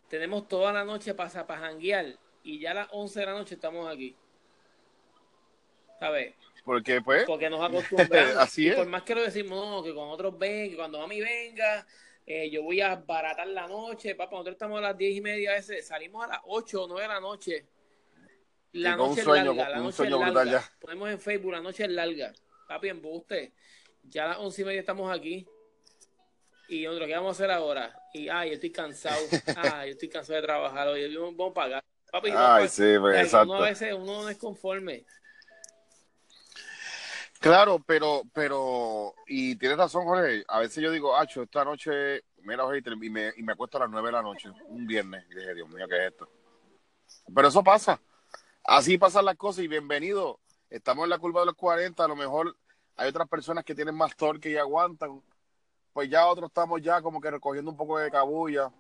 tenemos 0.09 0.47
toda 0.47 0.73
la 0.73 0.85
noche 0.85 1.13
para, 1.15 1.47
para 1.47 1.61
janguear 1.61 2.17
y 2.45 2.61
ya 2.61 2.71
a 2.71 2.75
las 2.75 2.89
11 2.93 3.21
de 3.21 3.27
la 3.27 3.33
noche 3.33 3.55
estamos 3.57 3.93
aquí. 3.93 4.15
¿Sabes? 5.99 6.35
Porque 6.65 7.01
pues. 7.03 7.25
Porque 7.25 7.51
nos 7.51 7.61
acostumbramos. 7.69 8.37
Así 8.37 8.69
es. 8.69 8.77
por 8.77 8.87
más 8.87 9.03
que 9.03 9.15
lo 9.15 9.23
decimos, 9.23 9.65
no, 9.65 9.83
que 9.83 9.95
con 9.95 10.09
otros 10.09 10.39
ven, 10.39 10.71
que 10.71 10.77
cuando 10.77 10.99
mami 10.99 11.21
venga, 11.21 11.87
eh, 12.27 12.51
yo 12.51 12.63
voy 12.63 12.81
a 12.81 12.97
baratar 12.97 13.47
la 13.47 13.69
noche. 13.69 14.15
Papá, 14.15 14.33
nosotros 14.33 14.55
estamos 14.55 14.79
a 14.79 14.83
las 14.83 14.97
10 14.97 15.17
y 15.17 15.21
media, 15.21 15.57
ese, 15.57 15.83
salimos 15.83 16.25
a 16.25 16.29
las 16.29 16.41
8 16.45 16.85
o 16.85 16.89
9 16.89 17.03
de 17.03 17.09
la 17.09 17.21
noche. 17.21 17.67
La 18.73 18.97
noche 18.97 19.21
es 19.21 19.27
larga, 19.27 19.69
la 19.69 19.79
noche 19.79 20.03
es 20.03 20.11
larga. 20.11 20.73
Ponemos 20.81 21.11
en 21.11 21.21
Facebook, 21.21 21.53
la 21.53 21.61
noche 21.61 21.85
es 21.85 21.91
larga. 21.91 22.33
Papi, 22.67 22.89
embuste. 22.89 23.53
Ya 24.03 24.25
a 24.25 24.29
las 24.29 24.39
11 24.39 24.63
y 24.63 24.65
media 24.65 24.81
estamos 24.81 25.17
aquí. 25.17 25.47
Y 26.69 26.85
nosotros, 26.85 27.09
¿qué 27.09 27.15
vamos 27.15 27.29
a 27.29 27.33
hacer 27.33 27.51
ahora? 27.51 27.95
Y, 28.13 28.29
ay, 28.29 28.49
yo 28.49 28.55
estoy 28.55 28.73
cansado. 28.73 29.21
Ay, 29.57 29.89
yo 29.89 29.93
estoy 29.93 30.09
cansado 30.09 30.37
de 30.41 30.43
trabajar. 30.47 30.89
Hoy 30.89 31.15
vamos 31.15 31.51
a 31.51 31.55
pagar. 31.55 31.85
Papi, 32.11 32.31
ay, 32.35 32.69
sí, 32.69 32.95
pues, 33.01 33.19
exacto. 33.19 33.53
Uno 33.53 33.63
a 33.63 33.69
veces 33.69 33.93
uno 33.93 34.23
no 34.23 34.29
es 34.29 34.39
conforme. 34.39 35.05
Claro, 37.45 37.79
pero, 37.87 38.23
pero, 38.33 39.15
y 39.27 39.57
tienes 39.57 39.77
razón, 39.77 40.07
Jorge. 40.07 40.43
A 40.49 40.61
veces 40.61 40.83
yo 40.83 40.91
digo, 40.91 41.15
Acho, 41.15 41.43
esta 41.43 41.63
noche, 41.63 42.25
mira, 42.39 42.65
y 43.03 43.11
me, 43.11 43.33
y 43.37 43.43
me 43.43 43.53
acuesto 43.53 43.77
a 43.77 43.81
las 43.81 43.91
nueve 43.91 44.09
de 44.09 44.13
la 44.13 44.23
noche, 44.23 44.49
un 44.69 44.87
viernes. 44.87 45.27
Y 45.31 45.35
dije, 45.35 45.55
Dios 45.55 45.69
mío, 45.69 45.87
¿qué 45.87 46.07
es 46.07 46.13
esto? 46.13 46.27
Pero 47.35 47.49
eso 47.49 47.63
pasa. 47.63 48.01
Así 48.65 48.97
pasan 48.97 49.27
las 49.27 49.37
cosas 49.37 49.63
y 49.63 49.69
bienvenido. 49.69 50.41
Estamos 50.71 51.05
en 51.05 51.11
la 51.11 51.19
curva 51.19 51.41
de 51.41 51.47
los 51.49 51.55
40, 51.55 52.03
a 52.03 52.09
lo 52.09 52.17
mejor 52.17 52.57
hay 52.97 53.11
otras 53.11 53.29
personas 53.29 53.63
que 53.63 53.75
tienen 53.75 53.95
más 53.95 54.17
torque 54.17 54.49
y 54.49 54.57
aguantan. 54.57 55.21
Pues 55.93 56.09
ya 56.09 56.27
otros 56.27 56.49
estamos 56.49 56.81
ya 56.81 57.03
como 57.03 57.21
que 57.21 57.31
recogiendo 57.31 57.71
un 57.71 57.77
poco 57.77 57.99
de 57.99 58.11
cabulla. 58.11 58.71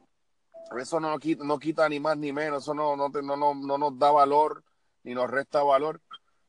Eso 0.81 0.99
no 1.01 1.19
quita, 1.19 1.45
no 1.45 1.59
quita 1.59 1.87
ni 1.87 2.01
más 2.01 2.17
ni 2.17 2.33
menos, 2.33 2.63
eso 2.63 2.73
no, 2.73 2.97
no, 2.97 3.11
no, 3.11 3.37
no, 3.37 3.55
no 3.55 3.77
nos 3.77 3.99
da 3.99 4.11
valor 4.11 4.65
ni 5.03 5.13
nos 5.13 5.31
resta 5.31 5.63
valor. 5.63 6.01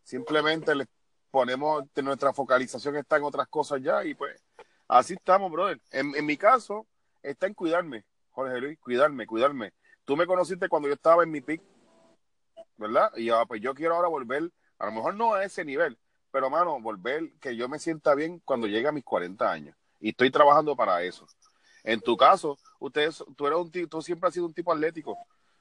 Simplemente 0.01 0.73
le 0.75 0.85
ponemos, 1.35 1.83
nuestra 2.01 2.31
focalización 2.31 2.95
está 2.95 3.17
en 3.17 3.25
otras 3.25 3.49
cosas 3.49 3.81
ya 3.81 4.05
y 4.05 4.15
pues 4.15 4.41
así 4.87 5.15
estamos, 5.15 5.51
brother. 5.51 5.81
En, 5.91 6.15
en 6.15 6.25
mi 6.25 6.37
caso, 6.37 6.87
está 7.21 7.45
en 7.45 7.53
cuidarme, 7.53 8.05
Jorge 8.31 8.61
Luis, 8.61 8.79
cuidarme, 8.79 9.27
cuidarme. 9.27 9.73
Tú 10.05 10.15
me 10.15 10.27
conociste 10.27 10.69
cuando 10.69 10.87
yo 10.87 10.93
estaba 10.93 11.23
en 11.23 11.31
mi 11.31 11.41
pick, 11.41 11.61
¿verdad? 12.77 13.11
Y 13.17 13.25
ya, 13.25 13.45
pues 13.45 13.59
yo 13.59 13.75
quiero 13.75 13.95
ahora 13.95 14.07
volver, 14.07 14.49
a 14.79 14.85
lo 14.85 14.93
mejor 14.93 15.15
no 15.15 15.33
a 15.33 15.43
ese 15.43 15.65
nivel, 15.65 15.97
pero 16.31 16.49
mano, 16.49 16.79
volver 16.79 17.33
que 17.41 17.53
yo 17.57 17.67
me 17.67 17.79
sienta 17.79 18.15
bien 18.15 18.39
cuando 18.45 18.67
llegue 18.67 18.87
a 18.87 18.93
mis 18.93 19.03
40 19.03 19.51
años. 19.51 19.75
Y 19.99 20.11
estoy 20.11 20.31
trabajando 20.31 20.73
para 20.73 21.03
eso. 21.03 21.27
En 21.83 21.99
tu 21.99 22.15
caso, 22.15 22.57
ustedes, 22.79 23.21
tú 23.35 23.45
eres 23.45 23.59
un 23.59 23.89
tú 23.89 24.01
siempre 24.01 24.29
has 24.29 24.33
sido 24.33 24.45
un 24.45 24.53
tipo 24.53 24.71
atlético, 24.71 25.17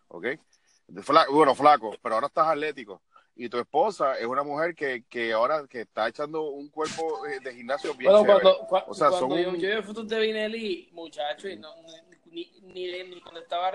¿ok? 0.07 0.27
bueno, 1.33 1.57
flaco, 1.57 1.97
pero 2.01 2.15
ahora 2.15 2.29
estás 2.29 2.47
atlético 2.47 3.03
y 3.37 3.49
tu 3.49 3.59
esposa 3.59 4.19
es 4.19 4.27
una 4.27 4.43
mujer 4.43 4.75
que, 4.75 5.05
que 5.09 5.33
ahora 5.33 5.67
que 5.69 5.83
está 5.83 6.09
echando 6.09 6.43
un 6.51 6.69
cuerpo 6.69 7.27
eh, 7.27 7.41
de 7.43 7.55
gimnasio 7.55 7.95
bien 7.95 8.13
bueno, 8.13 8.25
cuando, 8.25 8.85
o 8.87 8.95
sea, 8.95 9.11
son 9.11 9.31
yo, 9.37 9.51
un... 9.51 9.57
yo 9.57 9.83
fotos 9.83 10.09
de 10.09 10.21
Vinelli, 10.21 10.89
muchacho, 10.93 11.49
y 11.49 11.57
no, 11.57 11.75
ni, 12.31 12.51
ni, 12.63 13.03
ni, 13.05 13.21
cuando 13.21 13.41
estaba 13.41 13.73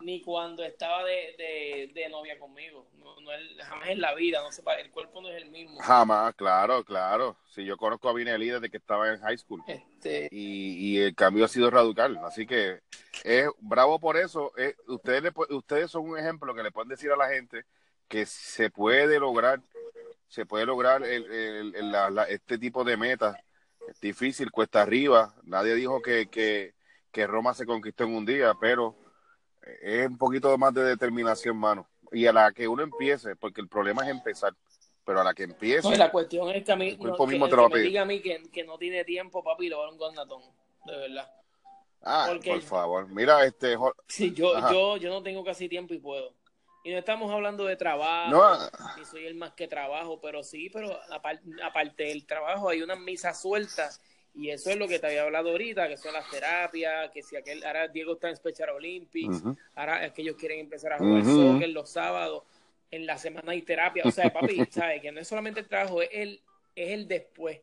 ni 0.00 0.20
cuando 0.20 0.62
estaba 0.62 1.04
de, 1.04 1.90
de, 1.94 2.08
novia 2.10 2.38
conmigo. 2.38 2.86
No, 2.98 3.18
no 3.20 3.30
jamás 3.64 3.88
en 3.88 4.00
la 4.00 4.14
vida, 4.14 4.42
no 4.42 4.52
se 4.52 4.62
el 4.78 4.90
cuerpo 4.90 5.22
no 5.22 5.30
es 5.30 5.42
el 5.42 5.50
mismo. 5.50 5.78
Jamás, 5.80 6.34
claro, 6.34 6.84
claro. 6.84 7.36
Sí, 7.48 7.64
yo 7.64 7.78
conozco 7.78 8.08
a 8.08 8.12
Vinelli 8.12 8.50
desde 8.50 8.68
que 8.68 8.76
estaba 8.76 9.08
en 9.08 9.20
high 9.20 9.38
school. 9.38 9.62
Este... 9.66 10.28
Y, 10.30 10.96
y 10.96 10.98
el 10.98 11.14
cambio 11.14 11.46
ha 11.46 11.48
sido 11.48 11.70
radical. 11.70 12.18
Así 12.24 12.46
que 12.46 12.80
es 13.24 13.48
bravo 13.58 13.98
por 13.98 14.18
eso. 14.18 14.52
ustedes, 14.86 15.32
ustedes 15.48 15.90
son 15.90 16.10
un 16.10 16.18
ejemplo 16.18 16.54
que 16.54 16.62
le 16.62 16.72
pueden 16.72 16.90
decir 16.90 17.10
a 17.10 17.16
la 17.16 17.28
gente 17.28 17.64
que 18.08 18.26
se 18.26 18.70
puede 18.70 19.18
lograr, 19.18 19.60
se 20.28 20.46
puede 20.46 20.66
lograr 20.66 21.02
el, 21.04 21.74
este 22.28 22.58
tipo 22.58 22.84
de 22.84 22.96
metas. 22.96 23.36
Es 23.88 24.00
difícil, 24.00 24.50
cuesta 24.50 24.82
arriba. 24.82 25.34
Nadie 25.44 25.74
dijo 25.74 26.02
que, 26.02 26.26
que, 26.28 26.74
que, 27.12 27.26
Roma 27.26 27.54
se 27.54 27.66
conquistó 27.66 28.04
en 28.04 28.14
un 28.14 28.26
día, 28.26 28.52
pero 28.60 28.96
es 29.80 30.06
un 30.06 30.18
poquito 30.18 30.56
más 30.58 30.74
de 30.74 30.84
determinación, 30.84 31.56
mano. 31.56 31.88
Y 32.12 32.26
a 32.26 32.32
la 32.32 32.52
que 32.52 32.68
uno 32.68 32.82
empiece, 32.82 33.36
porque 33.36 33.60
el 33.60 33.68
problema 33.68 34.04
es 34.04 34.10
empezar, 34.10 34.54
pero 35.04 35.20
a 35.20 35.24
la 35.24 35.34
que 35.34 35.44
empiece. 35.44 35.96
la 35.96 36.10
cuestión 36.10 36.48
es 36.50 36.64
que 36.64 36.72
a 36.72 36.76
mí, 36.76 36.96
no, 37.00 37.16
que, 37.16 37.38
me 37.38 37.80
diga 37.80 38.02
a 38.02 38.04
mí 38.04 38.20
que, 38.20 38.42
que, 38.52 38.64
no 38.64 38.78
tiene 38.78 39.04
tiempo, 39.04 39.42
papi, 39.42 39.68
lo 39.68 39.78
va 39.78 39.86
a 39.86 39.90
un 39.90 39.98
de 40.86 40.96
verdad. 40.96 41.28
Ah, 42.02 42.32
por 42.44 42.62
favor. 42.62 43.08
Mira, 43.08 43.44
este. 43.44 43.76
Sí, 44.08 44.32
yo, 44.32 44.52
yo, 44.70 44.96
yo 44.96 45.10
no 45.10 45.22
tengo 45.22 45.44
casi 45.44 45.68
tiempo 45.68 45.92
y 45.92 45.98
puedo. 45.98 46.35
Y 46.86 46.92
no 46.92 46.98
estamos 46.98 47.32
hablando 47.32 47.64
de 47.64 47.74
trabajo, 47.74 48.70
ni 48.96 49.04
soy 49.04 49.26
el 49.26 49.34
más 49.34 49.54
que 49.54 49.66
trabajo, 49.66 50.20
pero 50.20 50.44
sí, 50.44 50.70
pero 50.72 50.96
aparte, 51.60 52.04
del 52.04 52.24
trabajo 52.24 52.68
hay 52.68 52.80
una 52.80 52.94
misa 52.94 53.34
suelta 53.34 53.90
y 54.32 54.50
eso 54.50 54.70
es 54.70 54.76
lo 54.76 54.86
que 54.86 55.00
te 55.00 55.08
había 55.08 55.24
hablado 55.24 55.50
ahorita, 55.50 55.88
que 55.88 55.96
son 55.96 56.12
las 56.12 56.30
terapias, 56.30 57.10
que 57.10 57.24
si 57.24 57.34
aquel, 57.34 57.64
ahora 57.64 57.88
Diego 57.88 58.12
está 58.12 58.28
en 58.28 58.36
Special 58.36 58.70
Olympics, 58.70 59.42
ahora 59.74 60.06
es 60.06 60.12
que 60.12 60.22
ellos 60.22 60.36
quieren 60.36 60.60
empezar 60.60 60.92
a 60.92 60.98
jugar 60.98 61.24
soccer 61.24 61.70
los 61.70 61.90
sábados, 61.90 62.44
en 62.92 63.04
la 63.04 63.18
semana 63.18 63.50
hay 63.50 63.62
terapia, 63.62 64.04
o 64.06 64.12
sea, 64.12 64.32
papi, 64.32 64.64
¿sabes? 64.70 65.02
Que 65.02 65.10
no 65.10 65.18
es 65.18 65.26
solamente 65.26 65.58
el 65.58 65.66
trabajo, 65.66 66.02
es 66.02 66.10
el, 66.12 66.40
es 66.76 66.90
el 66.90 67.08
después 67.08 67.62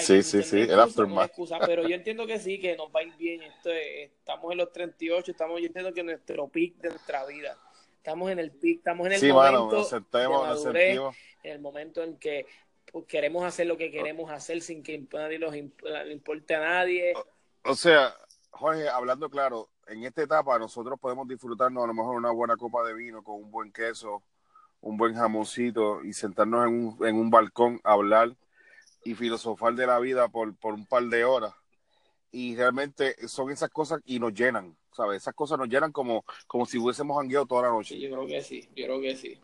sí, 0.00 0.22
sí, 0.22 0.42
sí, 0.42 0.60
el 0.60 0.80
aftermath. 0.80 1.32
pero 1.66 1.86
yo 1.86 1.94
entiendo 1.94 2.26
que 2.26 2.38
sí, 2.38 2.58
que 2.60 2.76
nos 2.76 2.88
va 2.88 3.00
a 3.00 3.02
ir 3.02 3.16
bien. 3.16 3.42
Esto 3.42 3.70
estamos 3.70 4.52
en 4.52 4.58
los 4.58 4.72
38, 4.72 5.30
estamos, 5.30 5.60
yo 5.60 5.66
entiendo 5.66 5.92
que 5.92 6.02
nuestro 6.02 6.48
pic 6.48 6.76
de 6.76 6.90
nuestra 6.90 7.26
vida. 7.26 7.56
Estamos 7.96 8.30
en 8.30 8.38
el 8.38 8.50
pic, 8.50 8.78
estamos 8.78 9.06
en 9.06 9.12
el 9.14 9.32
momento 9.32 10.72
de 10.72 11.12
en 11.44 11.52
el 11.52 11.60
momento 11.60 12.02
en 12.02 12.16
que 12.16 12.46
pues, 12.90 13.04
queremos 13.06 13.44
hacer 13.44 13.66
lo 13.66 13.76
que 13.76 13.90
queremos 13.90 14.30
hacer 14.30 14.60
sin 14.62 14.82
que 14.82 15.06
nadie 15.12 15.38
nos 15.38 15.54
importe 15.54 16.54
a 16.54 16.60
nadie. 16.60 17.12
O, 17.64 17.74
sea, 17.74 18.14
Jorge, 18.50 18.88
hablando 18.88 19.28
claro, 19.28 19.68
en 19.86 20.04
esta 20.04 20.22
etapa 20.22 20.58
nosotros 20.58 20.98
podemos 20.98 21.28
disfrutarnos 21.28 21.84
a 21.84 21.86
lo 21.86 21.94
mejor 21.94 22.16
una 22.16 22.30
buena 22.30 22.56
copa 22.56 22.84
de 22.84 22.94
vino 22.94 23.22
con 23.22 23.36
un 23.36 23.50
buen 23.50 23.72
queso, 23.72 24.22
un 24.80 24.96
buen 24.96 25.14
jamoncito 25.14 26.02
y 26.02 26.12
sentarnos 26.12 26.66
en 26.66 26.72
un, 26.72 27.06
en 27.06 27.16
un 27.16 27.30
balcón 27.30 27.80
a 27.84 27.92
hablar 27.92 28.34
y 29.04 29.14
filosofar 29.14 29.74
de 29.74 29.86
la 29.86 29.98
vida 29.98 30.28
por, 30.28 30.56
por 30.56 30.74
un 30.74 30.86
par 30.86 31.04
de 31.04 31.24
horas. 31.24 31.54
Y 32.32 32.56
realmente 32.56 33.28
son 33.28 33.50
esas 33.50 33.70
cosas 33.70 34.00
y 34.04 34.18
nos 34.18 34.34
llenan, 34.34 34.76
¿sabes? 34.92 35.22
Esas 35.22 35.34
cosas 35.34 35.58
nos 35.58 35.68
llenan 35.68 35.92
como, 35.92 36.24
como 36.46 36.66
si 36.66 36.78
hubiésemos 36.78 37.16
jangueado 37.16 37.46
toda 37.46 37.62
la 37.62 37.68
noche. 37.68 37.98
yo 37.98 38.10
creo 38.10 38.26
que 38.26 38.42
sí, 38.42 38.68
yo 38.74 38.86
creo 38.86 39.00
que 39.00 39.16
sí. 39.16 39.38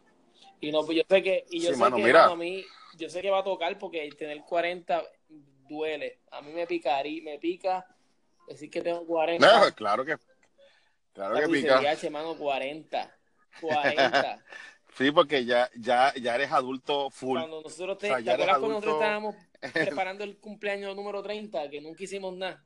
Y 0.61 0.73
no, 0.73 0.85
pues 0.85 0.99
yo 0.99 1.03
sé 1.09 1.23
que, 1.23 1.47
y 1.51 1.61
yo 1.61 1.73
sé 1.73 1.79
que 1.79 2.13
a 2.13 2.35
mí, 2.35 2.65
yo 2.99 3.09
sé 3.09 3.23
que 3.23 3.31
va 3.31 3.41
a 3.41 3.45
tocar 3.45 3.79
porque 3.79 4.11
tener 4.19 4.43
40 4.43 5.05
duele. 5.69 6.19
A 6.33 6.43
mí 6.43 6.53
me 6.53 6.67
picaría, 6.67 7.23
me 7.23 7.39
pica 7.39 7.87
decir 8.49 8.71
que 8.71 8.83
tengo 8.83 9.07
40. 9.07 9.47
No, 9.47 9.75
claro 9.75 10.05
que, 10.05 10.17
claro 11.15 11.37
que 11.41 11.49
pica. 11.49 11.81
40. 12.37 13.17
40. 13.61 14.45
Sí, 14.97 15.13
porque 15.13 15.45
ya, 15.45 15.71
ya, 15.77 16.13
ya 16.21 16.35
eres 16.35 16.51
adulto 16.51 17.11
full. 17.11 17.39
Cuando 17.39 17.63
nosotros 17.63 17.99
te, 17.99 18.09
cuando 18.09 18.69
nosotros 18.69 18.95
estábamos 18.95 19.37
preparando 19.73 20.25
el 20.25 20.39
cumpleaños 20.39 20.95
número 20.97 21.23
30, 21.23 21.69
que 21.71 21.81
nunca 21.81 22.05
hicimos 22.05 22.37
nada? 22.37 22.65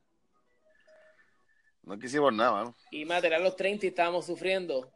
No 1.83 1.99
quisimos 1.99 2.33
nada, 2.33 2.63
¿no? 2.63 2.75
Y 2.89 3.05
material 3.05 3.43
los 3.43 3.55
30 3.55 3.85
y 3.85 3.89
estábamos 3.89 4.25
sufriendo. 4.25 4.91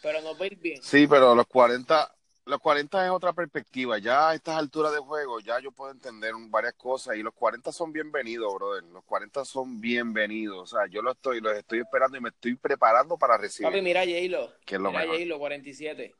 Pero 0.00 0.20
nos 0.20 0.40
va 0.40 0.44
a 0.44 0.46
ir 0.46 0.56
bien. 0.56 0.80
Sí, 0.82 1.08
pero 1.08 1.34
los 1.34 1.46
40, 1.48 2.14
los 2.44 2.60
40 2.60 3.04
es 3.04 3.10
otra 3.10 3.32
perspectiva. 3.32 3.98
Ya 3.98 4.30
a 4.30 4.34
estas 4.36 4.56
alturas 4.56 4.92
de 4.92 4.98
juego, 4.98 5.40
ya 5.40 5.58
yo 5.58 5.72
puedo 5.72 5.90
entender 5.90 6.32
varias 6.48 6.74
cosas. 6.74 7.16
Y 7.16 7.24
los 7.24 7.34
40 7.34 7.72
son 7.72 7.92
bienvenidos, 7.92 8.54
brother. 8.54 8.84
Los 8.84 9.04
40 9.04 9.44
son 9.44 9.80
bienvenidos. 9.80 10.72
O 10.72 10.76
sea, 10.76 10.86
yo 10.88 11.02
los 11.02 11.16
estoy, 11.16 11.40
los 11.40 11.52
estoy 11.56 11.80
esperando 11.80 12.16
y 12.16 12.20
me 12.20 12.28
estoy 12.28 12.54
preparando 12.54 13.18
para 13.18 13.36
recibir. 13.36 13.68
Papi, 13.68 13.82
mira 13.82 14.02
J-Lo. 14.02 14.52
Que 14.64 14.76
es 14.76 14.80
lo 14.80 14.92
mira 14.92 15.06
J-Lo, 15.06 15.38
47. 15.40 16.14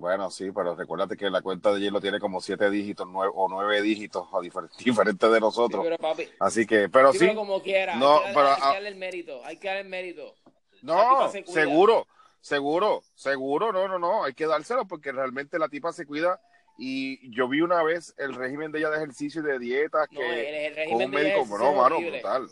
Bueno, 0.00 0.30
sí, 0.30 0.50
pero 0.50 0.74
recuérdate 0.74 1.14
que 1.14 1.28
la 1.28 1.42
cuenta 1.42 1.74
de 1.74 1.78
J-Lo 1.78 2.00
tiene 2.00 2.18
como 2.18 2.40
siete 2.40 2.70
dígitos 2.70 3.06
nueve, 3.06 3.30
o 3.36 3.50
nueve 3.50 3.82
dígitos 3.82 4.26
a 4.32 4.40
diferentes 4.84 5.30
de 5.30 5.40
nosotros. 5.40 5.84
pero 5.84 5.98
papi, 5.98 6.26
Así 6.40 6.66
que, 6.66 6.88
pero 6.88 7.12
sí. 7.12 7.34
como 7.34 7.62
quiera. 7.62 7.96
No, 7.96 8.18
hay 8.18 8.28
que, 8.28 8.32
pero, 8.32 8.48
hay 8.48 8.56
que 8.56 8.62
darle 8.62 8.88
el 8.88 8.96
mérito. 8.96 9.44
Hay 9.44 9.56
que 9.58 9.68
darle 9.68 9.82
el 9.82 9.88
mérito. 9.88 10.34
No, 10.82 11.30
seguro. 11.46 12.06
Seguro, 12.40 13.02
seguro, 13.14 13.70
no, 13.70 13.86
no, 13.86 13.98
no, 13.98 14.24
hay 14.24 14.32
que 14.32 14.46
dárselo 14.46 14.86
porque 14.86 15.12
realmente 15.12 15.58
la 15.58 15.68
tipa 15.68 15.92
se 15.92 16.06
cuida 16.06 16.40
Y 16.78 17.30
yo 17.36 17.46
vi 17.50 17.60
una 17.60 17.82
vez 17.82 18.14
el 18.16 18.32
régimen 18.32 18.72
de 18.72 18.78
ella 18.78 18.88
de 18.88 18.96
ejercicio 18.96 19.42
y 19.42 19.44
de 19.44 19.58
dieta 19.58 20.06
que 20.06 20.86
con 20.88 21.02
un 21.02 21.10
médico, 21.10 21.58
no, 21.58 21.74
mano, 21.74 22.00
brutal. 22.00 22.48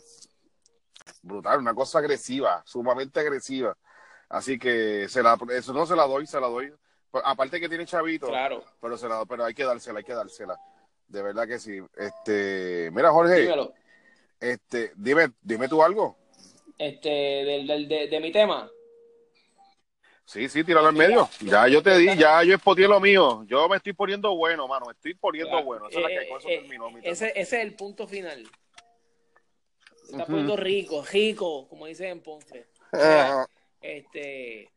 Brutal, 1.23 1.57
una 1.57 1.73
cosa 1.73 1.97
agresiva, 1.97 2.61
sumamente 2.67 3.19
agresiva. 3.19 3.75
Así 4.29 4.59
que 4.59 5.09
se 5.09 5.23
la, 5.23 5.35
eso 5.49 5.73
no 5.73 5.87
se 5.87 5.95
la 5.95 6.05
doy, 6.05 6.27
se 6.27 6.39
la 6.39 6.45
doy. 6.45 6.71
Aparte 7.11 7.59
que 7.59 7.69
tiene 7.69 7.85
chavito, 7.85 8.27
claro. 8.27 8.63
pero 8.79 8.97
se 8.97 9.07
la, 9.07 9.25
pero 9.25 9.45
hay 9.45 9.53
que 9.53 9.63
dársela, 9.63 9.99
hay 9.99 10.05
que 10.05 10.13
dársela. 10.13 10.59
De 11.07 11.21
verdad 11.23 11.47
que 11.47 11.59
sí. 11.59 11.79
Este, 11.97 12.89
mira 12.91 13.11
Jorge, 13.11 13.49
este, 14.39 14.91
dime, 14.95 15.31
dime 15.41 15.67
tú 15.67 15.81
algo. 15.81 16.17
Este, 16.77 17.09
del, 17.09 17.67
del 17.67 17.87
de, 17.87 18.07
de 18.07 18.19
mi 18.19 18.31
tema. 18.31 18.69
Sí, 20.29 20.47
sí, 20.47 20.63
tíralo 20.63 20.89
en 20.89 20.95
medio. 20.95 21.27
Ya 21.41 21.67
yo 21.67 21.81
te 21.81 21.97
di, 21.97 22.15
ya 22.15 22.43
yo 22.43 22.53
expoté 22.53 22.87
lo 22.87 22.99
mío. 22.99 23.43
Yo 23.47 23.67
me 23.67 23.77
estoy 23.77 23.93
poniendo 23.93 24.35
bueno, 24.35 24.67
mano. 24.67 24.85
Me 24.85 24.91
estoy 24.91 25.15
poniendo 25.15 25.63
bueno. 25.63 25.89
Esa 25.89 25.99
es 26.01 26.05
eh, 26.05 26.27
eh, 26.45 26.99
ese, 27.01 27.27
ese, 27.29 27.41
es 27.41 27.53
el 27.53 27.73
punto 27.73 28.05
final. 28.05 28.47
está 30.03 30.27
poniendo 30.27 30.55
rico, 30.55 31.03
rico, 31.03 31.67
como 31.67 31.87
dicen 31.87 32.11
en 32.11 32.21
Ponce. 32.21 32.67
este, 33.81 34.69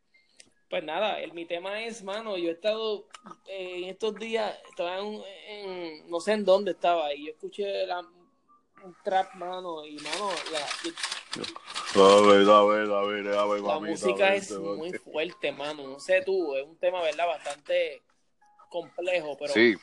pues 0.72 0.84
nada, 0.84 1.20
el, 1.20 1.34
mi 1.34 1.44
tema 1.44 1.82
es, 1.82 2.02
mano, 2.02 2.38
yo 2.38 2.48
he 2.48 2.52
estado 2.52 3.06
eh, 3.46 3.80
en 3.82 3.84
estos 3.90 4.14
días, 4.14 4.58
estaba 4.70 5.00
en, 5.00 6.08
no 6.08 6.18
sé 6.18 6.32
en 6.32 6.46
dónde 6.46 6.70
estaba, 6.70 7.12
y 7.12 7.26
yo 7.26 7.32
escuché 7.32 7.84
la, 7.86 7.98
un 7.98 8.96
trap, 9.04 9.34
mano, 9.34 9.84
y 9.84 9.96
mano, 9.96 10.30
la, 10.50 12.02
a 12.02 12.20
ver, 12.22 12.48
a 12.48 12.64
ver, 12.64 12.90
a 12.90 13.02
ver, 13.02 13.28
a 13.36 13.44
ver, 13.44 13.60
La 13.60 13.80
música 13.80 14.34
es 14.34 14.50
muy 14.58 14.94
fuerte, 14.94 15.52
mano. 15.52 15.88
No 15.88 16.00
sé 16.00 16.22
tú, 16.24 16.56
es 16.56 16.66
un 16.66 16.78
tema, 16.78 17.02
¿verdad? 17.02 17.26
Bastante 17.26 18.00
complejo, 18.70 19.36
pero. 19.38 19.52
Sí. 19.52 19.74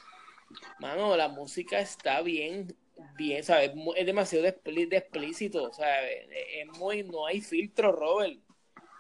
Mano, 0.80 1.16
la 1.16 1.28
música 1.28 1.80
está 1.80 2.22
bien, 2.22 2.76
bien, 3.16 3.44
¿sabes? 3.44 3.74
Es 3.96 4.06
demasiado 4.08 4.48
explícito, 4.48 5.66
o 5.66 5.72
sea, 5.72 6.10
es 6.10 6.68
muy, 6.80 7.04
no 7.04 7.28
hay 7.28 7.42
filtro, 7.42 7.92
Robert. 7.92 8.40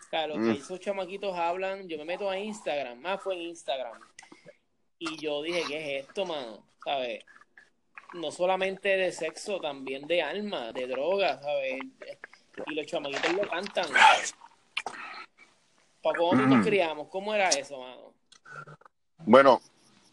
O 0.10 0.12
sea, 0.12 0.26
lo 0.26 0.34
que 0.34 0.40
mm. 0.40 0.52
esos 0.52 0.80
chamaquitos 0.80 1.38
hablan, 1.38 1.88
yo 1.88 2.00
me 2.00 2.06
meto 2.06 2.28
a 2.28 2.40
Instagram, 2.40 3.00
más 3.00 3.22
fue 3.22 3.36
en 3.36 3.42
Instagram. 3.42 4.02
Y 4.98 5.18
yo 5.18 5.44
dije, 5.44 5.64
¿qué 5.68 6.00
es 6.00 6.08
esto, 6.08 6.26
mano? 6.26 6.64
¿Sabes? 6.84 7.24
No 8.14 8.32
solamente 8.32 8.90
de 8.90 9.12
sexo, 9.12 9.62
también 9.62 10.08
de 10.08 10.24
alma, 10.24 10.72
de 10.72 10.88
drogas, 10.88 11.40
¿sabes? 11.44 11.82
y 12.66 12.74
los 12.74 12.88
chamaquitos 12.88 13.34
lo 13.34 13.48
cantan. 13.48 13.86
¿Para 16.02 16.18
cómo 16.18 16.34
nos 16.34 16.60
mm. 16.60 16.64
criamos? 16.64 17.08
¿Cómo 17.10 17.36
era 17.36 17.50
eso, 17.50 17.80
mano? 17.80 18.14
Bueno, 19.20 19.62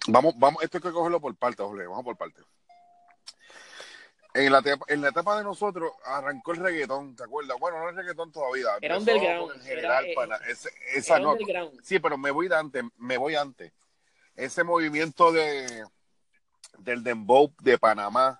vamos, 0.08 0.34
vamos, 0.36 0.62
esto 0.62 0.76
hay 0.76 0.82
que 0.82 0.92
cogerlo 0.92 1.22
por 1.22 1.34
parte, 1.36 1.62
Jorge, 1.62 1.86
vamos 1.86 2.04
por 2.04 2.18
parte. 2.18 2.42
En 4.36 4.52
la, 4.52 4.62
en 4.88 5.00
la 5.00 5.08
etapa 5.08 5.38
de 5.38 5.44
nosotros 5.44 5.92
arrancó 6.04 6.52
el 6.52 6.58
reggaetón, 6.58 7.16
¿te 7.16 7.24
acuerdas? 7.24 7.58
Bueno, 7.58 7.78
no 7.78 7.88
el 7.88 7.96
reggaetón 7.96 8.30
todavía. 8.30 8.66
Era 8.82 8.98
underground. 8.98 9.54
En 9.54 9.62
general, 9.62 10.04
era, 10.04 10.14
para 10.14 10.36
ese, 10.48 10.68
esa 10.94 11.18
no, 11.18 11.36
Sí, 11.82 11.98
pero 11.98 12.18
me 12.18 12.30
voy 12.30 12.48
de 12.48 12.56
antes, 12.56 12.84
me 12.98 13.16
voy 13.16 13.34
antes. 13.34 13.72
Ese 14.34 14.62
movimiento 14.62 15.32
de 15.32 15.84
del 16.78 17.02
dembow 17.02 17.50
de 17.62 17.78
Panamá, 17.78 18.38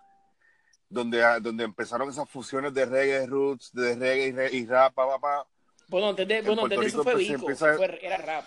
donde, 0.91 1.23
donde 1.41 1.65
empezaron 1.65 2.11
esas 2.11 2.29
fusiones 2.29 2.75
de 2.75 2.85
reggae 2.85 3.27
roots, 3.27 3.73
de 3.73 3.95
reggae 3.97 4.51
y, 4.55 4.67
rap, 4.67 4.93
pa, 4.93 5.07
pa, 5.07 5.19
pa. 5.19 5.47
Bueno, 5.89 6.11
antes 6.11 6.29
de, 6.29 6.43
bueno, 6.43 6.65
antes 6.65 6.79
de 6.79 6.87
eso 6.87 7.03
fue 7.03 7.15
Vico, 7.15 7.49
era 7.49 8.19
rap. 8.19 8.45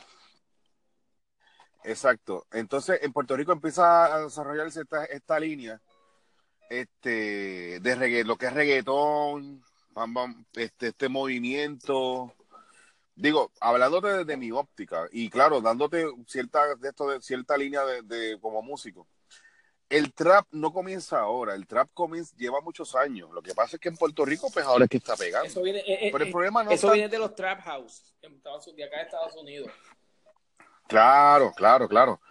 Exacto. 1.84 2.46
Entonces, 2.52 3.00
en 3.02 3.12
Puerto 3.12 3.36
Rico 3.36 3.52
empieza 3.52 4.14
a 4.14 4.20
desarrollarse 4.20 4.82
esta, 4.82 5.06
esta 5.06 5.40
línea 5.40 5.82
este, 6.70 7.80
de 7.80 7.96
reggae, 7.96 8.24
lo 8.24 8.38
que 8.38 8.48
es 8.48 8.54
reggaetón, 8.54 9.64
este, 10.54 10.88
este 10.88 11.10
movimiento. 11.10 12.34
Digo, 13.16 13.52
hablándote 13.60 14.08
desde 14.20 14.38
mi 14.38 14.52
óptica 14.52 15.08
y 15.12 15.30
claro, 15.30 15.60
dándote 15.60 16.06
cierta, 16.28 16.76
de 16.76 16.90
esto 16.90 17.10
de, 17.10 17.22
cierta 17.22 17.58
línea 17.58 17.84
de, 17.84 18.02
de 18.04 18.40
como 18.40 18.62
músico 18.62 19.08
el 19.90 20.14
trap 20.14 20.46
no 20.52 20.72
comienza 20.72 21.20
ahora, 21.20 21.56
el 21.56 21.66
trap 21.66 21.90
comienza, 21.94 22.36
lleva 22.38 22.62
muchos 22.62 22.96
años. 22.96 23.30
Lo 23.32 23.42
que 23.42 23.56
pasa 23.56 23.76
es 23.76 23.80
que 23.82 23.90
en 23.90 23.98
Puerto 23.98 24.24
Rico, 24.24 24.50
pues 24.54 24.66
ahora 24.66 24.86
es 24.86 24.90
que 24.90 24.98
está 24.98 25.16
pegando. 25.16 25.48
Eso 25.48 25.64
viene, 25.64 25.80
eh, 25.80 26.08
eh, 26.08 26.10
Pero 26.12 26.24
el 26.24 26.30
eh, 26.30 26.32
problema 26.32 26.64
no 26.64 26.72
eso 26.72 26.92
viene 26.92 27.10
de 27.10 27.18
los 27.18 27.34
trap 27.36 27.62
house, 27.62 28.14
de 28.22 28.84
acá 28.84 28.98
de 28.98 29.04
Estados 29.04 29.36
Unidos. 29.36 29.72
Claro, 30.88 31.52
claro, 31.56 31.88
claro. 31.88 32.22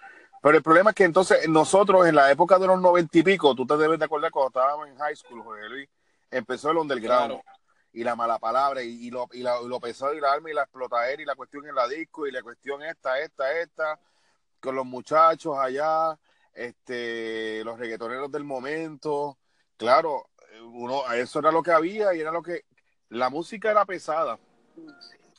Pero 0.43 0.57
el 0.57 0.63
problema 0.63 0.91
es 0.91 0.97
que 0.97 1.05
entonces 1.05 1.49
nosotros 1.49 2.07
en 2.07 2.15
la 2.15 2.31
época 2.31 2.59
de 2.59 2.67
los 2.67 2.81
noventa 2.81 3.19
y 3.19 3.23
pico, 3.23 3.55
tú 3.55 3.67
te 3.67 3.77
debes 3.77 3.99
de 3.99 4.05
acordar 4.05 4.31
cuando 4.31 4.49
estábamos 4.49 4.89
en 4.89 4.97
high 4.97 5.17
school, 5.17 5.43
Jorge 5.43 5.69
Luis, 5.69 5.89
empezó 6.31 6.71
el 6.71 6.79
underground. 6.79 7.41
Y 7.91 8.05
la 8.05 8.15
mala 8.15 8.39
palabra, 8.39 8.83
y, 8.83 9.11
lo, 9.11 9.27
y, 9.33 9.43
la, 9.43 9.61
y 9.63 9.67
lo 9.67 9.81
pesado, 9.81 10.15
y 10.15 10.21
la 10.21 10.31
arma, 10.31 10.51
y 10.51 10.55
la 10.55 10.63
explotadera, 10.63 11.21
y 11.21 11.25
la 11.25 11.35
cuestión 11.35 11.67
en 11.67 11.75
la 11.75 11.89
disco, 11.89 12.27
y 12.27 12.31
la 12.31 12.43
cuestión 12.43 12.83
esta, 12.83 13.19
esta, 13.19 13.59
esta, 13.59 13.99
con 14.61 14.77
los 14.77 14.85
muchachos 14.85 15.57
allá, 15.59 16.17
este, 16.53 17.65
los 17.65 17.79
reggaetoneros 17.79 18.31
del 18.31 18.45
momento. 18.45 19.39
Claro, 19.77 20.29
uno, 20.63 21.11
eso 21.13 21.39
era 21.39 21.51
lo 21.51 21.63
que 21.63 21.73
había 21.73 22.15
y 22.15 22.21
era 22.21 22.31
lo 22.31 22.43
que. 22.43 22.65
La 23.09 23.31
música 23.31 23.71
era 23.71 23.87
pesada. 23.87 24.39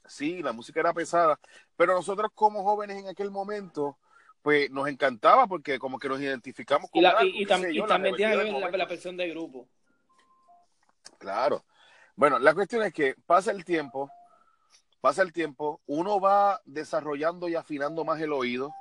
Sí, 0.07 0.41
la 0.41 0.51
música 0.51 0.79
era 0.79 0.91
pesada. 0.91 1.39
Pero 1.77 1.93
nosotros, 1.93 2.31
como 2.33 2.63
jóvenes 2.63 2.97
en 2.97 3.07
aquel 3.07 3.29
momento, 3.29 3.97
pues 4.41 4.69
nos 4.71 4.87
encantaba 4.87 5.47
porque 5.47 5.79
como 5.79 5.99
que 5.99 6.09
nos 6.09 6.21
identificamos 6.21 6.89
con. 6.89 7.01
Y, 7.01 7.45
también 7.45 8.15
tiene 8.15 8.35
la, 8.35 8.69
la 8.71 8.87
presión 8.87 9.17
de 9.17 9.29
grupo. 9.29 9.67
Claro. 11.17 11.65
Bueno, 12.15 12.39
la 12.39 12.53
cuestión 12.53 12.83
es 12.83 12.93
que 12.93 13.15
pasa 13.25 13.51
el 13.51 13.63
tiempo, 13.63 14.09
pasa 15.01 15.21
el 15.21 15.31
tiempo, 15.31 15.81
uno 15.85 16.19
va 16.19 16.61
desarrollando 16.65 17.47
y 17.47 17.55
afinando 17.55 18.03
más 18.03 18.19
el 18.21 18.33
oído 18.33 18.73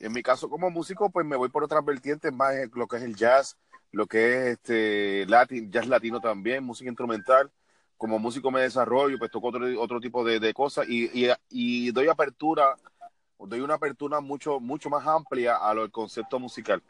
en 0.00 0.12
mi 0.12 0.22
caso 0.22 0.48
como 0.48 0.70
músico, 0.70 1.10
pues 1.10 1.26
me 1.26 1.36
voy 1.36 1.48
por 1.48 1.64
otras 1.64 1.84
vertientes, 1.84 2.32
más 2.32 2.54
lo 2.74 2.86
que 2.86 2.96
es 2.96 3.02
el 3.02 3.16
jazz, 3.16 3.56
lo 3.90 4.06
que 4.06 4.28
es 4.28 4.46
este 4.58 5.26
latin, 5.26 5.70
jazz 5.70 5.86
latino 5.88 6.20
también, 6.20 6.64
música 6.64 6.88
instrumental. 6.88 7.50
Como 7.96 8.20
músico 8.20 8.52
me 8.52 8.60
desarrollo, 8.60 9.18
pues 9.18 9.30
toco 9.30 9.48
otro, 9.48 9.66
otro 9.80 10.00
tipo 10.00 10.22
de, 10.24 10.54
cosas 10.54 10.86
y, 10.88 11.10
y, 11.50 11.90
doy 11.90 12.06
apertura, 12.06 12.76
doy 13.38 13.60
una 13.60 13.74
apertura 13.74 14.20
mucho, 14.20 14.60
mucho 14.60 14.90
más 14.90 15.06
amplia 15.06 15.56
a 15.56 15.74
lo, 15.74 15.90
concepto 15.90 16.38
musical. 16.38 16.82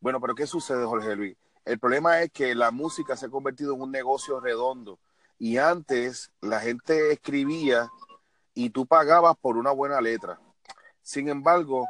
Bueno, 0.00 0.20
pero 0.20 0.34
¿qué 0.34 0.46
sucede, 0.46 0.84
Jorge 0.84 1.16
Luis? 1.16 1.36
El 1.64 1.78
problema 1.78 2.22
es 2.22 2.30
que 2.30 2.54
la 2.54 2.70
música 2.70 3.16
se 3.16 3.26
ha 3.26 3.30
convertido 3.30 3.74
en 3.74 3.82
un 3.82 3.90
negocio 3.90 4.40
redondo 4.40 4.98
y 5.38 5.58
antes 5.58 6.30
la 6.40 6.60
gente 6.60 7.12
escribía 7.12 7.90
y 8.54 8.70
tú 8.70 8.86
pagabas 8.86 9.36
por 9.36 9.56
una 9.56 9.70
buena 9.70 10.00
letra. 10.00 10.40
Sin 11.02 11.28
embargo, 11.28 11.86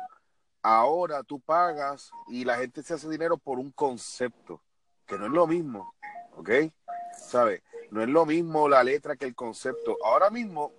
Ahora 0.62 1.22
tú 1.22 1.40
pagas 1.40 2.10
y 2.26 2.44
la 2.44 2.58
gente 2.58 2.82
se 2.82 2.94
hace 2.94 3.08
dinero 3.08 3.38
por 3.38 3.58
un 3.58 3.70
concepto, 3.70 4.60
que 5.06 5.16
no 5.16 5.26
es 5.26 5.32
lo 5.32 5.46
mismo, 5.46 5.94
¿ok? 6.36 6.50
¿Sabes? 7.16 7.62
No 7.90 8.02
es 8.02 8.08
lo 8.08 8.26
mismo 8.26 8.68
la 8.68 8.82
letra 8.82 9.16
que 9.16 9.24
el 9.24 9.34
concepto. 9.34 9.96
Ahora 10.04 10.30
mismo, 10.30 10.72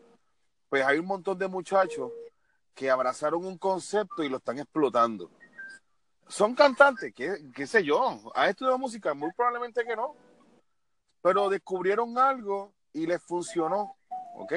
pues 0.70 0.86
hay 0.86 1.00
un 1.00 1.06
montón 1.08 1.40
de 1.40 1.48
muchachos 1.48 2.12
que 2.80 2.90
abrazaron 2.90 3.46
un 3.46 3.58
concepto 3.58 4.24
y 4.24 4.30
lo 4.30 4.38
están 4.38 4.58
explotando. 4.58 5.30
Son 6.30 6.56
cantantes, 6.56 7.14
qué, 7.14 7.52
qué 7.54 7.68
sé 7.68 7.84
yo, 7.84 8.32
¿han 8.34 8.50
estudiado 8.50 8.78
música? 8.78 9.14
Muy 9.14 9.34
probablemente 9.34 9.84
que 9.84 9.98
no. 9.98 10.16
Pero 11.22 11.50
descubrieron 11.50 12.18
algo 12.18 12.74
y 12.94 13.06
les 13.06 13.22
funcionó, 13.22 13.98
¿ok? 14.36 14.54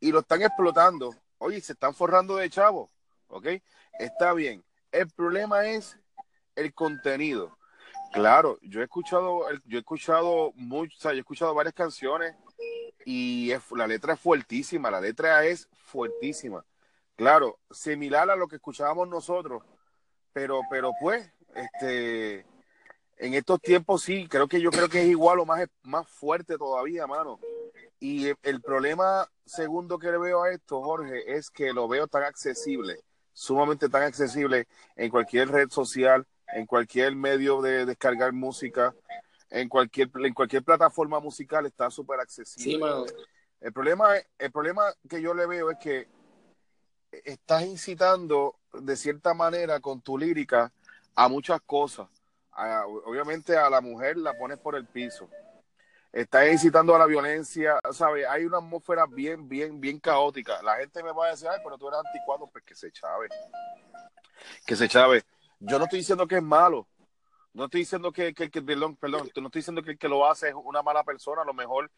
Y 0.00 0.12
lo 0.12 0.20
están 0.20 0.40
explotando. 0.40 1.14
Oye, 1.36 1.60
se 1.60 1.74
están 1.74 1.92
forrando 1.92 2.36
de 2.36 2.48
chavo, 2.48 2.90
¿ok? 3.28 3.48
Está 3.98 4.32
bien. 4.32 4.64
El 4.90 5.10
problema 5.10 5.66
es 5.66 5.98
el 6.56 6.72
contenido. 6.72 7.58
Claro, 8.14 8.58
yo 8.62 8.80
he 8.80 8.84
escuchado, 8.84 9.42
yo 9.66 9.76
he 9.76 9.80
escuchado 9.80 10.52
mucho, 10.54 10.96
o 10.96 11.00
sea, 11.02 11.10
yo 11.10 11.18
he 11.18 11.20
escuchado 11.20 11.52
varias 11.52 11.74
canciones 11.74 12.34
y 13.04 13.52
la 13.76 13.86
letra 13.86 14.14
es 14.14 14.20
fuertísima, 14.20 14.90
la 14.90 15.02
letra 15.02 15.44
es 15.44 15.68
fuertísima. 15.84 16.64
Claro, 17.22 17.60
similar 17.70 18.28
a 18.30 18.34
lo 18.34 18.48
que 18.48 18.56
escuchábamos 18.56 19.08
nosotros, 19.08 19.62
pero, 20.32 20.62
pero 20.68 20.90
pues, 21.00 21.32
este, 21.54 22.44
en 23.16 23.34
estos 23.34 23.60
tiempos 23.60 24.02
sí, 24.02 24.26
creo 24.26 24.48
que 24.48 24.60
yo 24.60 24.72
creo 24.72 24.88
que 24.88 25.02
es 25.02 25.06
igual 25.06 25.38
o 25.38 25.46
más, 25.46 25.64
más 25.84 26.08
fuerte 26.08 26.58
todavía, 26.58 27.06
mano. 27.06 27.38
Y 28.00 28.26
el 28.42 28.60
problema 28.60 29.28
segundo 29.46 30.00
que 30.00 30.10
le 30.10 30.18
veo 30.18 30.42
a 30.42 30.50
esto, 30.50 30.82
Jorge, 30.82 31.36
es 31.36 31.48
que 31.48 31.72
lo 31.72 31.86
veo 31.86 32.08
tan 32.08 32.24
accesible 32.24 32.98
sumamente 33.32 33.88
tan 33.88 34.02
accesible 34.02 34.66
en 34.96 35.08
cualquier 35.08 35.48
red 35.48 35.70
social, 35.70 36.26
en 36.48 36.66
cualquier 36.66 37.14
medio 37.14 37.62
de 37.62 37.86
descargar 37.86 38.32
música, 38.32 38.96
en 39.48 39.68
cualquier, 39.68 40.10
en 40.24 40.34
cualquier 40.34 40.64
plataforma 40.64 41.20
musical 41.20 41.66
está 41.66 41.88
súper 41.88 42.18
accesible. 42.18 42.84
el, 43.60 43.72
problema, 43.72 44.08
el 44.40 44.50
problema 44.50 44.82
que 45.08 45.22
yo 45.22 45.34
le 45.34 45.46
veo 45.46 45.70
es 45.70 45.78
que 45.78 46.08
estás 47.24 47.64
incitando 47.64 48.56
de 48.72 48.96
cierta 48.96 49.34
manera 49.34 49.80
con 49.80 50.00
tu 50.00 50.16
lírica 50.18 50.72
a 51.14 51.28
muchas 51.28 51.60
cosas. 51.62 52.08
obviamente 53.04 53.56
a 53.56 53.68
la 53.70 53.80
mujer 53.80 54.16
la 54.16 54.36
pones 54.36 54.58
por 54.58 54.74
el 54.76 54.86
piso. 54.86 55.28
Está 56.12 56.46
incitando 56.46 56.94
a 56.94 56.98
la 56.98 57.06
violencia, 57.06 57.80
¿sabes? 57.92 58.26
Hay 58.28 58.44
una 58.44 58.58
atmósfera 58.58 59.06
bien, 59.06 59.48
bien, 59.48 59.80
bien 59.80 59.98
caótica. 59.98 60.62
La 60.62 60.76
gente 60.76 61.02
me 61.02 61.12
va 61.12 61.26
a 61.26 61.30
decir, 61.30 61.48
ay, 61.48 61.58
pero 61.64 61.78
tú 61.78 61.88
eres 61.88 62.00
anticuado, 62.04 62.46
pues 62.48 62.64
que 62.64 62.74
se 62.74 62.92
chave. 62.92 63.28
Que 64.66 64.76
se 64.76 64.88
chave. 64.88 65.22
Yo 65.58 65.78
no 65.78 65.84
estoy 65.84 66.00
diciendo 66.00 66.26
que 66.26 66.36
es 66.36 66.42
malo. 66.42 66.86
No 67.54 67.64
estoy 67.64 67.80
diciendo 67.80 68.12
que, 68.12 68.34
que, 68.34 68.50
que 68.50 68.62
perdón, 68.62 68.96
perdón, 68.96 69.30
no 69.36 69.46
estoy 69.46 69.60
diciendo 69.60 69.82
que 69.82 69.92
el 69.92 69.98
que 69.98 70.08
lo 70.08 70.28
hace 70.28 70.48
es 70.48 70.54
una 70.54 70.82
mala 70.82 71.02
persona. 71.02 71.42
A 71.42 71.46
lo 71.46 71.54
mejor 71.54 71.90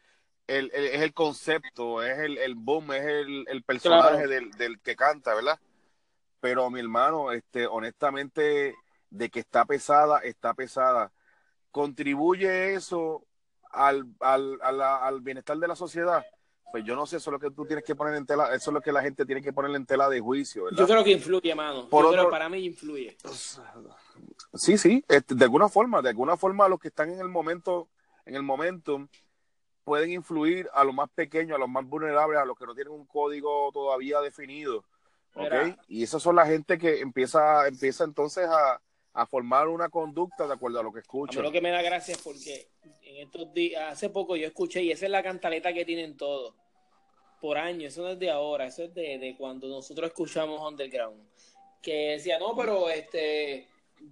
el, 0.47 0.71
es 0.73 1.01
el 1.01 1.13
concepto, 1.13 2.03
es 2.03 2.17
el, 2.19 2.37
el 2.37 2.55
boom, 2.55 2.93
es 2.93 3.05
el, 3.05 3.45
el 3.47 3.63
personaje 3.63 4.27
del, 4.27 4.51
del 4.51 4.79
que 4.79 4.95
canta, 4.95 5.33
¿verdad? 5.33 5.59
Pero 6.39 6.69
mi 6.69 6.79
hermano, 6.79 7.31
este, 7.31 7.67
honestamente, 7.67 8.75
de 9.09 9.29
que 9.29 9.39
está 9.39 9.65
pesada, 9.65 10.19
está 10.19 10.53
pesada. 10.53 11.11
¿Contribuye 11.71 12.73
eso 12.73 13.25
al, 13.71 14.05
al, 14.19 14.59
al 14.61 15.21
bienestar 15.21 15.57
de 15.57 15.67
la 15.67 15.75
sociedad? 15.75 16.23
Pues 16.71 16.83
yo 16.83 16.95
no 16.95 17.05
sé, 17.05 17.17
eso 17.17 17.29
es 17.29 17.31
lo 17.31 17.39
que 17.39 17.51
tú 17.55 17.65
tienes 17.65 17.85
que 17.85 17.95
poner 17.95 18.15
en 18.15 18.25
tela, 18.25 18.53
eso 18.53 18.69
es 18.69 18.73
lo 18.73 18.81
que 18.81 18.91
la 18.91 19.01
gente 19.01 19.25
tiene 19.25 19.41
que 19.41 19.53
poner 19.53 19.73
en 19.75 19.85
tela 19.85 20.09
de 20.09 20.19
juicio, 20.19 20.65
¿verdad? 20.65 20.79
Yo 20.79 20.87
creo 20.87 21.03
que 21.03 21.11
influye, 21.11 21.55
mano. 21.55 21.87
Por 21.87 22.13
yo 22.13 22.29
para 22.29 22.49
mí 22.49 22.65
influye. 22.65 23.15
Sí, 24.53 24.77
sí, 24.77 25.03
este, 25.07 25.35
de 25.35 25.45
alguna 25.45 25.69
forma, 25.69 26.01
de 26.01 26.09
alguna 26.09 26.35
forma 26.35 26.67
los 26.67 26.79
que 26.79 26.89
están 26.89 27.11
en 27.11 27.19
el 27.19 27.29
momento, 27.29 27.87
en 28.25 28.35
el 28.35 28.43
momento, 28.43 29.07
pueden 29.85 30.11
influir 30.11 30.67
a 30.73 30.83
los 30.83 30.93
más 30.93 31.09
pequeños, 31.11 31.55
a 31.55 31.59
los 31.59 31.69
más 31.69 31.85
vulnerables, 31.85 32.37
a 32.37 32.45
los 32.45 32.57
que 32.57 32.65
no 32.65 32.75
tienen 32.75 32.93
un 32.93 33.05
código 33.05 33.71
todavía 33.71 34.19
definido 34.19 34.83
y 35.87 36.03
esas 36.03 36.21
son 36.21 36.35
la 36.35 36.45
gente 36.45 36.77
que 36.77 36.99
empieza, 36.99 37.67
empieza 37.67 38.03
entonces 38.03 38.47
a, 38.47 38.81
formar 39.29 39.69
una 39.69 39.87
conducta 39.87 40.45
de 40.45 40.53
acuerdo 40.53 40.81
a 40.81 40.83
lo 40.83 40.91
que 40.91 40.99
escucha. 40.99 41.41
lo 41.41 41.49
que 41.49 41.61
me 41.61 41.71
da 41.71 41.81
gracia 41.81 42.15
es 42.15 42.21
porque 42.21 42.67
en 43.01 43.27
estos 43.27 43.53
días, 43.53 43.93
hace 43.93 44.09
poco 44.09 44.35
yo 44.35 44.45
escuché, 44.45 44.83
y 44.83 44.91
esa 44.91 45.05
es 45.05 45.11
la 45.11 45.23
cantaleta 45.23 45.71
que 45.71 45.85
tienen 45.85 46.17
todos, 46.17 46.53
por 47.39 47.57
años, 47.57 47.93
eso 47.93 48.01
no 48.01 48.09
es 48.09 48.19
de 48.19 48.29
ahora, 48.29 48.67
eso 48.67 48.83
es 48.83 48.93
de, 48.93 49.35
cuando 49.37 49.69
nosotros 49.69 50.09
escuchamos 50.09 50.59
Underground, 50.59 51.23
que 51.81 52.11
decía, 52.11 52.37
no, 52.39 52.57
pero 52.57 52.89
este, 52.89 53.69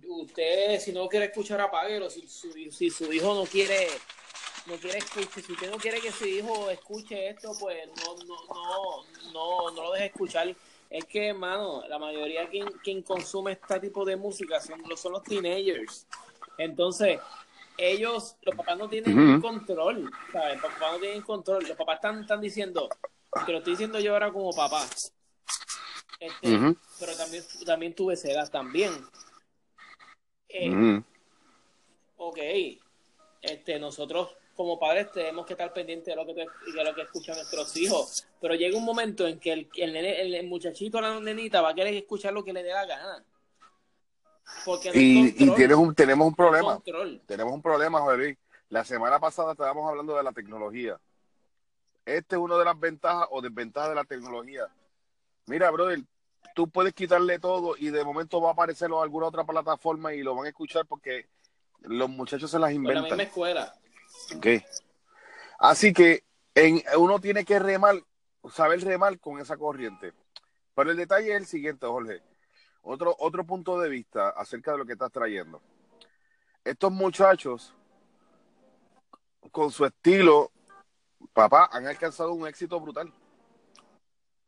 usted 0.08 0.80
si 0.80 0.94
no 0.94 1.10
quiere 1.10 1.26
escuchar 1.26 1.60
apáguelo, 1.60 2.10
si 2.10 2.26
su, 2.26 2.54
si 2.72 2.90
su 2.90 3.12
hijo 3.12 3.34
no 3.36 3.44
quiere 3.44 3.88
no 4.66 4.76
quiere 4.76 5.00
escuchar, 5.00 5.44
si 5.44 5.52
usted 5.52 5.72
no 5.72 5.78
quiere 5.78 6.00
que 6.00 6.12
su 6.12 6.26
hijo 6.26 6.70
escuche 6.70 7.30
esto, 7.30 7.52
pues 7.60 7.88
no, 7.88 8.16
no, 8.26 8.36
no, 8.54 9.32
no, 9.34 9.72
no 9.72 9.84
lo 9.84 9.92
deje 9.92 10.06
escuchar 10.08 10.56
es 10.94 11.06
que, 11.06 11.30
hermano, 11.30 11.84
la 11.88 11.98
mayoría 11.98 12.48
quien, 12.48 12.68
quien 12.84 13.02
consume 13.02 13.54
este 13.54 13.80
tipo 13.80 14.06
de 14.06 14.16
música 14.16 14.62
son, 14.62 14.80
son 14.96 15.14
los 15.14 15.24
teenagers. 15.24 16.06
Entonces, 16.56 17.20
ellos, 17.80 18.36
los 18.44 18.56
papás 18.56 18.78
no 18.78 18.88
tienen 18.88 19.42
control, 19.42 20.12
¿sabes? 20.32 20.62
Los 20.62 20.72
papás 20.72 20.92
no 20.94 21.00
tienen 21.00 21.22
control. 21.24 21.66
Los 21.68 21.76
papás 21.76 21.96
están, 21.96 22.22
están 22.22 22.42
diciendo, 22.42 22.90
que 23.44 23.52
lo 23.52 23.58
estoy 23.58 23.74
diciendo 23.74 24.00
yo 24.00 24.14
ahora 24.14 24.32
como 24.32 24.52
papá. 24.54 24.86
Este, 26.20 26.76
pero 27.00 27.18
también, 27.18 27.44
también 27.66 27.96
tuve 27.96 28.14
esa 28.14 28.30
edad 28.30 28.52
también. 28.52 28.94
Eh, 30.48 31.02
ok, 32.18 32.38
este, 33.42 33.80
nosotros 33.80 34.30
como 34.56 34.80
padres 34.80 35.12
tenemos 35.12 35.46
que 35.46 35.54
estar 35.54 35.74
pendientes 35.74 36.16
de 36.16 36.16
lo 36.16 36.26
que, 36.26 36.34
de 36.34 36.84
lo 36.84 36.94
que 36.94 37.02
escuchan 37.02 37.36
nuestros 37.36 37.76
hijos. 37.78 38.26
Pero 38.40 38.56
llega 38.56 38.78
un 38.78 38.86
momento 38.86 39.28
en 39.28 39.40
que 39.40 39.54
el, 39.54 39.70
el, 39.76 40.36
el, 40.36 40.48
muchachito 40.48 41.00
o 41.00 41.02
la 41.02 41.20
nenita 41.20 41.62
va 41.62 41.70
a 41.70 41.74
querer 41.74 41.94
escuchar 41.94 42.34
lo 42.34 42.44
que 42.44 42.54
le 42.54 42.64
dé 42.64 42.72
la 42.72 42.86
gana. 42.86 43.26
Porque 44.66 44.92
y, 44.94 45.32
tienes 45.32 45.78
un, 45.78 45.96
tenemos 45.96 46.28
un 46.28 46.36
problema. 46.36 46.80
tenemos 47.26 47.54
un 47.54 47.62
problema, 47.62 48.02
José 48.02 48.38
La 48.70 48.84
semana 48.84 49.20
pasada 49.20 49.54
estábamos 49.54 49.90
hablando 49.90 50.16
de 50.16 50.24
la 50.24 50.32
tecnología. 50.32 51.00
Este 52.06 52.36
es 52.36 52.42
uno 52.42 52.58
de 52.58 52.66
las 52.66 52.78
ventajas 52.80 53.28
o 53.32 53.42
desventajas 53.42 53.90
de 53.90 53.96
la 53.96 54.04
tecnología. 54.04 54.68
Mira, 55.46 55.72
brother, 55.72 56.00
tú 56.54 56.68
puedes 56.68 56.94
quitarle 56.94 57.40
todo 57.40 57.76
y 57.78 57.90
de 57.90 58.04
momento 58.04 58.42
va 58.42 58.50
a 58.50 58.54
aparecer 58.54 58.90
alguna 58.92 59.28
otra 59.28 59.46
plataforma 59.46 60.14
y 60.14 60.22
lo 60.22 60.36
van 60.36 60.46
a 60.46 60.50
escuchar 60.50 60.86
porque 60.86 61.28
los 61.82 62.10
muchachos 62.10 62.52
se 62.52 62.60
las 62.60 62.74
inventan. 62.74 63.06
En 63.06 63.10
la 63.10 63.16
misma 63.16 63.24
escuela. 63.24 63.74
Okay. 64.36 64.64
Así 65.60 65.94
que 65.94 66.24
en, 66.56 66.84
uno 66.98 67.20
tiene 67.20 67.46
que 67.46 67.60
remar, 67.60 67.96
saber 68.52 68.82
remar 68.82 69.20
con 69.20 69.40
esa 69.40 69.58
corriente. 69.58 70.14
Pero 70.76 70.92
el 70.92 70.98
detalle 70.98 71.32
es 71.32 71.38
el 71.38 71.46
siguiente, 71.46 71.86
Jorge. 71.86 72.22
Otro, 72.82 73.16
otro 73.20 73.46
punto 73.46 73.80
de 73.80 73.90
vista 73.90 74.30
acerca 74.30 74.72
de 74.74 74.80
lo 74.80 74.86
que 74.86 74.94
estás 74.94 75.12
trayendo. 75.12 75.62
Estos 76.64 76.92
muchachos, 76.92 77.74
con 79.52 79.72
su 79.72 79.86
estilo, 79.86 80.52
papá, 81.34 81.70
han 81.72 81.88
alcanzado 81.88 82.34
un 82.34 82.48
éxito 82.48 82.80
brutal. 82.80 83.12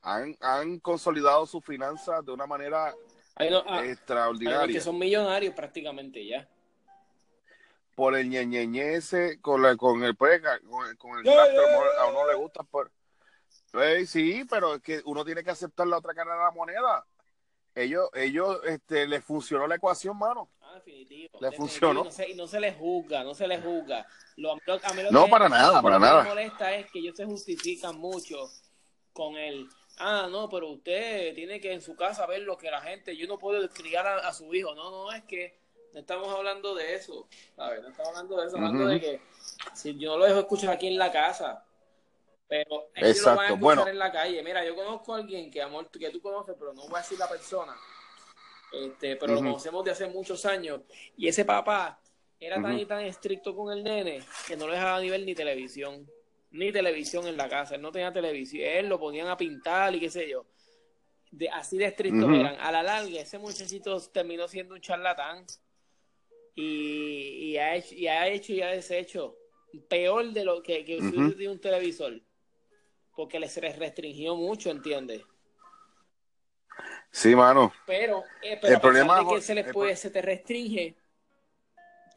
Han, 0.01 0.35
han 0.41 0.79
consolidado 0.79 1.45
sus 1.45 1.63
finanzas 1.63 2.25
de 2.25 2.31
una 2.31 2.45
manera 2.45 2.93
ah, 3.35 3.85
extraordinaria. 3.85 4.73
que 4.73 4.81
son 4.81 4.99
millonarios 4.99 5.53
prácticamente 5.53 6.25
ya 6.25 6.47
por 7.95 8.15
el 8.15 8.29
ñeñeñe 8.29 8.95
ese, 8.95 9.39
con, 9.41 9.61
la, 9.61 9.75
con 9.77 10.03
el 10.03 10.15
pues, 10.15 10.41
con, 10.67 10.95
con 10.97 11.19
el 11.19 11.29
a 11.29 12.05
uno 12.07 12.27
le 12.27 12.35
gusta 12.35 12.63
por 12.63 12.91
pues, 13.75 14.09
sí, 14.09 14.45
pero 14.49 14.75
es 14.75 14.81
que 14.81 15.01
uno 15.03 15.25
tiene 15.25 15.43
que 15.43 15.51
aceptar 15.51 15.85
la 15.85 15.97
otra 15.97 16.13
cara 16.13 16.33
de 16.33 16.39
la 16.39 16.51
moneda. 16.51 17.05
Ellos, 17.75 18.09
ellos, 18.13 18.61
este, 18.63 19.05
les 19.05 19.21
funcionó 19.21 19.67
la 19.67 19.75
ecuación, 19.75 20.17
mano. 20.17 20.49
Ah, 20.61 20.75
definitivo. 20.75 21.37
Le 21.41 21.51
funcionó. 21.51 22.03
Y 22.25 22.35
no, 22.35 22.47
se, 22.47 22.61
les 22.61 22.77
juzga, 22.77 23.25
no 23.25 23.35
se 23.35 23.49
les 23.49 23.61
juzga. 23.61 24.07
Lo, 24.37 24.55
no, 25.11 25.27
para 25.27 25.49
nada, 25.49 25.81
para 25.81 25.99
nada. 25.99 26.19
Lo 26.19 26.23
que 26.23 26.29
me 26.29 26.35
molesta 26.35 26.73
es 26.73 26.89
que 26.89 26.99
ellos 26.99 27.17
se 27.17 27.25
justifican 27.25 27.97
mucho 27.97 28.49
con 29.11 29.35
el, 29.35 29.67
ah, 29.97 30.29
no, 30.31 30.47
pero 30.49 30.69
usted 30.69 31.35
tiene 31.35 31.59
que 31.59 31.73
en 31.73 31.81
su 31.81 31.97
casa 31.97 32.25
ver 32.27 32.43
lo 32.43 32.57
que 32.57 32.71
la 32.71 32.79
gente, 32.79 33.17
yo 33.17 33.27
no 33.27 33.37
puedo 33.37 33.67
criar 33.71 34.07
a 34.07 34.31
su 34.31 34.53
hijo. 34.53 34.73
No, 34.73 34.89
no, 34.89 35.11
es 35.11 35.25
que 35.25 35.64
no 35.95 36.01
estamos 36.01 36.27
hablando 36.27 36.75
de 36.75 36.93
eso, 36.93 37.25
¿sabes? 37.55 37.81
No 37.81 37.87
estamos 37.87 38.09
hablando 38.09 38.35
de 38.35 38.47
eso, 38.47 38.57
hablando 38.57 38.85
de 38.87 38.99
que 38.99 39.21
si 39.73 39.97
yo 39.97 40.11
no 40.11 40.17
lo 40.17 40.25
dejo 40.25 40.39
escuchar 40.39 40.71
aquí 40.71 40.87
en 40.87 40.97
la 40.97 41.09
casa, 41.09 41.63
pero 42.49 42.89
ellos 42.93 43.21
lo 43.21 43.35
van 43.35 43.51
a 43.51 43.53
escuchar 43.53 43.87
en 43.87 43.99
la 43.99 44.11
calle. 44.11 44.43
Mira, 44.43 44.65
yo 44.65 44.75
conozco 44.75 45.15
a 45.15 45.19
alguien 45.19 45.49
que, 45.49 45.61
amor, 45.61 45.89
que 45.89 46.09
tú 46.09 46.21
conoces, 46.21 46.53
pero 46.59 46.73
no 46.73 46.81
voy 46.89 46.95
a 46.95 47.01
decir 47.01 47.17
la 47.17 47.29
persona, 47.29 47.73
este, 48.73 49.15
pero 49.15 49.35
lo 49.35 49.39
conocemos 49.39 49.85
de 49.85 49.91
hace 49.91 50.07
muchos 50.07 50.45
años, 50.45 50.81
y 51.15 51.29
ese 51.29 51.45
papá 51.45 51.97
era 52.41 52.61
tan 52.61 52.77
y 52.77 52.85
tan 52.85 52.99
estricto 52.99 53.55
con 53.55 53.71
el 53.71 53.81
nene 53.81 54.21
que 54.45 54.57
no 54.57 54.67
lo 54.67 54.73
dejaba 54.73 54.99
ni 54.99 55.09
ver 55.09 55.21
ni 55.21 55.33
televisión, 55.33 56.05
ni 56.51 56.73
televisión 56.73 57.25
en 57.25 57.37
la 57.37 57.47
casa, 57.47 57.75
él 57.75 57.81
no 57.81 57.93
tenía 57.93 58.11
televisión, 58.11 58.67
él 58.67 58.89
lo 58.89 58.99
ponían 58.99 59.29
a 59.29 59.37
pintar 59.37 59.95
y 59.95 60.01
qué 60.01 60.09
sé 60.09 60.27
yo. 60.27 60.45
De, 61.31 61.49
así 61.49 61.77
de 61.77 61.85
estrictos 61.85 62.29
eran. 62.33 62.57
A 62.59 62.71
la 62.71 62.83
larga, 62.83 63.21
ese 63.21 63.37
muchachito 63.37 63.97
terminó 64.09 64.47
siendo 64.47 64.75
un 64.75 64.81
charlatán 64.81 65.45
y, 66.55 67.51
y, 67.51 67.57
ha, 67.57 67.75
hecho, 67.75 67.93
y 67.95 68.07
ha 68.07 68.27
hecho 68.27 68.53
y 68.53 68.61
ha 68.61 68.69
deshecho 68.69 69.37
peor 69.89 70.31
de 70.31 70.45
lo 70.45 70.63
que, 70.63 70.85
que 70.85 71.01
de 71.01 71.49
un 71.49 71.59
televisor 71.59 72.21
porque 73.15 73.39
les 73.39 73.55
restringió 73.77 74.35
mucho, 74.35 74.69
¿entiendes? 74.69 75.23
Sí, 77.09 77.35
mano. 77.35 77.73
Pero, 77.85 78.23
eh, 78.41 78.57
pero 78.61 78.73
el 78.73 78.81
problema 78.81 79.19
de 79.19 79.35
que 79.35 79.41
se 79.41 79.55
les 79.55 79.71
puede, 79.71 79.95
se 79.95 80.09
te 80.11 80.21
restringe, 80.21 80.95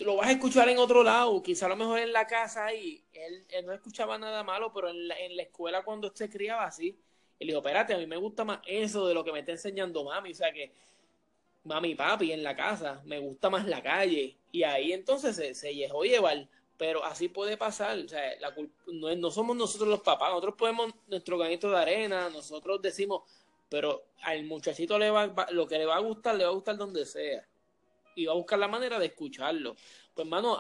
lo 0.01 0.17
vas 0.17 0.29
a 0.29 0.33
escuchar 0.33 0.69
en 0.69 0.79
otro 0.79 1.05
lado, 1.05 1.41
quizá 1.43 1.67
a 1.67 1.69
lo 1.69 1.77
mejor 1.77 2.01
en 2.01 2.13
la 2.13 2.27
casa 2.27 2.67
ahí, 2.67 3.05
él, 3.13 3.47
él 3.51 3.67
no 3.67 3.73
escuchaba 3.73 4.19
nada 4.19 4.43
malo, 4.43 4.73
pero 4.73 4.89
en 4.89 5.07
la, 5.07 5.19
en 5.19 5.37
la 5.37 5.43
escuela 5.43 5.85
cuando 5.85 6.13
se 6.15 6.29
criaba 6.29 6.65
así, 6.65 7.01
él 7.39 7.47
dijo, 7.47 7.59
espérate, 7.59 7.95
a 7.95 7.99
mí 7.99 8.07
me 8.07 8.17
gusta 8.17 8.45
más 8.45 8.61
eso 8.67 9.07
de 9.07 9.15
lo 9.15 9.23
que 9.23 9.33
me 9.33 9.41
está 9.41 9.53
enseñando 9.53 10.03
mami, 10.03 10.33
o 10.33 10.35
sea 10.35 10.53
que 10.53 10.73
mami 11.65 11.95
papi 11.95 12.33
en 12.33 12.43
la 12.43 12.57
casa, 12.57 13.03
me 13.05 13.19
gusta 13.19 13.51
más 13.51 13.67
la 13.67 13.83
calle. 13.83 14.37
Y 14.53 14.63
ahí 14.63 14.93
entonces 14.93 15.37
se, 15.37 15.55
se 15.55 15.75
dejó 15.75 16.05
llevar. 16.05 16.49
Pero 16.77 17.05
así 17.05 17.29
puede 17.29 17.57
pasar. 17.57 17.99
O 17.99 18.09
sea, 18.09 18.23
la 18.41 18.55
no, 18.87 19.15
no, 19.17 19.31
somos 19.31 19.57
nosotros 19.57 19.89
los 19.89 20.01
papás. 20.01 20.31
Nosotros 20.31 20.55
podemos 20.57 20.93
nuestro 21.09 21.37
granito 21.37 21.71
de 21.71 21.77
arena, 21.77 22.31
nosotros 22.31 22.81
decimos, 22.81 23.23
pero 23.69 24.05
al 24.23 24.45
muchachito 24.45 24.99
le 24.99 25.11
va, 25.11 25.35
lo 25.51 25.67
que 25.67 25.79
le 25.79 25.87
va 25.87 25.97
a 25.97 26.01
gustar, 26.01 26.37
le 26.37 26.45
va 26.45 26.51
a 26.51 26.55
gustar 26.55 26.77
donde 26.77 27.05
sea. 27.05 27.47
Y 28.15 28.27
va 28.27 28.33
a 28.33 28.37
buscar 28.37 28.59
la 28.59 28.69
manera 28.69 28.99
de 28.99 29.07
escucharlo. 29.07 29.75
Pues, 30.15 30.27
hermano, 30.27 30.59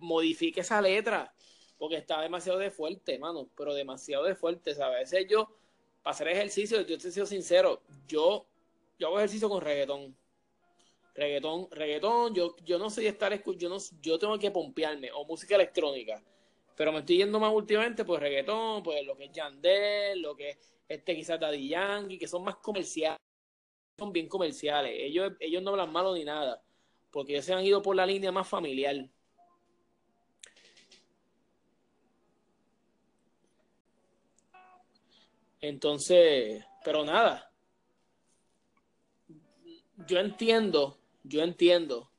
modifique 0.00 0.60
esa 0.60 0.80
letra. 0.80 1.32
Porque 1.78 1.96
está 1.96 2.20
demasiado 2.20 2.58
de 2.58 2.70
fuerte, 2.70 3.14
hermano. 3.14 3.48
Pero 3.56 3.74
demasiado 3.74 4.24
de 4.24 4.34
fuerte. 4.34 4.74
¿sabes? 4.74 4.96
A 4.96 5.00
veces 5.00 5.26
yo, 5.30 5.48
para 6.02 6.14
hacer 6.14 6.28
ejercicio, 6.28 6.82
yo 6.82 6.98
te 6.98 7.10
soy 7.10 7.26
sincero, 7.26 7.82
yo, 8.06 8.46
yo 8.98 9.08
hago 9.08 9.18
ejercicio 9.18 9.48
con 9.48 9.60
reggaetón 9.60 10.16
reggaetón, 11.18 11.68
reggaetón, 11.70 12.34
yo, 12.34 12.56
yo 12.64 12.78
no 12.78 12.90
sé 12.90 13.06
estar 13.08 13.32
escuchando, 13.32 13.78
yo, 13.78 13.84
yo 14.00 14.18
tengo 14.18 14.38
que 14.38 14.50
pompearme, 14.50 15.10
o 15.12 15.24
música 15.24 15.56
electrónica, 15.56 16.22
pero 16.76 16.92
me 16.92 17.00
estoy 17.00 17.18
yendo 17.18 17.40
más 17.40 17.52
últimamente 17.52 18.04
pues 18.04 18.20
reggaetón, 18.20 18.82
pues 18.82 19.04
lo 19.04 19.16
que 19.16 19.24
es 19.24 19.32
Yandel, 19.32 20.22
lo 20.22 20.36
que 20.36 20.50
es 20.50 20.58
este 20.88 21.16
quizás 21.16 21.40
Daddy 21.40 21.68
Yankee, 21.68 22.18
que 22.18 22.28
son 22.28 22.44
más 22.44 22.56
comerciales, 22.56 23.18
son 23.98 24.12
bien 24.12 24.28
comerciales, 24.28 24.92
ellos, 24.96 25.32
ellos 25.40 25.62
no 25.62 25.70
hablan 25.70 25.92
malo 25.92 26.14
ni 26.14 26.24
nada, 26.24 26.62
porque 27.10 27.32
ellos 27.32 27.44
se 27.44 27.54
han 27.54 27.64
ido 27.64 27.82
por 27.82 27.96
la 27.96 28.06
línea 28.06 28.32
más 28.32 28.48
familiar. 28.48 28.96
Entonces, 35.60 36.64
pero 36.84 37.04
nada. 37.04 37.47
Yo 40.08 40.18
entiendo, 40.18 40.98
yo 41.22 41.42
entiendo 41.42 42.10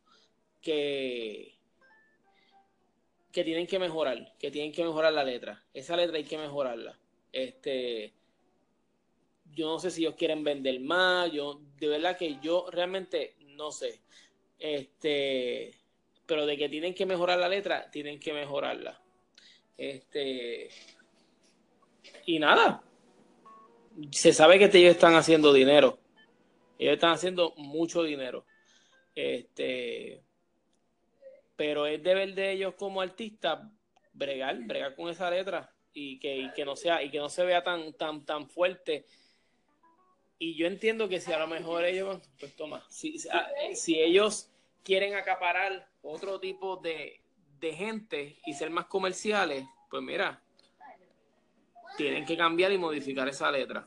que 0.62 1.60
que 3.32 3.44
tienen 3.44 3.68
que 3.68 3.80
mejorar, 3.80 4.34
que 4.40 4.52
tienen 4.52 4.72
que 4.72 4.84
mejorar 4.84 5.14
la 5.14 5.24
letra. 5.24 5.64
Esa 5.74 5.96
letra 5.96 6.18
hay 6.18 6.24
que 6.24 6.38
mejorarla. 6.38 6.98
Este, 7.32 8.14
yo 9.54 9.68
no 9.68 9.80
sé 9.80 9.92
si 9.92 10.02
ellos 10.02 10.16
quieren 10.16 10.44
vender 10.44 10.80
más, 10.80 11.32
yo 11.32 11.62
de 11.80 11.88
verdad 11.88 12.18
que 12.18 12.40
yo 12.42 12.68
realmente 12.72 13.36
no 13.40 13.72
sé. 13.72 14.02
Este, 14.58 15.76
pero 16.26 16.46
de 16.46 16.58
que 16.58 16.70
tienen 16.70 16.94
que 16.94 17.06
mejorar 17.06 17.40
la 17.40 17.50
letra, 17.50 17.90
tienen 17.92 18.20
que 18.20 18.34
mejorarla. 18.34 19.00
Este, 19.78 20.70
y 22.26 22.40
nada. 22.40 22.84
Se 24.12 24.34
sabe 24.34 24.58
que 24.60 24.66
ellos 24.78 24.92
están 24.92 25.16
haciendo 25.16 25.54
dinero. 25.54 26.00
Ellos 26.80 26.94
están 26.94 27.12
haciendo 27.12 27.54
mucho 27.58 28.02
dinero. 28.04 28.46
Este, 29.14 30.24
pero 31.58 31.86
es 31.86 32.02
deber 32.02 32.34
de 32.34 32.54
ellos 32.54 32.74
como 32.76 33.02
artistas 33.02 33.60
bregar, 34.14 34.58
bregar 34.64 34.96
con 34.96 35.10
esa 35.10 35.30
letra 35.30 35.72
y 35.94 36.18
que, 36.20 36.52
que 36.56 36.64
no 36.64 36.78
sea 36.78 37.04
y 37.04 37.12
que 37.12 37.20
no 37.20 37.28
se 37.28 37.44
vea 37.44 37.64
tan 37.64 37.94
tan 37.94 38.26
tan 38.26 38.50
fuerte. 38.50 39.06
Y 40.38 40.56
yo 40.56 40.68
entiendo 40.68 41.10
que 41.10 41.20
si 41.20 41.34
a 41.34 41.40
lo 41.40 41.48
mejor 41.48 41.84
ellos, 41.84 42.22
pues 42.40 42.56
toma, 42.56 42.86
si, 42.90 43.18
ah, 43.34 43.50
si 43.74 44.00
ellos 44.00 44.50
quieren 44.86 45.16
acaparar 45.16 45.90
otro 46.02 46.40
tipo 46.40 46.78
de, 46.78 47.22
de 47.60 47.74
gente 47.74 48.38
y 48.46 48.54
ser 48.54 48.70
más 48.70 48.86
comerciales, 48.86 49.66
pues 49.90 50.02
mira, 50.02 50.42
tienen 51.98 52.26
que 52.26 52.38
cambiar 52.38 52.72
y 52.72 52.78
modificar 52.78 53.28
esa 53.28 53.52
letra. 53.52 53.86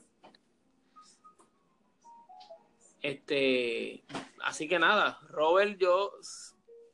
Este, 3.02 4.04
así 4.42 4.68
que 4.68 4.78
nada, 4.78 5.18
Robert, 5.28 5.76
yo 5.78 6.12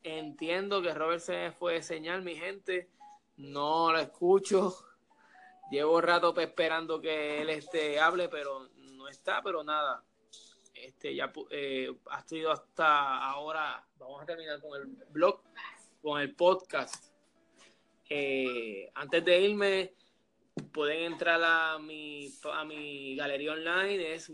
Entiendo 0.03 0.81
que 0.81 0.95
Robert 0.95 1.21
se 1.21 1.53
fue 1.53 1.75
de 1.75 1.83
señal, 1.83 2.23
mi 2.23 2.35
gente. 2.35 2.89
No 3.37 3.93
lo 3.93 3.99
escucho. 3.99 4.75
Llevo 5.71 6.01
rato 6.01 6.35
esperando 6.41 6.99
que 6.99 7.43
él 7.43 7.51
este, 7.51 8.01
hable, 8.01 8.31
pero 8.31 8.69
no 8.77 9.07
está, 9.09 9.43
pero 9.43 9.63
nada. 9.63 10.03
Este, 10.75 11.15
ya 11.15 11.31
eh, 11.51 11.95
ha 12.11 12.23
sido 12.23 12.53
hasta 12.53 13.23
ahora. 13.23 13.85
Vamos 13.99 14.23
a 14.23 14.25
terminar 14.25 14.61
con 14.63 14.81
el 14.81 14.87
blog, 15.11 15.43
con 16.01 16.21
el 16.23 16.35
podcast. 16.35 17.13
Eh, 18.09 18.91
antes 18.95 19.23
de 19.23 19.41
irme, 19.41 19.93
pueden 20.73 21.13
entrar 21.13 21.43
a 21.45 21.79
mi, 21.79 22.33
a 22.51 22.65
mi 22.65 23.15
galería 23.15 23.53
online, 23.53 24.15
es 24.15 24.31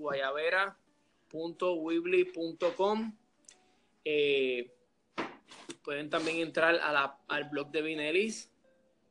guayabera.wibly.com. 1.34 3.18
Eh, 4.04 4.70
Pueden 5.84 6.08
también 6.08 6.38
entrar 6.38 6.76
a 6.76 6.92
la, 6.92 7.18
al 7.28 7.50
blog 7.50 7.70
de 7.70 7.82
Vinelis, 7.82 8.50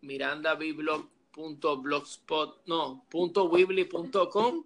mirandabiblog.blogspot, 0.02 2.66
no, 2.66 3.06
punto 3.10 3.44
.weebly.com, 3.46 4.66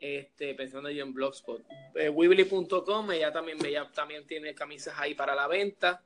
este, 0.00 0.56
pensando 0.56 0.90
yo 0.90 1.04
en 1.04 1.14
blogspot. 1.14 1.64
Eh, 1.94 2.08
weebly.com, 2.08 3.12
ella 3.12 3.32
también, 3.32 3.64
ella 3.64 3.88
también 3.92 4.26
tiene 4.26 4.52
camisas 4.52 4.98
ahí 4.98 5.14
para 5.14 5.36
la 5.36 5.46
venta, 5.46 6.02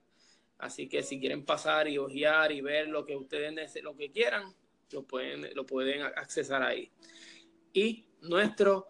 así 0.58 0.86
que 0.86 1.02
si 1.02 1.18
quieren 1.18 1.46
pasar 1.46 1.88
y 1.88 1.96
hojear 1.96 2.52
y 2.52 2.60
ver 2.60 2.88
lo 2.88 3.06
que 3.06 3.16
ustedes 3.16 3.82
lo 3.82 3.96
que 3.96 4.10
quieran, 4.10 4.54
lo 4.90 5.04
pueden, 5.04 5.48
lo 5.54 5.64
pueden 5.64 6.02
accesar 6.02 6.62
ahí. 6.62 6.92
Y 7.72 8.04
nuestro 8.20 8.86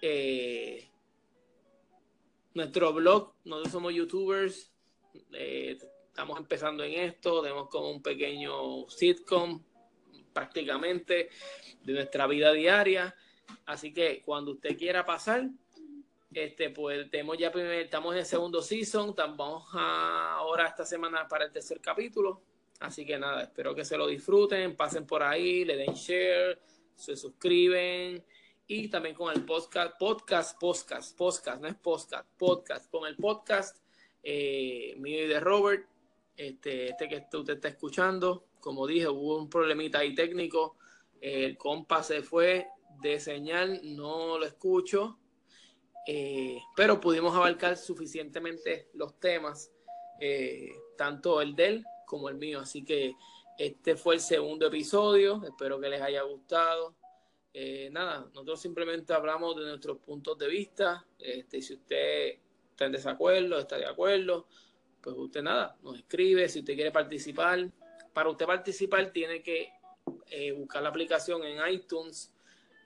eh, 0.00 0.91
nuestro 2.54 2.92
blog, 2.92 3.34
nosotros 3.44 3.72
somos 3.72 3.94
youtubers, 3.94 4.72
eh, 5.32 5.78
estamos 6.06 6.38
empezando 6.38 6.84
en 6.84 7.00
esto, 7.00 7.42
tenemos 7.42 7.68
como 7.68 7.90
un 7.90 8.02
pequeño 8.02 8.88
sitcom 8.88 9.62
prácticamente 10.32 11.30
de 11.82 11.92
nuestra 11.92 12.26
vida 12.26 12.52
diaria. 12.52 13.14
Así 13.66 13.92
que 13.92 14.22
cuando 14.22 14.52
usted 14.52 14.76
quiera 14.76 15.04
pasar, 15.04 15.48
este, 16.32 16.70
pues 16.70 17.10
tenemos 17.10 17.36
ya 17.38 17.52
primer, 17.52 17.80
estamos 17.80 18.14
en 18.14 18.20
el 18.20 18.26
segundo 18.26 18.62
season, 18.62 19.14
vamos 19.16 19.64
ahora 19.74 20.68
esta 20.68 20.84
semana 20.84 21.28
para 21.28 21.46
el 21.46 21.52
tercer 21.52 21.80
capítulo. 21.80 22.42
Así 22.80 23.04
que 23.06 23.18
nada, 23.18 23.42
espero 23.42 23.74
que 23.74 23.84
se 23.84 23.96
lo 23.96 24.06
disfruten, 24.06 24.74
pasen 24.76 25.06
por 25.06 25.22
ahí, 25.22 25.64
le 25.64 25.76
den 25.76 25.94
share, 25.94 26.58
se 26.94 27.16
suscriben 27.16 28.24
y 28.66 28.88
también 28.88 29.14
con 29.14 29.34
el 29.34 29.44
podcast, 29.44 29.98
podcast, 29.98 30.58
podcast, 30.58 31.16
podcast, 31.16 31.60
no 31.60 31.68
es 31.68 31.74
podcast, 31.74 32.28
podcast, 32.38 32.90
con 32.90 33.06
el 33.06 33.16
podcast 33.16 33.76
eh, 34.22 34.94
mío 34.98 35.24
y 35.24 35.28
de 35.28 35.40
Robert, 35.40 35.86
este, 36.36 36.90
este 36.90 37.08
que 37.08 37.26
usted 37.36 37.54
está 37.54 37.68
escuchando. 37.68 38.46
Como 38.60 38.86
dije, 38.86 39.08
hubo 39.08 39.38
un 39.38 39.50
problemita 39.50 39.98
ahí 39.98 40.14
técnico. 40.14 40.76
El 41.20 41.56
compa 41.56 42.02
se 42.02 42.22
fue 42.22 42.68
de 43.00 43.20
señal, 43.20 43.80
no 43.82 44.38
lo 44.38 44.46
escucho. 44.46 45.18
Eh, 46.06 46.58
pero 46.76 47.00
pudimos 47.00 47.34
abarcar 47.34 47.76
suficientemente 47.76 48.88
los 48.94 49.18
temas, 49.20 49.72
eh, 50.20 50.70
tanto 50.96 51.40
el 51.40 51.54
de 51.54 51.66
él 51.66 51.84
como 52.06 52.28
el 52.28 52.36
mío. 52.36 52.60
Así 52.60 52.84
que 52.84 53.14
este 53.58 53.96
fue 53.96 54.14
el 54.14 54.20
segundo 54.20 54.66
episodio. 54.66 55.42
Espero 55.44 55.80
que 55.80 55.88
les 55.88 56.00
haya 56.00 56.22
gustado. 56.22 56.96
Eh, 57.54 57.90
nada, 57.90 58.20
nosotros 58.20 58.60
simplemente 58.60 59.12
hablamos 59.12 59.56
de 59.56 59.62
nuestros 59.62 59.98
puntos 59.98 60.38
de 60.38 60.48
vista. 60.48 61.06
Este, 61.18 61.60
si 61.60 61.74
usted 61.74 62.38
está 62.70 62.86
en 62.86 62.92
desacuerdo, 62.92 63.58
está 63.58 63.76
de 63.76 63.86
acuerdo, 63.86 64.46
pues 65.00 65.16
usted 65.16 65.42
nada, 65.42 65.76
nos 65.82 65.98
escribe 65.98 66.48
si 66.48 66.60
usted 66.60 66.74
quiere 66.74 66.90
participar. 66.90 67.70
Para 68.12 68.30
usted 68.30 68.46
participar 68.46 69.12
tiene 69.12 69.42
que 69.42 69.70
eh, 70.30 70.52
buscar 70.52 70.82
la 70.82 70.88
aplicación 70.88 71.44
en 71.44 71.66
iTunes 71.72 72.34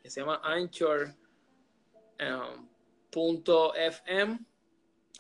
que 0.03 0.11
se 0.11 0.21
llama 0.21 0.41
Anchor.fm 0.43 1.17
um, 4.33 4.47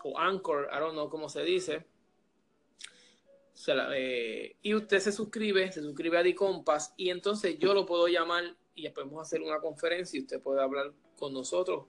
o 0.04 0.18
Anchor, 0.18 0.68
I 0.72 0.78
don't 0.78 0.92
know 0.92 1.08
cómo 1.08 1.28
se 1.28 1.42
dice. 1.42 1.86
Eh, 3.68 4.56
y 4.62 4.74
usted 4.74 4.98
se 5.00 5.12
suscribe, 5.12 5.72
se 5.72 5.82
suscribe 5.82 6.18
a 6.18 6.22
Dicompas 6.22 6.92
y 6.96 7.10
entonces 7.10 7.58
yo 7.58 7.74
lo 7.74 7.86
puedo 7.86 8.06
llamar 8.06 8.56
y 8.76 8.88
podemos 8.90 9.20
hacer 9.20 9.42
una 9.42 9.58
conferencia 9.58 10.18
y 10.18 10.22
usted 10.22 10.40
puede 10.40 10.62
hablar 10.62 10.92
con 11.18 11.32
nosotros 11.32 11.86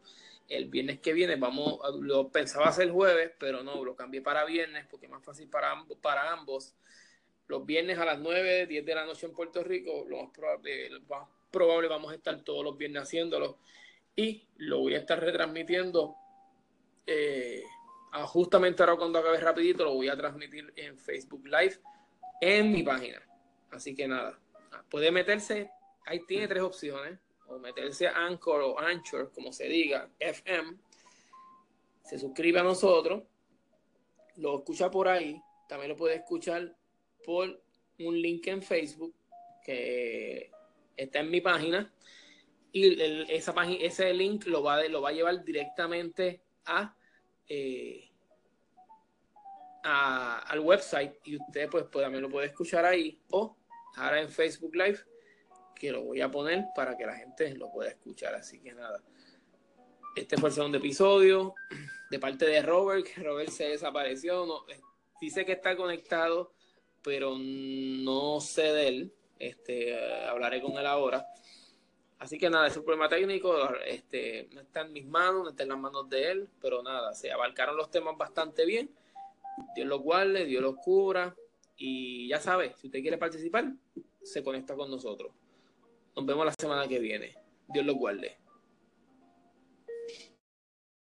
el 0.49 0.69
viernes 0.69 0.99
que 0.99 1.13
viene 1.13 1.35
vamos, 1.35 1.79
lo 1.99 2.29
pensaba 2.29 2.67
hacer 2.67 2.89
jueves, 2.89 3.31
pero 3.37 3.63
no, 3.63 3.83
lo 3.83 3.95
cambié 3.95 4.21
para 4.21 4.45
viernes 4.45 4.85
porque 4.89 5.07
es 5.07 5.11
más 5.11 5.23
fácil 5.23 5.49
para 5.49 5.71
ambos, 5.71 5.97
para 5.97 6.31
ambos. 6.31 6.75
Los 7.47 7.65
viernes 7.65 7.97
a 7.97 8.05
las 8.05 8.19
9, 8.19 8.65
10 8.67 8.85
de 8.85 8.95
la 8.95 9.05
noche 9.05 9.25
en 9.25 9.33
Puerto 9.33 9.63
Rico, 9.63 10.05
lo 10.07 10.23
más 10.23 10.31
probable, 10.31 10.89
probable 11.51 11.87
vamos 11.87 12.11
a 12.11 12.15
estar 12.15 12.41
todos 12.43 12.63
los 12.63 12.77
viernes 12.77 13.03
haciéndolo 13.03 13.57
y 14.15 14.47
lo 14.57 14.79
voy 14.79 14.95
a 14.95 14.99
estar 14.99 15.19
retransmitiendo 15.19 16.15
eh, 17.05 17.63
justamente 18.25 18.83
ahora 18.83 18.95
cuando 18.95 19.19
acabe 19.19 19.39
rapidito, 19.39 19.85
lo 19.85 19.93
voy 19.93 20.09
a 20.09 20.17
transmitir 20.17 20.73
en 20.75 20.97
Facebook 20.97 21.45
Live 21.45 21.79
en 22.41 22.71
mi 22.71 22.83
página. 22.83 23.21
Así 23.71 23.95
que 23.95 24.07
nada, 24.07 24.39
puede 24.89 25.11
meterse, 25.11 25.69
ahí 26.07 26.25
tiene 26.25 26.47
tres 26.47 26.63
opciones. 26.63 27.19
O 27.49 27.59
meterse 27.59 28.07
a 28.07 28.25
Anchor 28.25 28.61
o 28.61 28.79
Anchor, 28.79 29.31
como 29.31 29.53
se 29.53 29.67
diga, 29.67 30.09
FM, 30.19 30.75
se 32.03 32.19
suscribe 32.19 32.59
a 32.59 32.63
nosotros, 32.63 33.23
lo 34.35 34.57
escucha 34.57 34.91
por 34.91 35.07
ahí, 35.07 35.41
también 35.69 35.91
lo 35.91 35.95
puede 35.95 36.15
escuchar 36.15 36.75
por 37.23 37.61
un 37.99 38.21
link 38.21 38.47
en 38.47 38.61
Facebook 38.61 39.15
que 39.63 40.51
está 40.97 41.19
en 41.19 41.31
mi 41.31 41.39
página. 41.39 41.93
Y 42.73 43.01
esa 43.31 43.53
página, 43.53 43.81
ese 43.81 44.13
link 44.13 44.45
lo 44.47 44.61
va, 44.61 44.83
lo 44.87 45.01
va 45.01 45.09
a 45.09 45.13
llevar 45.13 45.41
directamente 45.45 46.41
a, 46.65 46.93
eh, 47.47 48.09
a, 49.83 50.39
al 50.39 50.59
website. 50.59 51.13
Y 51.23 51.37
usted 51.37 51.69
pues, 51.69 51.85
pues 51.89 52.03
también 52.03 52.23
lo 52.23 52.29
puede 52.29 52.47
escuchar 52.47 52.83
ahí. 52.83 53.21
O 53.29 53.55
ahora 53.95 54.21
en 54.21 54.29
Facebook 54.29 54.75
Live 54.75 54.99
que 55.77 55.91
lo 55.91 56.03
voy 56.03 56.21
a 56.21 56.29
poner 56.29 56.65
para 56.75 56.97
que 56.97 57.05
la 57.05 57.15
gente 57.15 57.53
lo 57.55 57.71
pueda 57.71 57.89
escuchar. 57.89 58.35
Así 58.35 58.59
que 58.59 58.73
nada, 58.73 59.01
este 60.15 60.37
fue 60.37 60.49
el 60.49 60.55
segundo 60.55 60.77
episodio 60.77 61.53
de 62.11 62.19
parte 62.19 62.45
de 62.45 62.61
Robert, 62.61 63.07
Robert 63.17 63.49
se 63.49 63.69
desapareció. 63.69 64.45
No, 64.45 64.67
eh, 64.69 64.79
dice 65.21 65.45
que 65.45 65.53
está 65.53 65.75
conectado, 65.75 66.51
pero 67.03 67.35
no 67.37 68.39
sé 68.39 68.73
de 68.73 68.87
él. 68.87 69.13
Este, 69.39 69.91
eh, 69.91 70.25
hablaré 70.27 70.61
con 70.61 70.77
él 70.77 70.85
ahora. 70.85 71.27
Así 72.19 72.39
que 72.39 72.49
nada, 72.49 72.65
es 72.67 72.75
un 72.75 72.83
problema 72.83 73.07
técnico, 73.07 73.55
este, 73.85 74.49
no 74.51 74.61
está 74.61 74.81
en 74.81 74.91
mis 74.91 75.05
manos, 75.05 75.43
no 75.43 75.49
está 75.51 75.61
en 75.61 75.69
las 75.69 75.77
manos 75.77 76.09
de 76.09 76.31
él, 76.31 76.49
pero 76.59 76.81
nada, 76.81 77.13
se 77.13 77.31
abarcaron 77.31 77.77
los 77.77 77.91
temas 77.91 78.17
bastante 78.17 78.65
bien 78.65 78.89
Dios 79.75 79.87
los 79.87 80.01
guarde, 80.01 80.45
Dios 80.45 80.61
los 80.61 80.75
cubra. 80.75 81.35
Y 81.77 82.27
ya 82.27 82.39
sabe, 82.39 82.73
si 82.77 82.87
usted 82.87 83.01
quiere 83.01 83.17
participar, 83.17 83.71
se 84.23 84.43
conecta 84.43 84.75
con 84.75 84.89
nosotros. 84.89 85.31
Nos 86.17 86.25
vemos 86.25 86.47
la 86.47 86.53
semana 86.59 86.87
que 86.87 86.97
viene. 86.97 87.35
Dios 87.67 87.85
los 87.85 87.95
guarde. 87.95 88.35